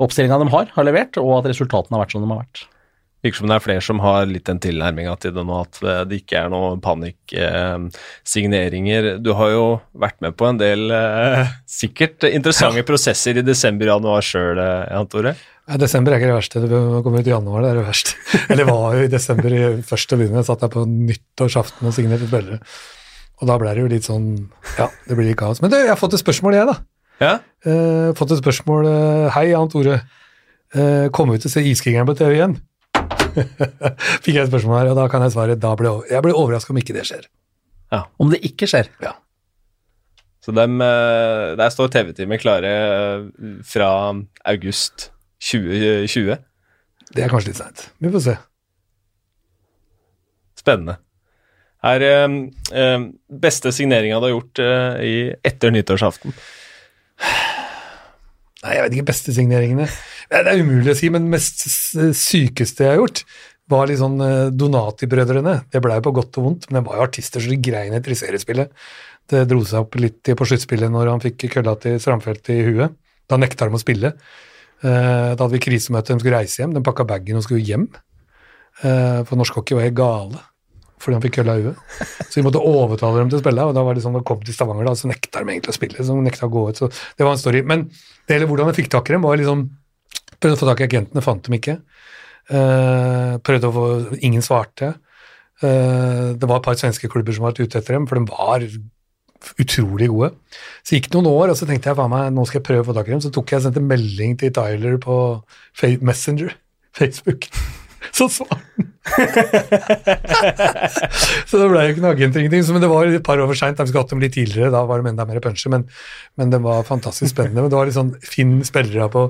oppstillinga 0.00 0.40
de 0.40 0.52
har, 0.54 0.72
har 0.76 0.88
levert, 0.88 1.20
og 1.20 1.40
at 1.40 1.52
resultatene 1.52 1.98
har 1.98 2.06
vært 2.06 2.16
som 2.16 2.24
de 2.24 2.32
har 2.32 2.46
vært. 2.46 2.64
Virker 3.22 3.38
som 3.38 3.46
det 3.46 3.54
er 3.54 3.62
flere 3.62 3.78
som 3.86 4.00
har 4.02 4.24
litt 4.26 4.48
den 4.48 4.58
tilnærminga 4.62 5.12
til 5.22 5.34
det 5.36 5.42
nå, 5.46 5.58
at 5.62 5.76
eh, 5.86 6.00
det 6.10 6.16
ikke 6.24 6.40
er 6.40 6.48
noen 6.50 6.80
panikksigneringer. 6.82 9.22
du 9.22 9.30
har 9.38 9.50
jo 9.52 9.78
vært 9.94 10.18
med 10.24 10.34
på 10.34 10.48
en 10.48 10.58
del 10.58 10.90
eh, 10.90 11.46
sikkert 11.70 12.24
interessante 12.32 12.82
prosesser 12.88 13.38
i 13.38 13.46
desember-januar 13.46 14.22
sjøl, 14.26 14.58
Jan 14.58 15.06
Tore. 15.12 15.36
Ja, 15.72 15.78
desember 15.80 16.12
er 16.12 16.20
ikke 16.20 16.28
det 16.28 16.36
verste. 16.36 16.60
Det 16.68 16.78
kommer 17.04 17.22
ut 17.22 17.28
i 17.28 17.32
januar, 17.32 17.62
det 17.64 17.68
er 17.70 17.78
det 17.80 17.84
verste. 17.86 18.16
Eller 18.52 18.66
var 18.68 18.96
jo 18.98 19.04
i 19.06 19.12
desember 19.12 19.54
først 19.88 20.10
til 20.10 20.18
å 20.18 20.20
begynne. 20.20 20.42
Jeg 20.42 20.48
Satt 20.50 20.64
der 20.66 20.72
på 20.74 20.82
nyttårsaften 20.84 21.88
og 21.88 21.94
signerte 21.96 22.28
spillere. 22.28 22.58
Og 23.40 23.48
da 23.48 23.56
ble 23.58 23.72
det 23.72 23.80
jo 23.82 23.90
litt 23.90 24.04
sånn 24.06 24.26
Ja, 24.76 24.90
det 25.08 25.16
blir 25.16 25.30
litt 25.30 25.38
kaos. 25.40 25.62
Men 25.64 25.72
du, 25.72 25.78
jeg 25.80 25.88
har 25.88 25.98
fått 25.98 26.18
et 26.18 26.20
spørsmål, 26.22 26.58
jeg, 26.58 26.68
da. 26.68 26.74
Ja? 27.22 27.30
Uh, 27.64 28.10
fått 28.18 28.34
et 28.34 28.42
spørsmål. 28.42 28.90
eh, 28.90 29.30
Hei, 29.32 29.46
Jan 29.54 29.70
Tore. 29.72 29.96
Uh, 30.76 31.08
Kommer 31.14 31.38
vi 31.38 31.42
til 31.46 31.50
å 31.50 31.54
se 31.54 31.64
Iskrigeren 31.72 32.08
på 32.10 32.18
TV 32.20 32.36
igjen? 32.36 32.58
Fikk 34.22 34.34
jeg 34.34 34.42
et 34.44 34.52
spørsmål 34.52 34.76
her, 34.82 34.92
og 34.92 35.00
da 35.00 35.08
kan 35.08 35.24
jeg 35.24 35.32
svare 35.34 35.56
da 35.56 35.72
ble, 35.78 35.94
jeg 36.10 36.24
blir 36.26 36.36
overraska 36.36 36.74
om 36.76 36.82
ikke 36.82 36.98
det 36.98 37.06
skjer. 37.08 37.24
Ja, 37.92 38.04
Om 38.20 38.30
det 38.34 38.42
ikke 38.44 38.68
skjer. 38.68 38.92
Ja. 39.00 39.16
Så 40.44 40.52
dem, 40.52 40.76
eh, 40.84 41.56
der 41.56 41.72
står 41.72 41.90
TV-timer 41.96 42.40
klare 42.42 42.76
fra 43.68 43.90
august 44.52 45.08
2020. 45.42 46.40
Det 47.12 47.24
er 47.24 47.32
kanskje 47.32 47.52
litt 47.52 47.60
seint. 47.60 47.86
Vi 48.00 48.12
får 48.12 48.24
se. 48.26 48.36
Spennende. 50.62 50.98
Er 51.82 52.04
eh, 52.06 53.06
beste 53.42 53.72
signeringa 53.74 54.20
du 54.20 54.28
har 54.28 54.36
gjort 54.36 54.62
eh, 54.62 55.00
i, 55.02 55.14
etter 55.42 55.74
nyttårsaften? 55.74 56.34
Nei, 58.62 58.76
jeg 58.76 58.84
vet 58.84 58.94
ikke 58.94 59.08
beste 59.10 59.34
signeringene. 59.34 59.88
Det 60.30 60.42
er 60.46 60.62
umulig 60.62 60.94
å 60.94 60.98
si, 60.98 61.10
men 61.10 61.26
mest 61.32 61.64
sykeste 61.66 62.86
jeg 62.86 62.94
har 62.94 63.00
gjort, 63.00 63.24
var 63.72 63.90
litt 63.90 63.98
sånn 63.98 64.22
eh, 64.22 64.52
Donati-brødrene. 64.54 65.56
Det 65.72 65.82
blei 65.82 65.98
på 66.04 66.14
godt 66.14 66.38
og 66.38 66.46
vondt, 66.46 66.68
men 66.70 66.78
det 66.80 66.86
var 66.86 67.00
jo 67.00 67.08
artister 67.08 67.42
så 67.42 67.50
de 67.50 67.58
grein 67.58 67.98
etter 67.98 68.14
i 68.14 68.20
seriespillet. 68.20 68.70
Det 69.32 69.42
dro 69.50 69.62
seg 69.66 69.82
opp 69.82 69.98
litt 69.98 70.30
på 70.38 70.46
sluttspillet 70.48 70.92
når 70.92 71.10
han 71.10 71.22
fikk 71.22 71.48
kølla 71.56 71.74
til 71.82 71.98
Stramfeldt 72.02 72.52
i 72.54 72.62
huet. 72.68 72.94
Da 73.30 73.38
nekta 73.38 73.66
de 73.66 73.78
å 73.78 73.82
spille. 73.82 74.14
Eh, 74.82 75.34
Da 75.34 75.38
hadde 75.38 75.54
vi 75.54 75.62
krisemøte, 75.62 76.14
de 76.14 76.22
skulle 76.22 76.38
reise 76.38 76.62
hjem. 76.62 76.74
De 76.74 76.82
pakka 76.84 77.06
bagen 77.08 77.38
og 77.38 77.44
skulle 77.46 77.64
hjem. 77.64 77.88
Eh, 78.82 79.22
For 79.24 79.38
norsk 79.38 79.60
hockey 79.60 79.78
var 79.78 79.88
helt 79.88 79.98
gale 79.98 80.48
fordi 81.02 81.16
han 81.16 81.22
fikk 81.24 81.32
kølla 81.40 81.54
i 81.58 81.62
huet. 81.64 81.78
Så 82.30 82.36
vi 82.38 82.44
måtte 82.46 82.60
overtale 82.62 83.18
dem 83.18 83.30
til 83.32 83.40
å 83.40 83.42
spille, 83.42 83.64
og 83.66 83.74
da 83.74 83.82
var 83.82 83.96
det 83.98 84.04
sånn, 84.04 84.14
da 84.14 84.20
kom 84.22 84.38
til 84.38 84.54
Stavanger, 84.54 84.86
da, 84.86 84.92
så 84.94 85.08
nekta 85.10 85.40
de 85.42 85.50
egentlig 85.50 85.72
å 85.72 85.74
spille. 85.74 85.98
Så 85.98 86.14
de 86.14 86.22
nekta 86.22 86.46
å 86.46 86.52
gå 86.52 86.62
ut, 86.68 86.78
så 86.78 86.86
det 87.18 87.26
var 87.26 87.34
en 87.34 87.40
story. 87.42 87.64
Men 87.66 87.88
det 87.90 88.36
gjelder 88.36 88.50
hvordan 88.52 88.70
jeg 88.70 88.76
fikk 88.76 88.90
tak 88.94 89.10
i 89.10 89.16
dem, 89.16 89.26
var 89.26 89.40
liksom 89.40 89.64
Prøvde 90.42 90.56
å 90.56 90.60
få 90.62 90.66
tak 90.66 90.80
i 90.82 90.86
agentene, 90.88 91.22
fant 91.22 91.42
dem 91.46 91.54
ikke. 91.54 91.76
Uh, 92.50 93.38
prøvde 93.46 93.68
å 93.68 93.74
få 93.76 93.84
Ingen 94.26 94.42
svarte. 94.42 94.88
Uh, 95.62 96.34
det 96.34 96.48
var 96.50 96.58
et 96.58 96.66
par 96.66 96.78
svenske 96.80 97.06
klubber 97.10 97.36
som 97.36 97.46
var 97.46 97.54
ute 97.54 97.78
etter 97.78 97.94
dem, 97.94 98.08
for 98.10 98.18
de 98.18 98.26
var 98.26 98.64
utrolig 99.62 100.08
gode. 100.12 100.32
Så 100.86 100.96
gikk 100.96 101.10
det 101.10 101.18
noen 101.18 101.30
år, 101.32 101.52
og 101.52 101.58
så 101.58 101.68
tenkte 101.68 101.90
jeg 101.90 101.98
faen 101.98 102.12
meg, 102.12 102.32
nå 102.34 102.46
skal 102.48 102.60
jeg 102.60 102.68
prøve 102.68 102.84
å 102.84 102.88
få 102.90 102.96
tak 102.96 103.10
i 103.10 103.14
dem. 103.14 103.22
Så 103.24 103.32
tok 103.34 103.52
jeg 103.52 103.62
og 103.62 103.66
sendte 103.68 103.84
melding 103.84 104.36
til 104.40 104.54
Tyler 104.56 104.98
på 105.02 105.16
Messenger, 106.04 106.56
Facebook. 106.98 107.48
Så 108.10 108.26
svarte 108.32 108.88
så 111.48 111.58
det 111.58 111.68
ble 111.70 111.80
jo 111.82 111.92
ikke 111.92 112.02
noe 112.04 112.12
agent 112.14 112.36
ingenting. 112.38 112.62
Men 112.74 112.84
det 112.84 112.90
var 112.90 113.08
et 113.08 113.24
par 113.26 113.40
år 113.42 113.48
for 113.50 113.58
seint. 113.58 113.78
Vi 113.78 113.90
skulle 113.90 114.04
hatt 114.04 114.12
dem 114.14 114.22
litt 114.22 114.34
tidligere, 114.36 114.70
da 114.74 114.84
var 114.86 115.02
de 115.02 115.10
enda 115.10 115.26
mer 115.28 115.40
punchy. 115.42 115.68
Men, 115.72 115.82
men 116.38 116.52
det 116.52 116.60
var 116.62 116.86
fantastisk 116.86 117.30
spennende. 117.34 117.64
Men 117.64 117.70
det 117.72 117.78
var 117.78 117.86
litt 117.88 117.98
sånn 117.98 118.14
Finn 118.22 118.60
spillere 118.66 119.08
på 119.12 119.22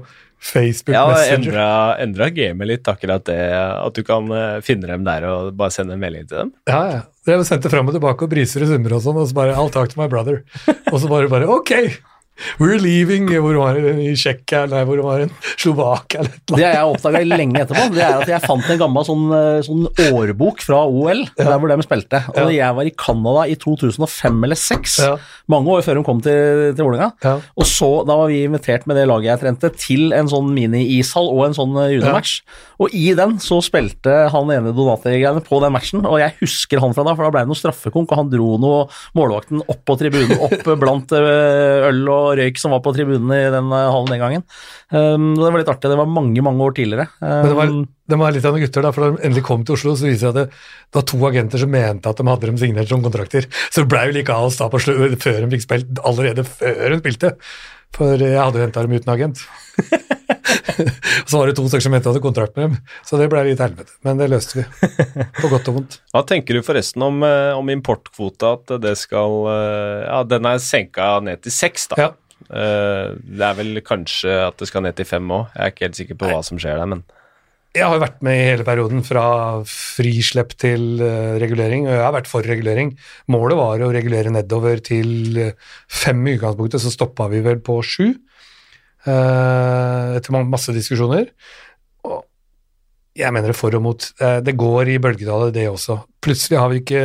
Facebook 0.43 0.95
Ja, 0.97 1.07
Messenger. 1.09 1.55
Ja, 1.55 1.97
endra 2.03 2.27
gamet 2.35 2.67
litt, 2.67 2.89
akkurat 2.91 3.25
det. 3.29 3.39
At 3.55 3.95
du 3.95 4.03
kan 4.07 4.27
eh, 4.35 4.59
finne 4.67 4.91
dem 4.91 5.05
der 5.07 5.27
og 5.31 5.53
bare 5.59 5.75
sende 5.75 5.95
en 5.95 6.03
melding 6.03 6.27
til 6.27 6.41
dem. 6.43 6.55
Ja, 6.69 6.83
ja. 6.91 7.03
Og 7.37 7.47
sendte 7.47 7.71
fram 7.71 7.87
og 7.87 7.95
tilbake 7.95 8.27
og 8.27 8.33
briser 8.33 8.65
og 8.67 8.73
summer 8.73 8.97
og 8.99 9.05
sånn, 9.05 9.21
og 9.23 9.29
så 9.31 9.37
bare 9.39 9.55
I'll 9.55 9.71
talk 9.73 9.93
to 9.93 10.01
my 10.01 10.09
brother. 10.11 10.43
Og 10.93 10.99
så 11.01 11.09
bare 11.09 11.31
bare 11.31 11.47
Ok, 11.49 11.71
we're 12.61 12.79
leaving 12.81 13.29
Hvor 13.31 13.57
var 13.61 13.79
det? 13.81 13.95
I 14.03 14.13
Tsjekkia, 14.19 14.65
nei, 14.71 14.83
hvor 14.89 15.01
var 15.05 15.23
det? 15.25 15.29
Slovakia 15.57 16.21
eller 16.23 16.33
et 16.33 16.43
eller 16.53 16.59
Det 16.63 16.69
jeg 16.73 16.93
oppdaga 16.93 17.23
lenge 17.27 17.61
etterpå, 17.63 17.85
det 17.95 18.03
er 18.07 18.17
at 18.23 18.29
jeg 18.33 18.45
fant 18.47 18.71
en 18.75 18.81
gammel 18.81 19.07
sånn, 19.07 19.25
eh, 19.37 19.61
sånn 19.67 19.87
årbok 20.13 20.63
fra 20.67 20.83
OL, 20.89 21.25
der 21.39 21.53
hvor 21.59 21.69
de 21.73 21.87
spilte. 21.87 22.23
Og 22.35 22.41
Ja. 22.43 22.49
jeg 22.67 22.75
var 22.79 22.89
i 22.89 22.95
Canada 22.97 23.47
i 23.49 23.55
2005 23.57 24.45
eller 24.45 24.57
2006, 24.57 24.99
Ja. 25.03 25.17
mange 25.49 25.69
år 25.69 25.83
før 25.83 25.95
de 26.01 26.05
kom 26.05 26.21
til, 26.21 26.73
til 26.75 26.85
Vålerenga. 26.85 27.13
Ja. 27.25 27.35
Og 27.57 27.65
så, 27.69 27.91
da 28.07 28.17
var 28.17 28.29
vi 28.29 28.43
invitert 28.47 28.87
med 28.87 28.97
det 28.97 29.07
laget 29.09 29.31
jeg 29.33 29.41
trente, 29.41 29.71
til 29.77 30.13
en 30.13 30.29
sånn 30.29 30.51
mini-ishall 30.55 31.29
og 31.33 31.47
en 31.47 31.55
sånn 31.57 31.77
eh, 31.83 31.93
juniormatch. 31.97 32.41
Og 32.83 32.91
i 32.95 33.13
den 33.15 33.37
så 33.39 33.61
spilte 33.63 34.29
han 34.33 34.51
ene 34.51 34.73
Donati-greiene 34.75 35.43
på 35.47 35.61
den 35.63 35.73
matchen, 35.73 36.05
og 36.07 36.19
jeg 36.19 36.35
husker 36.41 36.81
han 36.83 36.95
fra 36.95 37.05
da, 37.07 37.15
for 37.15 37.25
da 37.25 37.31
ble 37.31 37.45
det 37.45 37.49
noe 37.53 37.61
straffekonk, 37.61 38.11
og 38.11 38.19
han 38.19 38.31
dro 38.33 38.57
noe 38.59 38.89
målvakten 39.15 39.63
opp 39.69 39.85
på 39.87 39.97
tribunen, 40.01 40.39
opp 40.43 40.67
blant 40.83 41.13
eh, 41.13 41.89
øl 41.91 42.03
og 42.09 42.32
røyk 42.39 42.61
som 42.61 42.75
var 42.75 42.83
på 42.85 42.95
tribunene 42.97 43.39
i 43.39 43.51
den 43.55 43.73
eh, 43.73 43.89
hallen 43.95 44.13
den 44.13 44.23
gangen. 44.23 44.47
Um, 44.93 45.33
og 45.37 45.43
det 45.43 45.51
var 45.51 45.63
litt 45.63 45.73
artig, 45.73 45.91
det 45.93 45.99
var 46.01 46.11
mange, 46.11 46.45
mange 46.45 46.67
år 46.67 46.77
tidligere. 46.79 47.09
Men 47.23 47.51
det 47.51 47.59
var, 47.59 47.73
Um, 47.73 47.85
det 48.11 48.19
var 48.21 48.35
litt 48.35 48.47
av 48.49 48.57
noen 48.57 48.65
gutter, 48.67 48.85
da, 48.85 48.91
for 48.93 49.05
da 49.05 49.13
de 49.13 49.27
endelig 49.29 49.45
kom 49.47 49.63
til 49.65 49.77
Oslo, 49.77 49.95
så 49.97 50.09
viser 50.09 50.13
det 50.13 50.23
seg 50.23 50.33
at 50.33 50.39
det, 50.41 50.65
det 50.93 50.99
var 50.99 51.07
to 51.09 51.21
agenter 51.29 51.63
som 51.63 51.71
mente 51.73 52.11
at 52.11 52.19
de 52.19 52.27
hadde 52.29 52.51
dem 52.51 52.59
signert 52.61 52.91
som 52.91 53.05
kontrakter. 53.05 53.47
Så 53.69 53.85
det 53.85 53.93
ble 53.93 54.03
jo 54.09 54.17
litt 54.19 54.33
oss 54.35 54.59
da 54.61 54.69
på 54.73 54.83
slu, 54.83 54.97
før 55.23 55.45
de 55.45 55.53
fikk 55.55 55.65
spilt, 55.69 56.03
allerede 56.03 56.45
før 56.49 56.83
de 56.93 57.01
spilte. 57.01 57.37
For 57.93 58.17
jeg 58.17 58.39
hadde 58.41 58.57
jo 58.57 58.65
henta 58.65 58.85
dem 58.85 58.95
uten 58.97 59.13
agent. 59.13 59.43
så 61.29 61.39
var 61.39 61.49
det 61.49 61.57
to 61.59 61.67
stykker 61.69 61.85
som 61.85 61.93
mente 61.93 62.09
at 62.09 62.15
hadde 62.15 62.25
kontrakt 62.25 62.57
med 62.57 62.71
dem, 62.71 62.79
så 63.05 63.19
det 63.21 63.29
ble 63.33 63.43
litt 63.51 63.61
helvete. 63.61 63.93
Men 64.07 64.21
det 64.21 64.31
løste 64.33 64.61
vi, 64.61 64.65
på 65.41 65.51
godt 65.53 65.69
og 65.69 65.77
vondt. 65.79 65.99
Hva 66.15 66.25
tenker 66.29 66.57
du 66.57 66.65
forresten 66.65 67.05
om, 67.05 67.21
eh, 67.27 67.53
om 67.57 67.73
importkvota, 67.73 68.55
at 68.57 68.75
det 68.83 68.97
skal 69.01 69.39
eh, 69.53 70.01
Ja, 70.07 70.23
den 70.29 70.49
er 70.49 70.63
senka 70.63 71.15
ned 71.25 71.45
til 71.45 71.55
seks, 71.55 71.91
da. 71.93 72.01
Ja. 72.01 72.11
Eh, 72.53 73.17
det 73.17 73.47
er 73.47 73.57
vel 73.57 73.81
kanskje 73.85 74.37
at 74.49 74.61
det 74.61 74.69
skal 74.69 74.85
ned 74.85 74.97
til 74.99 75.09
fem 75.09 75.33
òg. 75.33 75.51
Jeg 75.55 75.65
er 75.65 75.75
ikke 75.75 75.87
helt 75.87 76.01
sikker 76.01 76.19
på 76.21 76.31
hva 76.31 76.41
som 76.45 76.61
skjer 76.61 76.81
der, 76.81 76.91
men 76.95 77.05
Jeg 77.73 77.87
har 77.89 77.97
jo 77.97 78.03
vært 78.03 78.19
med 78.21 78.37
i 78.37 78.49
hele 78.51 78.67
perioden, 78.69 79.01
fra 79.01 79.25
frislepp 79.65 80.53
til 80.61 81.01
eh, 81.01 81.39
regulering, 81.41 81.87
og 81.89 81.95
jeg 81.95 82.05
har 82.05 82.13
vært 82.19 82.29
for 82.29 82.45
regulering. 82.45 82.93
Målet 83.33 83.57
var 83.57 83.81
å 83.81 83.93
regulere 83.95 84.35
nedover 84.35 84.83
til 84.85 85.39
eh, 85.41 85.55
fem 85.89 86.21
i 86.27 86.37
utgangspunktet, 86.37 86.85
så 86.85 86.93
stoppa 86.93 87.31
vi 87.33 87.41
vel 87.41 87.65
på 87.65 87.81
sju. 87.81 88.13
etter 89.03 90.45
masse 90.47 90.71
diskusjoner. 90.71 91.33
Jeg 93.19 93.33
mener 93.35 93.53
det 93.53 93.57
for 93.59 93.75
og 93.77 93.83
mot. 93.85 94.05
Eh, 94.21 94.39
Det 94.41 94.55
går 94.57 94.89
i 94.89 94.99
bølgedaler, 94.99 95.51
det 95.53 95.67
også. 95.69 95.99
Plutselig 96.23 96.59
har 96.59 96.69
vi 96.73 96.79
ikke 96.81 97.03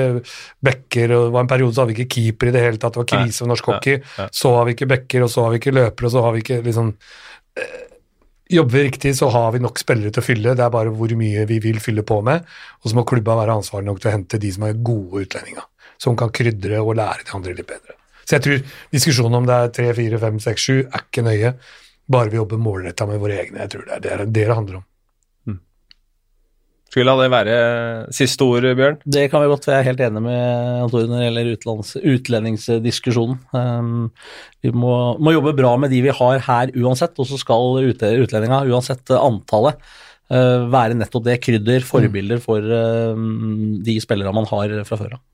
backer, 0.63 1.11
og 1.11 1.25
det 1.25 1.33
var 1.33 1.41
en 1.43 1.49
periode 1.51 1.73
så 1.75 1.81
har 1.83 1.89
vi 1.89 1.97
ikke 1.97 2.13
keeper 2.15 2.47
i 2.47 2.51
det 2.55 2.61
hele 2.63 2.77
tatt. 2.79 2.93
Det 2.95 3.01
var 3.01 3.09
krise 3.11 3.43
for 3.43 3.47
norsk 3.51 3.65
hockey. 3.65 3.97
Så 4.31 4.53
har 4.55 4.65
vi 4.69 4.75
ikke 4.77 4.87
backer, 4.87 5.23
og 5.25 5.29
så 5.33 5.43
har 5.43 5.51
vi 5.51 5.59
ikke 5.59 5.73
løpere, 5.75 6.05
og 6.07 6.11
så 6.15 6.21
har 6.23 6.31
vi 6.37 6.43
ikke 6.45 6.61
liksom 6.63 6.93
eh, 7.57 7.83
Jobber 8.49 8.77
vi 8.77 8.83
riktig, 8.87 9.11
så 9.17 9.27
har 9.27 9.51
vi 9.51 9.59
nok 9.59 9.75
spillere 9.75 10.07
til 10.15 10.21
å 10.21 10.23
fylle. 10.23 10.53
Det 10.55 10.63
er 10.63 10.69
bare 10.71 10.87
hvor 10.95 11.11
mye 11.19 11.41
vi 11.49 11.57
vil 11.59 11.81
fylle 11.83 11.99
på 12.07 12.21
med. 12.23 12.45
Og 12.79 12.87
så 12.87 12.95
må 12.95 13.03
klubba 13.03 13.35
være 13.35 13.57
ansvarlig 13.59 13.89
nok 13.89 13.99
til 13.99 14.07
å 14.07 14.13
hente 14.13 14.39
de 14.39 14.51
som 14.55 14.63
er 14.63 14.77
gode 14.79 15.25
utlendinger. 15.25 15.65
Som 15.99 16.15
kan 16.15 16.31
krydre 16.31 16.79
og 16.79 16.95
lære 16.95 17.25
de 17.27 17.33
andre 17.35 17.57
litt 17.57 17.67
bedre. 17.67 17.97
Så 18.23 18.37
jeg 18.37 18.45
tror 18.45 18.63
diskusjonen 18.95 19.41
om 19.41 19.45
det 19.49 19.57
er 19.57 19.73
tre, 19.75 19.89
fire, 19.99 20.19
fem, 20.23 20.39
seks, 20.39 20.63
sju 20.63 20.77
er 20.85 21.03
ikke 21.03 21.25
nøye. 21.27 21.51
Bare 22.07 22.31
vi 22.31 22.39
jobber 22.39 22.63
målretta 22.63 23.05
med 23.09 23.19
våre 23.19 23.35
egne. 23.43 23.65
Jeg 23.65 23.73
tror 23.73 23.83
det 23.89 23.97
er 23.97 24.05
det 24.05 24.17
det, 24.21 24.27
det 24.39 24.47
handler 24.55 24.79
om. 24.79 24.85
La 26.95 27.13
det 27.19 27.27
være 27.29 27.55
siste 28.15 28.45
ord, 28.47 28.65
Bjørn? 28.77 28.97
Det 29.05 29.27
kan 29.29 29.43
vi 29.43 29.49
godt, 29.51 29.65
for 29.67 29.75
jeg 29.75 29.83
er 29.83 29.89
helt 29.89 30.01
enig 30.07 30.21
med 30.23 30.83
Antoine 30.85 31.11
når 31.11 31.19
det 31.19 31.27
gjelder 31.27 31.49
utlands, 31.53 31.91
utlendingsdiskusjonen. 31.99 33.37
Um, 33.51 34.07
vi 34.63 34.71
må, 34.73 34.93
må 35.21 35.35
jobbe 35.35 35.53
bra 35.57 35.75
med 35.77 35.91
de 35.93 36.01
vi 36.07 36.15
har 36.15 36.41
her 36.47 36.73
uansett, 36.79 37.13
og 37.19 37.29
så 37.29 37.37
skal 37.41 37.81
utlendinga, 37.91 38.63
uansett 38.71 39.13
eh, 39.13 39.19
antallet, 39.19 39.77
uh, 40.31 40.65
være 40.73 40.97
nettopp 40.97 41.27
det 41.27 41.39
krydder, 41.43 41.85
forbilder 41.85 42.41
for 42.43 42.63
uh, 42.65 43.13
de 43.85 43.97
spillere 44.03 44.33
man 44.35 44.47
har 44.49 44.77
fra 44.87 44.99
før 45.03 45.17
av. 45.19 45.25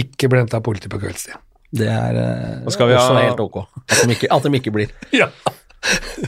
Ikke 0.00 0.32
bli 0.32 0.40
henta 0.42 0.58
av 0.58 0.66
politi 0.66 0.90
på 0.90 0.98
kveldstid. 1.04 1.36
Det 1.74 1.90
er 1.90 2.16
vi 2.90 2.94
også 2.96 3.14
ha- 3.16 3.22
helt 3.26 3.40
ok 3.42 3.56
at 3.64 4.02
de 4.06 4.14
ikke, 4.14 4.28
at 4.30 4.44
de 4.46 4.58
ikke 4.60 4.72
blir. 4.74 4.92
Ja. 5.20 5.28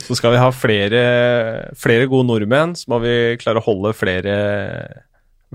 Så 0.06 0.16
skal 0.18 0.34
vi 0.34 0.40
ha 0.42 0.50
flere, 0.54 1.02
flere 1.78 2.08
gode 2.10 2.26
nordmenn, 2.28 2.74
så 2.76 2.90
må 2.92 2.98
vi 3.04 3.14
klare 3.40 3.62
å 3.62 3.64
holde 3.66 3.94
flere, 3.96 4.34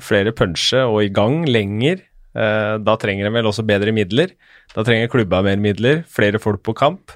flere 0.02 0.34
punche 0.36 0.82
og 0.88 1.02
i 1.06 1.12
gang 1.14 1.43
lenger. 1.49 2.02
Eh, 2.36 2.76
Da 2.82 2.95
trenger 2.99 3.28
de 3.28 3.34
vel 3.36 3.49
også 3.49 3.66
bedre 3.68 3.93
midler. 3.95 4.34
Da 4.76 4.86
trenger 4.88 5.12
klubba 5.12 5.41
mer 5.45 5.60
midler, 5.62 6.04
flere 6.08 6.39
folk 6.39 6.64
på 6.64 6.74
kamp, 6.78 7.12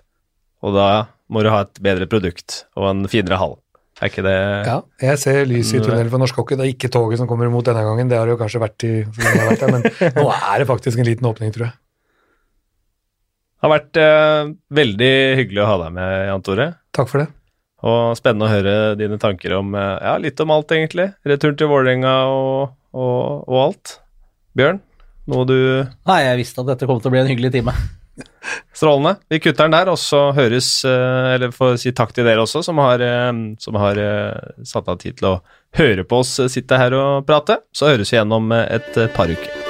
og 0.61 0.75
da 0.75 0.89
må 1.31 1.41
du 1.41 1.49
ha 1.49 1.63
et 1.65 1.79
bedre 1.81 2.05
produkt 2.11 2.65
og 2.77 2.89
en 2.91 3.07
finere 3.09 3.39
hall. 3.41 3.55
Er 4.03 4.09
ikke 4.11 4.25
det 4.25 4.35
Ja, 4.67 4.81
jeg 4.99 5.17
ser 5.21 5.45
lys 5.47 5.69
i 5.71 5.79
tunnelen 5.79 6.09
for 6.11 6.19
norsk 6.19 6.35
hockey. 6.35 6.57
Det 6.59 6.65
er 6.65 6.73
ikke 6.73 6.89
toget 6.91 7.17
som 7.21 7.29
kommer 7.29 7.47
imot 7.47 7.63
denne 7.69 7.79
gangen, 7.87 8.09
det 8.11 8.17
har 8.19 8.27
det 8.27 8.35
jo 8.35 8.41
kanskje 8.43 8.59
vært 8.59 8.83
i 8.83 8.91
så 9.07 9.23
lenge 9.23 9.39
jeg 9.39 9.45
har 9.45 9.51
vært 9.53 9.63
her, 9.63 9.71
men 9.71 10.13
nå 10.19 10.25
er 10.35 10.59
det 10.59 10.67
faktisk 10.67 10.99
en 10.99 11.07
liten 11.07 11.29
åpning, 11.31 11.53
tror 11.55 11.69
jeg. 11.69 11.77
Har 13.65 13.73
vært 13.73 13.99
eh, 13.99 14.53
veldig 14.77 15.15
hyggelig 15.41 15.63
å 15.63 15.67
ha 15.69 15.81
deg 15.85 15.97
med, 15.97 16.13
Jan 16.29 16.45
Tore. 16.45 16.69
Takk 16.95 17.11
for 17.11 17.23
det. 17.23 17.27
Og 17.85 18.15
spennende 18.17 18.47
å 18.47 18.53
høre 18.53 18.75
dine 18.99 19.19
tanker 19.21 19.57
om 19.57 19.75
eh, 19.77 19.97
ja, 20.05 20.15
litt 20.21 20.39
om 20.41 20.53
alt, 20.55 20.71
egentlig. 20.73 21.11
Returen 21.27 21.57
til 21.59 21.69
Vålerenga 21.71 22.15
og, 22.31 22.75
og, 22.95 23.45
og 23.49 23.59
alt. 23.67 23.99
Bjørn, 24.55 24.79
noe 25.31 25.45
du 25.49 25.57
Nei, 26.07 26.21
jeg 26.29 26.39
visste 26.39 26.63
at 26.63 26.71
dette 26.71 26.87
kom 26.87 27.01
til 27.01 27.11
å 27.11 27.15
bli 27.15 27.23
en 27.25 27.29
hyggelig 27.29 27.51
time. 27.57 27.75
Strålende. 28.77 29.17
Vi 29.27 29.41
kutter 29.43 29.67
den 29.67 29.75
der, 29.75 29.91
og 29.91 29.99
så 29.99 30.29
høres 30.37 30.69
eh, 30.87 31.33
Eller 31.33 31.51
får 31.51 31.75
si 31.83 31.91
takk 31.95 32.15
til 32.15 32.27
dere 32.27 32.45
også, 32.45 32.63
som 32.63 32.79
har, 32.79 33.03
eh, 33.03 33.33
som 33.59 33.81
har 33.81 33.99
satt 34.63 34.89
av 34.91 35.01
tid 35.03 35.19
til 35.19 35.33
å 35.33 35.37
høre 35.75 36.07
på 36.07 36.23
oss 36.23 36.37
sitte 36.53 36.79
her 36.79 36.95
og 36.95 37.27
prate. 37.27 37.63
Så 37.75 37.91
høres 37.91 38.13
vi 38.13 38.21
igjen 38.21 38.39
om 38.39 38.55
et 38.55 39.05
par 39.17 39.31
uker. 39.33 39.64